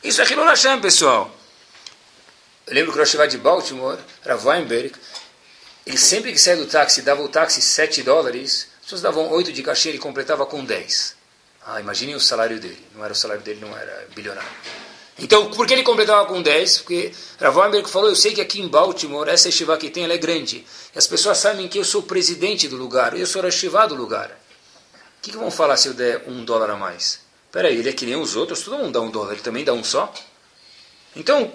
Isso 0.02 0.22
é 0.22 0.30
Hilul 0.30 0.44
Hashem, 0.44 0.80
pessoal. 0.80 1.28
Eu 2.66 2.74
lembro 2.74 2.92
que 2.92 2.98
o 2.98 3.00
Rosh 3.00 3.16
de 3.28 3.38
Baltimore, 3.38 3.98
era 4.24 4.36
Weinberg, 4.36 4.92
ele 5.84 5.98
sempre 5.98 6.32
que 6.32 6.38
saía 6.38 6.56
do 6.56 6.66
táxi, 6.66 7.02
dava 7.02 7.20
o 7.22 7.28
táxi 7.28 7.60
7 7.60 8.02
dólares, 8.04 8.68
as 8.78 8.82
pessoas 8.82 9.00
davam 9.02 9.28
8 9.30 9.52
de 9.52 9.62
cachê, 9.62 9.88
ele 9.88 9.98
completava 9.98 10.46
com 10.46 10.64
10. 10.64 11.16
Ah, 11.66 11.80
imaginem 11.80 12.14
o 12.14 12.20
salário 12.20 12.60
dele. 12.60 12.78
Não 12.94 13.04
era 13.04 13.12
o 13.12 13.16
salário 13.16 13.42
dele, 13.42 13.60
não 13.60 13.76
era 13.76 14.06
bilionário. 14.14 14.48
Então, 15.18 15.50
por 15.50 15.66
que 15.66 15.72
ele 15.72 15.82
completava 15.82 16.26
com 16.26 16.40
10? 16.40 16.78
Porque 16.78 17.12
Rav 17.40 17.56
falou, 17.88 18.08
eu 18.08 18.14
sei 18.14 18.32
que 18.32 18.40
aqui 18.40 18.60
em 18.60 18.68
Baltimore, 18.68 19.28
essa 19.28 19.48
estiva 19.48 19.76
que 19.76 19.90
tem, 19.90 20.04
ela 20.04 20.12
é 20.12 20.18
grande. 20.18 20.64
E 20.94 20.98
as 20.98 21.08
pessoas 21.08 21.38
sabem 21.38 21.66
que 21.66 21.78
eu 21.78 21.84
sou 21.84 22.04
presidente 22.04 22.68
do 22.68 22.76
lugar, 22.76 23.18
eu 23.18 23.26
sou 23.26 23.42
a 23.42 23.48
estiva 23.48 23.88
do 23.88 23.96
lugar. 23.96 24.30
O 24.30 25.22
que, 25.22 25.32
que 25.32 25.36
vão 25.36 25.50
falar 25.50 25.76
se 25.76 25.88
eu 25.88 25.94
der 25.94 26.22
um 26.28 26.44
dólar 26.44 26.70
a 26.70 26.76
mais? 26.76 27.26
Peraí, 27.50 27.78
ele 27.78 27.88
é 27.88 27.92
que 27.92 28.04
nem 28.04 28.16
os 28.16 28.36
outros, 28.36 28.60
todo 28.62 28.78
mundo 28.78 28.92
dá 28.92 29.00
um 29.00 29.10
dólar, 29.10 29.32
ele 29.32 29.42
também 29.42 29.64
dá 29.64 29.72
um 29.72 29.82
só? 29.82 30.12
Então, 31.16 31.52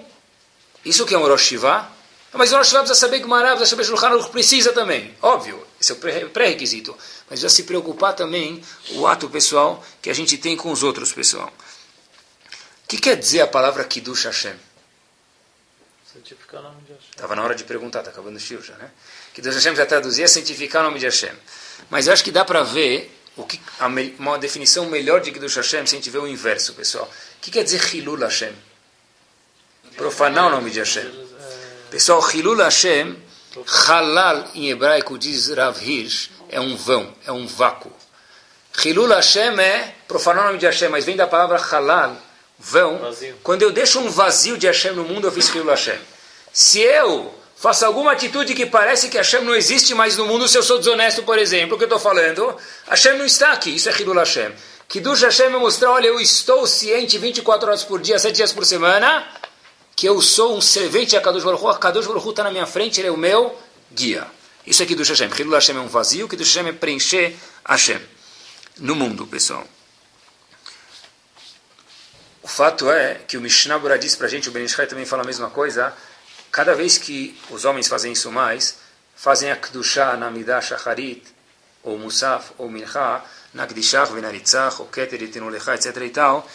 isso 0.84 1.06
que 1.06 1.14
é 1.14 1.18
um 1.18 1.22
Rosh 1.22 1.42
Hashivah? 1.42 1.90
Mas 2.32 2.52
o 2.52 2.56
Rosh 2.56 2.70
precisa 2.72 2.94
saber 2.96 3.20
que 3.20 3.26
Marav, 3.26 3.56
precisa 3.56 3.70
saber 3.70 3.84
Shulchan 3.84 4.08
Aruch, 4.08 4.30
precisa 4.30 4.72
também. 4.72 5.16
Óbvio, 5.22 5.64
esse 5.80 5.92
é 5.92 5.94
o 5.94 6.30
pré-requisito. 6.30 6.96
Mas 7.30 7.40
já 7.40 7.48
se 7.48 7.62
preocupar 7.62 8.14
também 8.14 8.60
o 8.90 9.06
ato 9.06 9.30
pessoal 9.30 9.84
que 10.02 10.10
a 10.10 10.14
gente 10.14 10.36
tem 10.36 10.56
com 10.56 10.72
os 10.72 10.82
outros, 10.82 11.12
pessoal. 11.12 11.52
O 12.84 12.88
que 12.88 12.98
quer 12.98 13.16
dizer 13.16 13.40
a 13.40 13.46
palavra 13.46 13.84
Kiddush 13.84 14.24
Hashem? 14.24 14.56
Santificar 16.12 16.60
o 16.60 16.64
nome 16.64 16.82
de 16.82 16.92
Hashem. 16.92 17.10
Estava 17.10 17.36
na 17.36 17.42
hora 17.44 17.54
de 17.54 17.62
perguntar, 17.62 18.00
está 18.00 18.10
acabando 18.10 18.34
o 18.34 18.38
estilo 18.38 18.62
já, 18.62 18.74
né? 18.74 18.90
Kiddush 19.32 19.54
Hashem 19.54 19.76
já 19.76 19.86
traduzia 19.86 20.26
santificar 20.26 20.82
o 20.82 20.86
nome 20.86 20.98
de 20.98 21.06
Hashem. 21.06 21.32
Mas 21.88 22.08
eu 22.08 22.12
acho 22.12 22.24
que 22.24 22.32
dá 22.32 22.44
para 22.44 22.64
ver 22.64 23.16
o 23.36 23.44
que, 23.44 23.60
a, 23.80 23.86
uma 24.18 24.38
definição 24.38 24.86
melhor 24.86 25.20
de 25.20 25.32
Kiddush 25.32 25.56
Hashem 25.56 25.86
se 25.86 25.94
a 25.94 25.98
gente 25.98 26.10
vê 26.10 26.18
o 26.18 26.26
inverso, 26.26 26.74
pessoal. 26.74 27.04
O 27.04 27.40
que 27.40 27.50
quer 27.50 27.64
dizer 27.64 27.82
Hilul 27.94 28.18
Hashem? 28.18 28.54
Profanar 29.96 30.46
o 30.46 30.50
nome 30.50 30.70
de 30.70 30.78
Hashem. 30.78 31.10
Pessoal, 31.90 32.22
Hilul 32.32 32.58
Hashem, 32.58 33.16
Halal 33.66 34.50
em 34.54 34.70
hebraico 34.70 35.18
diz 35.18 35.48
Rav 35.48 35.80
Hirsch, 35.80 36.30
é 36.48 36.60
um 36.60 36.76
vão, 36.76 37.14
é 37.26 37.32
um 37.32 37.46
vácuo. 37.46 37.92
Hilul 38.84 39.08
Hashem 39.08 39.58
é 39.60 39.94
profanar 40.08 40.44
o 40.44 40.46
nome 40.48 40.58
de 40.58 40.66
Hashem, 40.66 40.88
mas 40.88 41.04
vem 41.04 41.16
da 41.16 41.26
palavra 41.26 41.58
Halal, 41.58 42.16
vão. 42.58 42.98
Vazio. 42.98 43.36
Quando 43.42 43.62
eu 43.62 43.72
deixo 43.72 44.00
um 44.00 44.10
vazio 44.10 44.58
de 44.58 44.66
Hashem 44.66 44.92
no 44.92 45.04
mundo, 45.04 45.26
eu 45.26 45.32
fiz 45.32 45.48
Hilul 45.48 45.70
Hashem. 45.70 45.98
Se 46.52 46.80
eu 46.80 47.34
faço 47.64 47.86
alguma 47.86 48.12
atitude 48.12 48.52
que 48.52 48.66
parece 48.66 49.08
que 49.08 49.16
Hashem 49.16 49.40
não 49.40 49.54
existe 49.54 49.94
mais 49.94 50.18
no 50.18 50.26
mundo, 50.26 50.46
se 50.46 50.58
eu 50.58 50.62
sou 50.62 50.76
desonesto, 50.76 51.22
por 51.22 51.38
exemplo, 51.38 51.76
o 51.76 51.78
que 51.78 51.84
eu 51.84 51.86
estou 51.86 51.98
falando, 51.98 52.54
Hashem 52.86 53.16
não 53.16 53.24
está 53.24 53.52
aqui, 53.52 53.74
isso 53.74 53.88
é 53.88 53.92
Hilul 53.98 54.18
Hashem. 54.18 54.52
Kiddush 54.86 55.22
Hashem 55.22 55.46
é 55.46 55.48
mostrar, 55.48 55.92
olha, 55.92 56.08
eu 56.08 56.20
estou 56.20 56.66
ciente 56.66 57.16
24 57.16 57.66
horas 57.66 57.82
por 57.82 58.02
dia, 58.02 58.18
7 58.18 58.36
dias 58.36 58.52
por 58.52 58.66
semana, 58.66 59.26
que 59.96 60.06
eu 60.06 60.20
sou 60.20 60.54
um 60.54 60.60
servente 60.60 61.16
a 61.16 61.22
Kadosh 61.22 61.42
Baruch 61.42 61.64
Hu, 61.64 61.74
Kadosh 61.78 62.06
Baruch 62.06 62.28
está 62.28 62.44
na 62.44 62.50
minha 62.50 62.66
frente, 62.66 63.00
ele 63.00 63.08
é 63.08 63.10
o 63.10 63.16
meu 63.16 63.58
guia. 63.90 64.26
Isso 64.66 64.82
é 64.82 64.86
Kiddush 64.86 65.08
Hashem. 65.08 65.30
Hilul 65.30 65.54
Hashem 65.54 65.74
é 65.74 65.80
um 65.80 65.88
vazio, 65.88 66.28
Kiddush 66.28 66.54
Hashem 66.54 66.68
é 66.68 66.72
preencher 66.74 67.34
Hashem. 67.66 67.98
No 68.76 68.94
mundo, 68.94 69.26
pessoal. 69.26 69.66
O 72.42 72.46
fato 72.46 72.90
é 72.90 73.22
que 73.26 73.38
o 73.38 73.40
Mishnah 73.40 73.78
Bura 73.78 73.98
diz 73.98 74.14
para 74.14 74.26
a 74.26 74.30
gente, 74.30 74.50
o 74.50 74.52
Ben 74.52 74.64
Ishai 74.64 74.86
também 74.86 75.06
fala 75.06 75.22
a 75.22 75.26
mesma 75.26 75.48
coisa, 75.48 75.94
cada 76.54 76.72
vez 76.72 76.98
que 76.98 77.36
os 77.50 77.64
homens 77.64 77.88
fazem 77.88 78.12
isso 78.12 78.30
mais, 78.30 78.76
fazem 79.16 79.50
a 79.50 79.56
Kedushah 79.56 80.16
na 80.16 80.30
Midah 80.30 80.60
Shacharit, 80.60 81.24
ou 81.82 81.98
Musaf, 81.98 82.52
ou 82.56 82.70
Mincha, 82.70 83.24
na 83.52 83.66
Kdishach, 83.66 84.12
Venaritzach, 84.12 84.80
ou 84.80 84.86
Keter, 84.86 85.20
Itenulecha, 85.20 85.74
etc. 85.74 85.96
e 85.96 86.10
tal, 86.10 86.48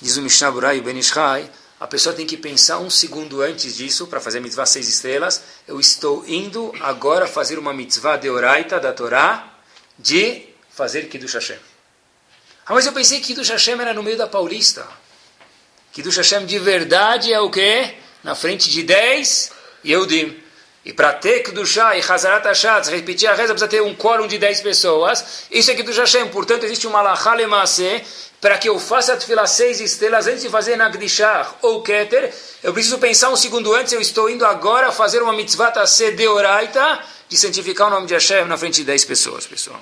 diz 0.00 0.16
o 0.16 0.22
Mishnah 0.22 0.52
Bura 0.52 0.72
e 0.76 0.78
o 0.78 0.84
Ben 0.84 0.96
Ishai, 0.96 1.50
a 1.80 1.88
pessoa 1.88 2.14
tem 2.14 2.24
que 2.24 2.36
pensar 2.36 2.78
um 2.78 2.88
segundo 2.88 3.42
antes 3.42 3.74
disso, 3.74 4.06
para 4.06 4.20
fazer 4.20 4.38
a 4.38 4.40
mitzvah 4.40 4.64
seis 4.64 4.86
estrelas, 4.86 5.42
eu 5.66 5.80
estou 5.80 6.24
indo 6.28 6.72
agora 6.80 7.26
fazer 7.26 7.58
uma 7.58 7.74
mitzvah 7.74 8.16
de 8.16 8.30
oraita 8.30 8.78
da 8.78 8.92
Torá, 8.92 9.58
de 9.98 10.46
fazer 10.70 11.08
Kiddush 11.08 11.34
Hashem. 11.34 11.58
Ah, 12.64 12.74
mas 12.74 12.86
eu 12.86 12.92
pensei 12.92 13.18
que 13.18 13.26
Kiddush 13.26 13.50
Hashem 13.50 13.80
era 13.80 13.92
no 13.92 14.04
meio 14.04 14.16
da 14.16 14.28
Paulista. 14.28 14.86
Kiddush 15.92 16.18
Hashem 16.18 16.46
de 16.46 16.60
verdade 16.60 17.32
é 17.32 17.40
o 17.40 17.50
quê? 17.50 17.96
Na 18.22 18.34
frente 18.34 18.70
de 18.70 18.82
10 18.82 19.52
Yehudim. 19.84 20.42
E 20.84 20.92
para 20.92 21.12
ter 21.12 21.40
Kiddushah 21.40 21.96
e 21.96 22.00
Hazarat 22.00 22.44
Hashatz, 22.44 22.88
repetir 22.88 23.28
a 23.28 23.34
reza, 23.34 23.52
precisa 23.52 23.68
ter 23.68 23.82
um 23.82 23.94
quórum 23.94 24.26
de 24.26 24.36
10 24.36 24.62
pessoas. 24.62 25.46
Isso 25.50 25.70
é 25.70 25.74
Kiddush 25.74 25.98
Hashem. 25.98 26.28
Portanto, 26.28 26.64
existe 26.64 26.86
uma 26.88 27.02
Malachá 27.02 27.34
Lemase 27.34 28.02
para 28.42 28.58
que 28.58 28.68
eu 28.68 28.76
faça 28.80 29.12
a 29.12 29.16
Tfilah 29.16 29.46
seis 29.46 29.80
estrelas 29.80 30.26
antes 30.26 30.42
de 30.42 30.48
fazer 30.48 30.74
Nagdishah 30.74 31.54
ou 31.62 31.80
Keter. 31.80 32.34
Eu 32.60 32.72
preciso 32.72 32.98
pensar 32.98 33.30
um 33.30 33.36
segundo 33.36 33.72
antes, 33.72 33.92
eu 33.92 34.00
estou 34.00 34.28
indo 34.28 34.44
agora 34.44 34.90
fazer 34.90 35.22
uma 35.22 35.32
mitzvah 35.32 35.70
de 35.70 36.26
Oraita, 36.26 37.00
de 37.28 37.36
santificar 37.36 37.86
o 37.86 37.90
nome 37.90 38.08
de 38.08 38.14
Hashem 38.14 38.44
na 38.46 38.58
frente 38.58 38.78
de 38.78 38.84
10 38.84 39.04
pessoas, 39.04 39.46
pessoal. 39.46 39.80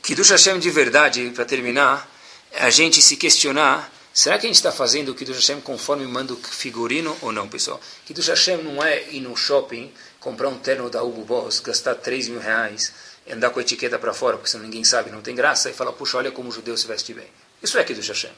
Kiddush 0.00 0.30
Hashem 0.30 0.60
de 0.60 0.70
verdade, 0.70 1.32
para 1.34 1.44
terminar, 1.44 2.08
é 2.52 2.64
a 2.64 2.70
gente 2.70 3.02
se 3.02 3.16
questionar, 3.16 3.90
será 4.16 4.38
que 4.38 4.46
a 4.46 4.48
gente 4.48 4.56
está 4.56 4.72
fazendo 4.72 5.10
o 5.10 5.14
Kiddush 5.14 5.36
Hashem 5.36 5.60
conforme 5.60 6.06
manda 6.06 6.32
o 6.32 6.36
figurino 6.36 7.14
ou 7.20 7.30
não, 7.30 7.46
pessoal? 7.46 7.78
Kiddush 8.06 8.28
Hashem 8.28 8.62
não 8.62 8.82
é 8.82 9.10
ir 9.10 9.20
no 9.20 9.36
shopping, 9.36 9.92
comprar 10.18 10.48
um 10.48 10.58
terno 10.58 10.88
da 10.88 11.02
Hugo 11.02 11.22
Boss, 11.22 11.60
gastar 11.60 11.96
3 11.96 12.28
mil 12.28 12.40
reais, 12.40 12.94
andar 13.30 13.50
com 13.50 13.58
a 13.58 13.62
etiqueta 13.62 13.98
para 13.98 14.14
fora, 14.14 14.38
porque 14.38 14.48
senão 14.48 14.64
ninguém 14.64 14.84
sabe, 14.84 15.10
não 15.10 15.20
tem 15.20 15.34
graça, 15.34 15.68
e 15.68 15.74
falar, 15.74 15.92
puxa, 15.92 16.16
olha 16.16 16.32
como 16.32 16.48
o 16.48 16.52
judeu 16.52 16.74
se 16.78 16.86
veste 16.86 17.12
bem. 17.12 17.26
Isso 17.62 17.76
é 17.76 17.84
Kiddush 17.84 18.08
Hashem. 18.08 18.32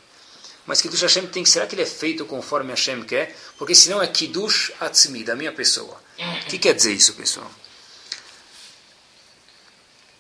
Mas 0.67 0.83
Kiddush 0.83 1.03
Hashem 1.03 1.29
tem 1.29 1.45
que, 1.45 1.49
será 1.49 1.65
que 1.65 1.77
ele 1.77 1.83
é 1.83 1.87
feito 1.87 2.25
conforme 2.25 2.71
Hashem 2.71 3.05
quer? 3.05 3.37
Porque 3.57 3.75
senão 3.75 4.03
é 4.03 4.07
Kiddush 4.09 4.73
Atzmi, 4.81 5.23
da 5.23 5.37
minha 5.37 5.53
pessoa. 5.53 5.97
O 6.19 6.47
que 6.47 6.59
quer 6.59 6.75
dizer 6.75 6.93
isso, 6.93 7.15
pessoal? 7.15 7.49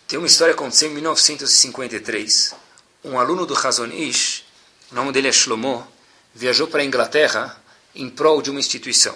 Tem 0.06 0.18
uma 0.18 0.28
história 0.28 0.54
que 0.54 0.60
aconteceu 0.60 0.88
em 0.88 0.94
1953. 0.94 2.54
Um 3.04 3.18
aluno 3.18 3.44
do 3.44 3.54
Hazon 3.54 3.88
Ish, 3.88 4.44
o 4.90 4.94
nome 4.94 5.12
dele 5.12 5.28
é 5.28 5.32
Shlomo, 5.32 5.86
viajou 6.34 6.66
para 6.66 6.80
a 6.80 6.84
Inglaterra 6.84 7.60
em 7.94 8.08
prol 8.08 8.40
de 8.40 8.50
uma 8.50 8.60
instituição. 8.60 9.14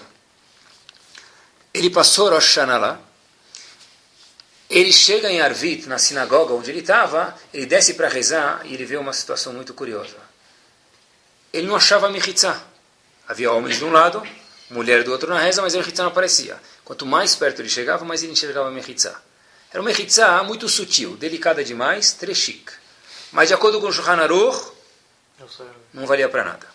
Ele 1.73 1.89
passou 1.89 2.29
Rosh 2.29 2.45
Hashanah 2.45 2.79
lá. 2.79 3.01
Ele 4.69 4.93
chega 4.93 5.31
em 5.31 5.41
Arvit, 5.41 5.89
na 5.89 5.99
sinagoga 5.99 6.53
onde 6.55 6.71
ele 6.71 6.81
estava, 6.81 7.35
ele 7.53 7.67
desce 7.67 7.95
para 7.95 8.09
rezar 8.09 8.63
e 8.65 8.75
ele 8.75 8.85
vê 8.85 8.97
uma 8.97 9.13
situação 9.13 9.53
muito 9.53 9.73
curiosa. 9.73 10.17
Ele 11.53 11.67
não 11.67 11.77
achava 11.77 12.07
a 12.07 12.11
Mechitzah. 12.11 12.63
Havia 13.29 13.53
homens 13.53 13.77
de 13.77 13.85
um 13.85 13.93
lado, 13.93 14.23
mulher 14.71 15.05
do 15.05 15.13
outro 15.13 15.29
na 15.29 15.41
reza, 15.41 15.63
mas 15.63 15.75
a 15.75 15.79
Mechitzah 15.79 16.05
não 16.05 16.11
aparecia. 16.11 16.59
Quanto 16.85 17.07
mais 17.07 17.35
perto 17.35 17.61
ele 17.61 17.69
chegava, 17.69 18.05
mais 18.05 18.23
ele 18.23 18.33
enxergava 18.33 18.69
a 18.69 18.71
Mechitzah. 18.71 19.21
Era 19.71 19.81
uma 19.81 19.89
Mechitzah 19.89 20.43
muito 20.43 20.69
sutil, 20.69 21.17
delicada 21.17 21.63
demais, 21.63 22.13
trechik. 22.13 22.73
Mas 23.31 23.49
de 23.49 23.55
acordo 23.55 23.81
com 23.81 23.87
o 23.87 23.93
Shulchan 23.93 24.17
Aruch, 24.17 24.73
não 25.93 26.07
valia 26.07 26.29
para 26.29 26.45
nada. 26.45 26.67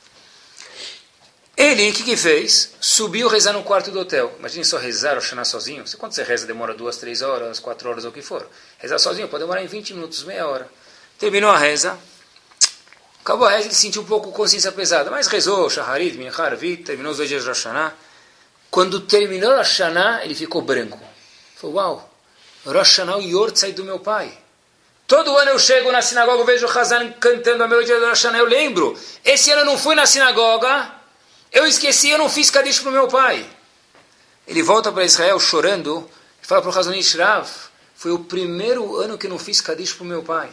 Ele, 1.58 1.90
o 1.90 1.94
que, 1.94 2.04
que 2.04 2.16
fez? 2.16 2.76
Subiu 2.80 3.28
rezar 3.28 3.52
no 3.52 3.64
quarto 3.64 3.90
do 3.90 4.00
hotel. 4.00 4.36
Imagine 4.38 4.64
só 4.64 4.78
rezar 4.78 5.16
ou 5.16 5.22
chanar 5.22 5.44
sozinho. 5.44 5.84
Quando 5.98 6.14
você 6.14 6.22
reza, 6.22 6.46
demora 6.46 6.72
duas, 6.76 6.98
três 6.98 7.24
horas, 7.24 7.60
quatro 7.60 7.90
horas, 7.90 8.06
ou 8.06 8.12
o 8.12 8.14
que 8.14 8.22
for. 8.22 8.48
Rezar 8.78 9.00
sozinho 9.00 9.28
pode 9.28 9.44
demorar 9.44 9.64
em 9.64 9.66
20 9.66 9.96
minutos, 9.96 10.24
meia 10.24 10.48
hora. 10.48 10.70
Terminou 11.18 11.50
a 11.50 11.58
reza. 11.58 11.98
Acabou 13.22 13.48
a 13.48 13.52
reza, 13.52 13.66
ele 13.66 13.74
sentiu 13.74 14.04
um 14.04 14.06
pouco 14.06 14.32
consciência 14.32 14.72
pesada. 14.72 15.10
Mas 15.10 15.26
rezou, 15.26 15.68
Shaharit, 15.68 16.16
Minchar, 16.16 16.56
Vit, 16.56 16.84
terminou 16.84 17.12
os 17.12 17.18
dois 17.18 17.28
dias 17.28 17.42
de 17.42 17.50
Rosh 17.50 17.66
Quando 18.70 19.00
terminou 19.00 19.56
Rosh 19.56 19.80
Hashanah, 19.80 20.24
ele 20.24 20.36
ficou 20.36 20.62
branco. 20.62 21.00
Falou, 21.56 21.78
uau, 21.78 22.14
Rosh 22.68 23.00
o 23.00 23.20
Yortzai 23.20 23.72
do 23.72 23.84
meu 23.84 24.00
pai. 24.00 24.38
Todo 25.08 25.38
ano 25.38 25.52
eu 25.52 25.60
chego 25.60 25.90
na 25.90 26.02
sinagoga, 26.02 26.44
vejo 26.44 26.68
o 26.68 26.70
Hazan 26.70 27.14
cantando 27.14 27.64
a 27.64 27.68
melodia 27.68 27.98
do 27.98 28.06
Hashanah, 28.06 28.38
eu 28.38 28.46
lembro. 28.46 29.00
Esse 29.24 29.50
ano 29.52 29.62
eu 29.62 29.66
não 29.66 29.78
fui 29.78 29.96
na 29.96 30.06
sinagoga, 30.06 30.92
eu 31.52 31.66
esqueci, 31.66 32.10
eu 32.10 32.18
não 32.18 32.30
fiz 32.30 32.50
Kadish 32.52 32.82
para 32.82 32.90
o 32.90 32.92
meu 32.92 33.08
pai. 33.08 33.50
Ele 34.46 34.62
volta 34.62 34.92
para 34.92 35.06
Israel 35.06 35.40
chorando 35.40 36.10
e 36.44 36.46
fala 36.46 36.62
para 36.62 36.72
o 36.72 36.78
Hazan 36.78 36.94
Rav, 37.24 37.50
foi 37.96 38.12
o 38.12 38.20
primeiro 38.20 38.98
ano 38.98 39.18
que 39.18 39.28
eu 39.28 39.32
não 39.32 39.40
fiz 39.40 39.62
Kadish 39.62 39.94
para 39.94 40.04
o 40.04 40.08
meu 40.08 40.24
pai. 40.24 40.50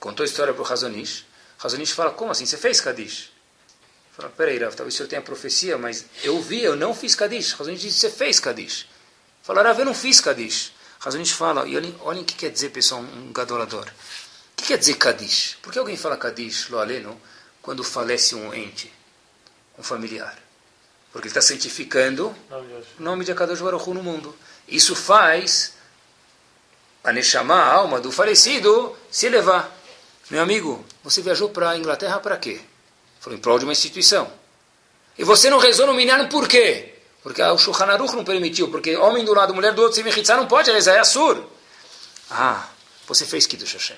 Contou 0.00 0.24
a 0.24 0.26
história 0.26 0.52
para 0.52 0.62
o 0.62 0.72
Hazanish. 0.72 1.24
Hazanish 1.62 1.92
fala, 1.92 2.10
como 2.10 2.30
assim, 2.30 2.46
você 2.46 2.56
fez 2.56 2.80
Kadish? 2.80 3.32
Fala, 4.16 4.28
peraí, 4.30 4.58
Rav, 4.58 4.74
talvez 4.74 4.94
o 4.94 4.96
senhor 4.96 5.08
tenha 5.08 5.22
profecia, 5.22 5.76
mas 5.76 6.04
eu 6.22 6.40
vi, 6.40 6.62
eu 6.62 6.76
não 6.76 6.94
fiz 6.94 7.14
Kadish. 7.14 7.54
Hazanish 7.54 7.80
disse, 7.80 8.00
você 8.00 8.10
fez 8.10 8.38
Kadish. 8.38 8.86
Fala, 9.42 9.62
Rav, 9.62 9.78
eu 9.78 9.84
não 9.84 9.94
fiz 9.94 10.20
Kadish. 10.20 10.72
Hazanish 11.04 11.32
fala, 11.32 11.66
e 11.66 11.76
olhem, 11.76 11.94
olhem 12.00 12.22
o 12.22 12.24
que 12.24 12.34
quer 12.34 12.50
dizer, 12.50 12.70
pessoal, 12.70 13.00
um 13.00 13.32
gadolador. 13.32 13.86
O 13.86 14.56
que 14.56 14.66
quer 14.66 14.78
dizer 14.78 14.94
Kadish? 14.94 15.56
Por 15.62 15.72
que 15.72 15.78
alguém 15.78 15.96
fala 15.96 16.16
Kadish, 16.16 16.68
lo 16.68 16.78
aleno, 16.78 17.20
quando 17.62 17.84
falece 17.84 18.34
um 18.34 18.52
ente, 18.52 18.92
um 19.78 19.82
familiar? 19.82 20.36
Porque 21.12 21.28
ele 21.28 21.30
está 21.30 21.40
santificando 21.40 22.34
o 22.98 23.02
nome 23.02 23.24
de 23.24 23.32
Akadosh 23.32 23.60
Baruch 23.60 23.88
no 23.90 24.02
mundo. 24.02 24.36
Isso 24.66 24.94
faz 24.94 25.74
a 27.02 27.12
Neshama, 27.12 27.54
a 27.54 27.72
alma 27.72 28.00
do 28.00 28.12
falecido, 28.12 28.96
se 29.10 29.26
elevar. 29.26 29.74
Meu 30.30 30.42
amigo, 30.42 30.84
você 31.02 31.22
viajou 31.22 31.48
para 31.48 31.70
a 31.70 31.78
Inglaterra 31.78 32.18
para 32.18 32.36
quê? 32.36 32.60
Foi 33.20 33.34
em 33.34 33.38
prol 33.38 33.58
de 33.58 33.64
uma 33.64 33.72
instituição. 33.72 34.30
E 35.16 35.24
você 35.24 35.48
não 35.48 35.58
rezou 35.58 35.86
no 35.86 35.94
Minyan 35.94 36.28
por 36.28 36.46
quê? 36.46 36.97
Porque 37.22 37.42
o 37.42 37.58
Shulchan 37.58 37.86
Aruch 37.86 38.14
não 38.14 38.24
permitiu, 38.24 38.68
porque 38.68 38.96
homem 38.96 39.24
do 39.24 39.34
lado, 39.34 39.54
mulher 39.54 39.72
do 39.74 39.82
outro, 39.82 39.96
se 39.96 40.02
mechitzá, 40.02 40.36
não 40.36 40.46
pode 40.46 40.70
rezar, 40.70 40.94
é 40.94 41.00
assur. 41.00 41.44
Ah, 42.30 42.68
você 43.06 43.24
fez 43.24 43.46
Kiddush 43.46 43.72
Hashem. 43.72 43.96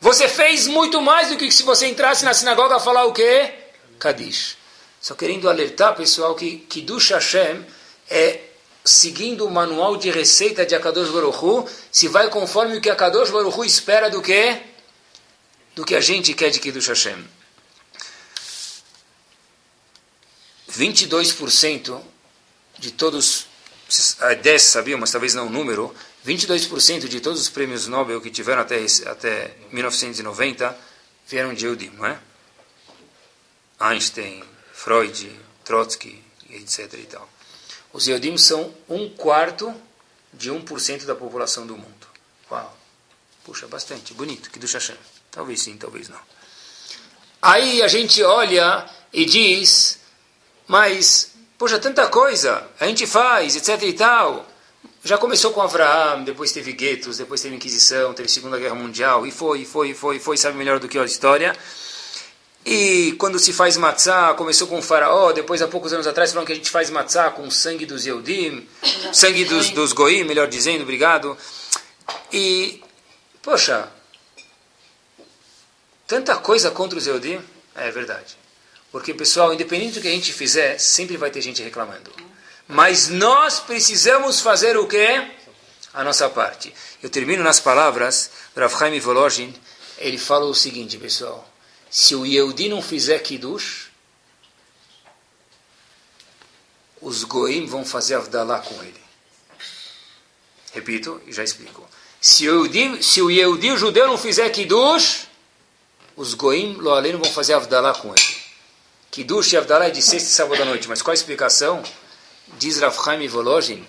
Você 0.00 0.28
fez 0.28 0.66
muito 0.66 1.00
mais 1.00 1.28
do 1.28 1.36
que 1.36 1.50
se 1.50 1.62
você 1.62 1.86
entrasse 1.86 2.24
na 2.24 2.34
sinagoga 2.34 2.76
a 2.76 2.80
falar 2.80 3.04
o 3.04 3.12
quê? 3.12 3.54
Kadish. 3.98 4.56
Só 5.00 5.14
querendo 5.14 5.48
alertar, 5.48 5.94
pessoal, 5.94 6.34
que 6.34 6.58
Kiddush 6.58 7.10
Hashem 7.10 7.64
é 8.08 8.40
seguindo 8.84 9.46
o 9.46 9.50
manual 9.50 9.96
de 9.96 10.10
receita 10.10 10.64
de 10.64 10.74
Akadosh 10.74 11.10
Baruch 11.10 11.44
Hu, 11.44 11.68
se 11.92 12.08
vai 12.08 12.28
conforme 12.28 12.76
o 12.76 12.80
que 12.80 12.90
Akadosh 12.90 13.30
Baruch 13.30 13.56
Hu 13.56 13.64
espera 13.64 14.10
do 14.10 14.22
quê? 14.22 14.60
Do 15.74 15.84
que 15.84 15.94
a 15.94 16.00
gente 16.00 16.34
quer 16.34 16.50
de 16.50 16.58
Kiddush 16.58 16.88
Hashem. 16.88 17.24
22% 20.70 22.00
de 22.80 22.90
todos, 22.90 23.46
10 24.42 24.62
sabiam, 24.62 24.98
mas 24.98 25.12
talvez 25.12 25.34
não 25.34 25.46
o 25.46 25.50
número, 25.50 25.94
22% 26.26 27.06
de 27.06 27.20
todos 27.20 27.40
os 27.40 27.48
prêmios 27.48 27.86
Nobel 27.86 28.20
que 28.20 28.30
tiveram 28.30 28.62
até, 28.62 28.84
até 29.06 29.54
1990 29.70 30.76
vieram 31.28 31.54
de 31.54 31.66
Eudim, 31.66 31.90
não 31.90 32.06
é? 32.06 32.18
Einstein, 33.78 34.42
Freud, 34.72 35.30
Trotsky, 35.64 36.22
etc. 36.50 36.92
E 36.94 37.06
tal. 37.06 37.28
Os 37.92 38.08
Eudim 38.08 38.36
são 38.36 38.74
um 38.88 39.08
quarto 39.10 39.74
de 40.32 40.50
1% 40.50 41.04
da 41.04 41.14
população 41.14 41.66
do 41.66 41.76
mundo. 41.76 42.06
Uau! 42.50 42.76
Puxa, 43.44 43.66
bastante, 43.66 44.14
bonito, 44.14 44.50
que 44.50 44.58
do 44.58 44.66
Hashem. 44.66 44.96
Talvez 45.30 45.62
sim, 45.62 45.76
talvez 45.76 46.08
não. 46.08 46.20
Aí 47.40 47.82
a 47.82 47.88
gente 47.88 48.22
olha 48.22 48.88
e 49.12 49.24
diz, 49.24 49.98
mas 50.66 51.29
Poxa, 51.60 51.78
tanta 51.78 52.08
coisa, 52.08 52.66
a 52.80 52.86
gente 52.86 53.06
faz, 53.06 53.54
etc 53.54 53.82
e 53.82 53.92
tal. 53.92 54.48
Já 55.04 55.18
começou 55.18 55.52
com 55.52 55.60
Abraão, 55.60 56.24
depois 56.24 56.52
teve 56.52 56.72
guetos, 56.72 57.18
depois 57.18 57.42
teve 57.42 57.54
Inquisição, 57.54 58.14
teve 58.14 58.30
Segunda 58.30 58.58
Guerra 58.58 58.74
Mundial, 58.74 59.26
e 59.26 59.30
foi, 59.30 59.66
foi, 59.66 59.92
foi, 59.92 60.18
foi, 60.18 60.38
sabe 60.38 60.56
melhor 60.56 60.78
do 60.78 60.88
que 60.88 60.98
a 60.98 61.04
história. 61.04 61.54
E 62.64 63.14
quando 63.18 63.38
se 63.38 63.52
faz 63.52 63.76
matzá, 63.76 64.32
começou 64.32 64.68
com 64.68 64.78
o 64.78 64.82
faraó, 64.82 65.32
depois 65.32 65.60
há 65.60 65.68
poucos 65.68 65.92
anos 65.92 66.06
atrás 66.06 66.30
falaram 66.30 66.46
que 66.46 66.52
a 66.52 66.56
gente 66.56 66.70
faz 66.70 66.88
matzá 66.88 67.28
com 67.28 67.50
sangue 67.50 67.84
dos 67.84 68.06
Yehudim, 68.06 68.66
sangue 69.12 69.44
dos, 69.44 69.68
dos 69.68 69.92
Goim, 69.92 70.24
melhor 70.24 70.48
dizendo, 70.48 70.80
obrigado. 70.84 71.36
E, 72.32 72.82
poxa, 73.42 73.86
tanta 76.06 76.36
coisa 76.36 76.70
contra 76.70 76.96
os 76.96 77.06
Yehudim, 77.06 77.38
é 77.74 77.90
verdade. 77.90 78.39
Porque, 78.90 79.14
pessoal, 79.14 79.54
independente 79.54 79.94
do 79.94 80.00
que 80.00 80.08
a 80.08 80.10
gente 80.10 80.32
fizer, 80.32 80.78
sempre 80.78 81.16
vai 81.16 81.30
ter 81.30 81.40
gente 81.40 81.62
reclamando. 81.62 82.12
Mas 82.66 83.08
nós 83.08 83.60
precisamos 83.60 84.40
fazer 84.40 84.76
o 84.76 84.86
quê? 84.86 85.28
A 85.92 86.04
nossa 86.04 86.28
parte. 86.28 86.72
Eu 87.02 87.10
termino 87.10 87.42
nas 87.42 87.60
palavras 87.60 88.30
do 88.54 88.60
Rav 88.60 88.76
Chaim 88.76 88.98
Volozhin. 89.00 89.54
Ele 89.98 90.18
fala 90.18 90.46
o 90.46 90.54
seguinte, 90.54 90.98
pessoal. 90.98 91.48
Se 91.90 92.14
o 92.14 92.24
Yehudi 92.24 92.68
não 92.68 92.80
fizer 92.80 93.18
Kiddush, 93.20 93.90
os 97.00 97.24
Goim 97.24 97.66
vão 97.66 97.84
fazer 97.84 98.14
Avdalá 98.14 98.60
com 98.60 98.80
ele. 98.82 99.00
Repito 100.72 101.20
e 101.26 101.32
já 101.32 101.42
explico. 101.42 101.88
Se 102.20 102.48
o 102.48 102.64
Yehudi, 102.66 103.02
se 103.02 103.22
o, 103.22 103.30
Yehudi, 103.30 103.72
o 103.72 103.76
judeu, 103.76 104.06
não 104.06 104.18
fizer 104.18 104.48
Kiddush, 104.50 105.26
os 106.16 106.34
Goim, 106.34 106.74
lo 106.74 106.90
além, 106.90 107.16
vão 107.16 107.32
fazer 107.32 107.54
Avdalá 107.54 107.94
com 107.94 108.14
ele. 108.14 108.39
Kiddush 109.10 109.54
e 109.54 109.56
Avdalah 109.56 109.88
é 109.88 109.90
de 109.90 110.00
sexta 110.00 110.28
e 110.28 110.32
sábado 110.32 110.62
à 110.62 110.64
noite. 110.64 110.88
Mas 110.88 111.02
qual 111.02 111.10
a 111.10 111.14
explicação? 111.14 111.82
Diz 112.58 112.78
Rav 112.78 112.96
Chaim 113.04 113.26
Volozhin. 113.26 113.84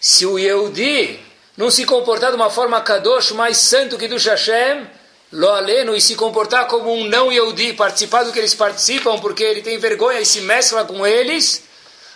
Se 0.00 0.26
o 0.26 0.36
Yehudi 0.36 1.20
não 1.56 1.70
se 1.70 1.84
comportar 1.84 2.30
de 2.30 2.36
uma 2.36 2.50
forma 2.50 2.80
Kadosh, 2.80 3.30
mais 3.30 3.56
santo 3.56 3.96
que 3.96 4.08
do 4.08 4.16
Hashem, 4.16 4.84
lo 5.32 5.48
aleno, 5.48 5.94
e 5.94 6.00
se 6.00 6.16
comportar 6.16 6.66
como 6.66 6.92
um 6.92 7.04
não 7.04 7.30
Yehudi, 7.30 7.74
participar 7.74 8.24
do 8.24 8.32
que 8.32 8.38
eles 8.40 8.54
participam, 8.54 9.16
porque 9.20 9.44
ele 9.44 9.62
tem 9.62 9.78
vergonha 9.78 10.20
e 10.20 10.26
se 10.26 10.40
mescla 10.40 10.84
com 10.84 11.06
eles, 11.06 11.62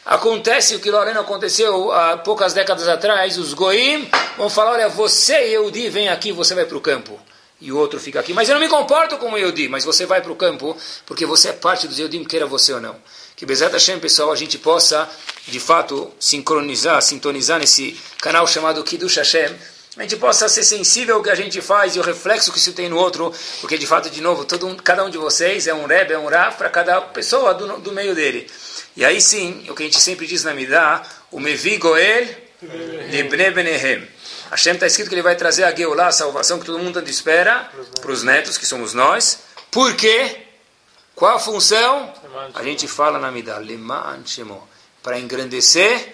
acontece 0.05 0.75
o 0.75 0.81
que 0.81 0.91
lo 0.91 0.99
aleno 0.99 1.21
aconteceu 1.21 1.93
há 1.93 2.17
poucas 2.17 2.55
décadas 2.55 2.89
atrás, 2.89 3.39
os 3.39 3.55
Goim 3.55 4.11
vão 4.37 4.51
falar, 4.51 4.73
olha, 4.73 4.89
você 4.89 5.53
Yehudi, 5.53 5.89
vem 5.89 6.09
aqui, 6.09 6.33
você 6.33 6.57
vai 6.57 6.65
para 6.65 6.77
o 6.77 6.81
campo 6.81 7.21
e 7.61 7.73
o 7.73 7.77
outro 7.77 7.99
fica 7.99 8.21
aqui. 8.21 8.33
Mas 8.33 8.49
eu 8.49 8.55
não 8.55 8.61
me 8.61 8.69
comporto 8.69 9.17
como 9.19 9.37
Yehudi, 9.37 9.69
mas 9.69 9.85
você 9.85 10.07
vai 10.07 10.21
para 10.21 10.33
o 10.33 10.37
campo 10.37 10.77
porque 11.07 11.27
você 11.27 11.49
é 11.49 11.53
parte 11.53 11.89
dos 11.89 11.99
Yehudim, 11.99 12.25
queira 12.25 12.47
você 12.47 12.73
ou 12.73 12.81
não. 12.81 12.97
Que 13.37 13.47
Bezat 13.47 13.73
Hashem, 13.73 13.99
pessoal, 14.01 14.33
a 14.33 14.37
gente 14.37 14.59
possa, 14.59 15.09
de 15.47 15.61
fato, 15.61 16.13
sincronizar, 16.19 17.01
sintonizar 17.03 17.59
nesse 17.59 17.99
canal 18.21 18.47
chamado 18.47 18.83
Kiddush 18.83 19.17
Hashem, 19.17 19.55
a 19.97 20.03
gente 20.03 20.17
possa 20.17 20.49
ser 20.49 20.63
sensível 20.63 21.17
ao 21.17 21.23
que 21.23 21.31
a 21.31 21.35
gente 21.35 21.61
faz 21.61 21.97
e 21.97 21.99
o 21.99 22.03
reflexo 22.03 22.53
que 22.53 22.59
isso 22.59 22.73
tem 22.73 22.89
no 22.89 22.97
outro, 22.97 23.33
porque 23.61 23.77
de 23.77 23.87
fato, 23.87 24.09
de 24.09 24.21
novo, 24.21 24.45
todo 24.45 24.67
um, 24.67 24.77
cada 24.77 25.05
um 25.05 25.11
de 25.11 25.19
vocês 25.19 25.67
é 25.67 25.75
um 25.75 25.87
Rebbe, 25.87 26.13
é 26.13 26.19
um 26.19 26.29
Rav 26.29 26.57
para 26.57 26.69
cada 26.69 27.01
pessoa 27.01 27.53
do, 27.53 27.79
do 27.79 27.93
meio 27.93 28.15
dele. 28.15 28.49
E 28.97 29.05
aí 29.05 29.21
sim, 29.21 29.67
o 29.69 29.75
que 29.75 29.83
a 29.83 29.87
gente 29.87 30.01
sempre 30.01 30.27
diz 30.27 30.45
na 30.45 30.55
Midah, 30.55 31.03
o 31.33 31.41
Mevi 31.41 31.79
Goel 31.79 32.29
Libne 33.11 33.51
Benehem. 33.51 34.18
Hashem 34.51 34.75
está 34.75 34.87
escrito 34.87 35.09
que 35.09 35.15
ele 35.15 35.23
vai 35.23 35.37
trazer 35.37 35.65
a 35.65 35.75
Geulah, 35.75 36.09
a 36.09 36.13
salvação 36.13 36.59
que 36.59 36.67
todo 36.67 36.79
mundo 36.79 36.95
tanto 36.95 37.11
espera, 37.11 37.71
para 38.01 38.11
os 38.11 38.23
netos, 38.23 38.57
que 38.57 38.67
somos 38.67 38.95
nós. 38.95 39.41
Por 39.71 39.95
quê? 39.95 40.45
Qual 41.15 41.37
a 41.37 41.39
função? 41.39 42.13
A 42.55 42.63
gente 42.63 42.87
fala 42.87 43.19
na 43.19 43.31
Midah, 43.31 43.59
Leman 43.59 44.25
Shemo, 44.25 44.69
para 45.03 45.19
engrandecer 45.19 46.13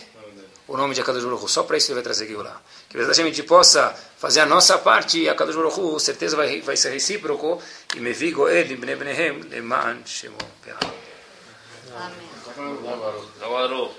o 0.67 0.77
nome 0.77 0.95
de 0.95 1.01
Akadosh 1.01 1.25
Baruch. 1.25 1.51
Só 1.51 1.63
para 1.63 1.77
isso 1.77 1.89
ele 1.89 1.95
vai 1.97 2.03
trazer 2.03 2.27
Geulah. 2.27 2.61
Que 2.89 2.99
a 2.99 3.13
gente 3.13 3.43
possa 3.43 3.95
fazer 4.19 4.41
a 4.41 4.47
nossa 4.47 4.79
parte 4.79 5.21
e 5.21 5.29
Akadosh 5.29 5.57
Baruch 5.57 6.01
certeza 6.01 6.37
vai, 6.37 6.61
vai 6.61 6.77
ser 6.77 6.91
recíproco. 6.91 7.61
E 7.95 8.01
Mevi 8.01 8.31
Goel 8.33 8.67
Libne 8.67 8.97
Benehem 8.97 9.43
Leman 9.43 10.03
Shemo. 10.07 10.39
Amém. 11.97 12.34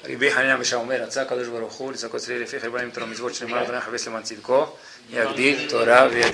ריבי 0.05 0.31
חנינא 0.31 0.55
ושאומר, 0.59 1.03
רצה 1.03 1.21
הקדוש 1.21 1.47
ברוך 1.47 1.73
הוא 1.73 1.93
לזכות 1.93 2.21
צלילי 2.21 2.43
לפי 2.43 2.59
חרבנים 2.59 2.89
תורה 2.89 3.07
מצוות 3.07 3.33
שנאמר 3.33 3.63
בני 3.63 3.81
חפש 3.81 4.07
למען 4.07 4.23
צדקו, 4.23 4.65
יגדיל 5.09 5.69
תורה 5.69 6.07
וידין. 6.11 6.33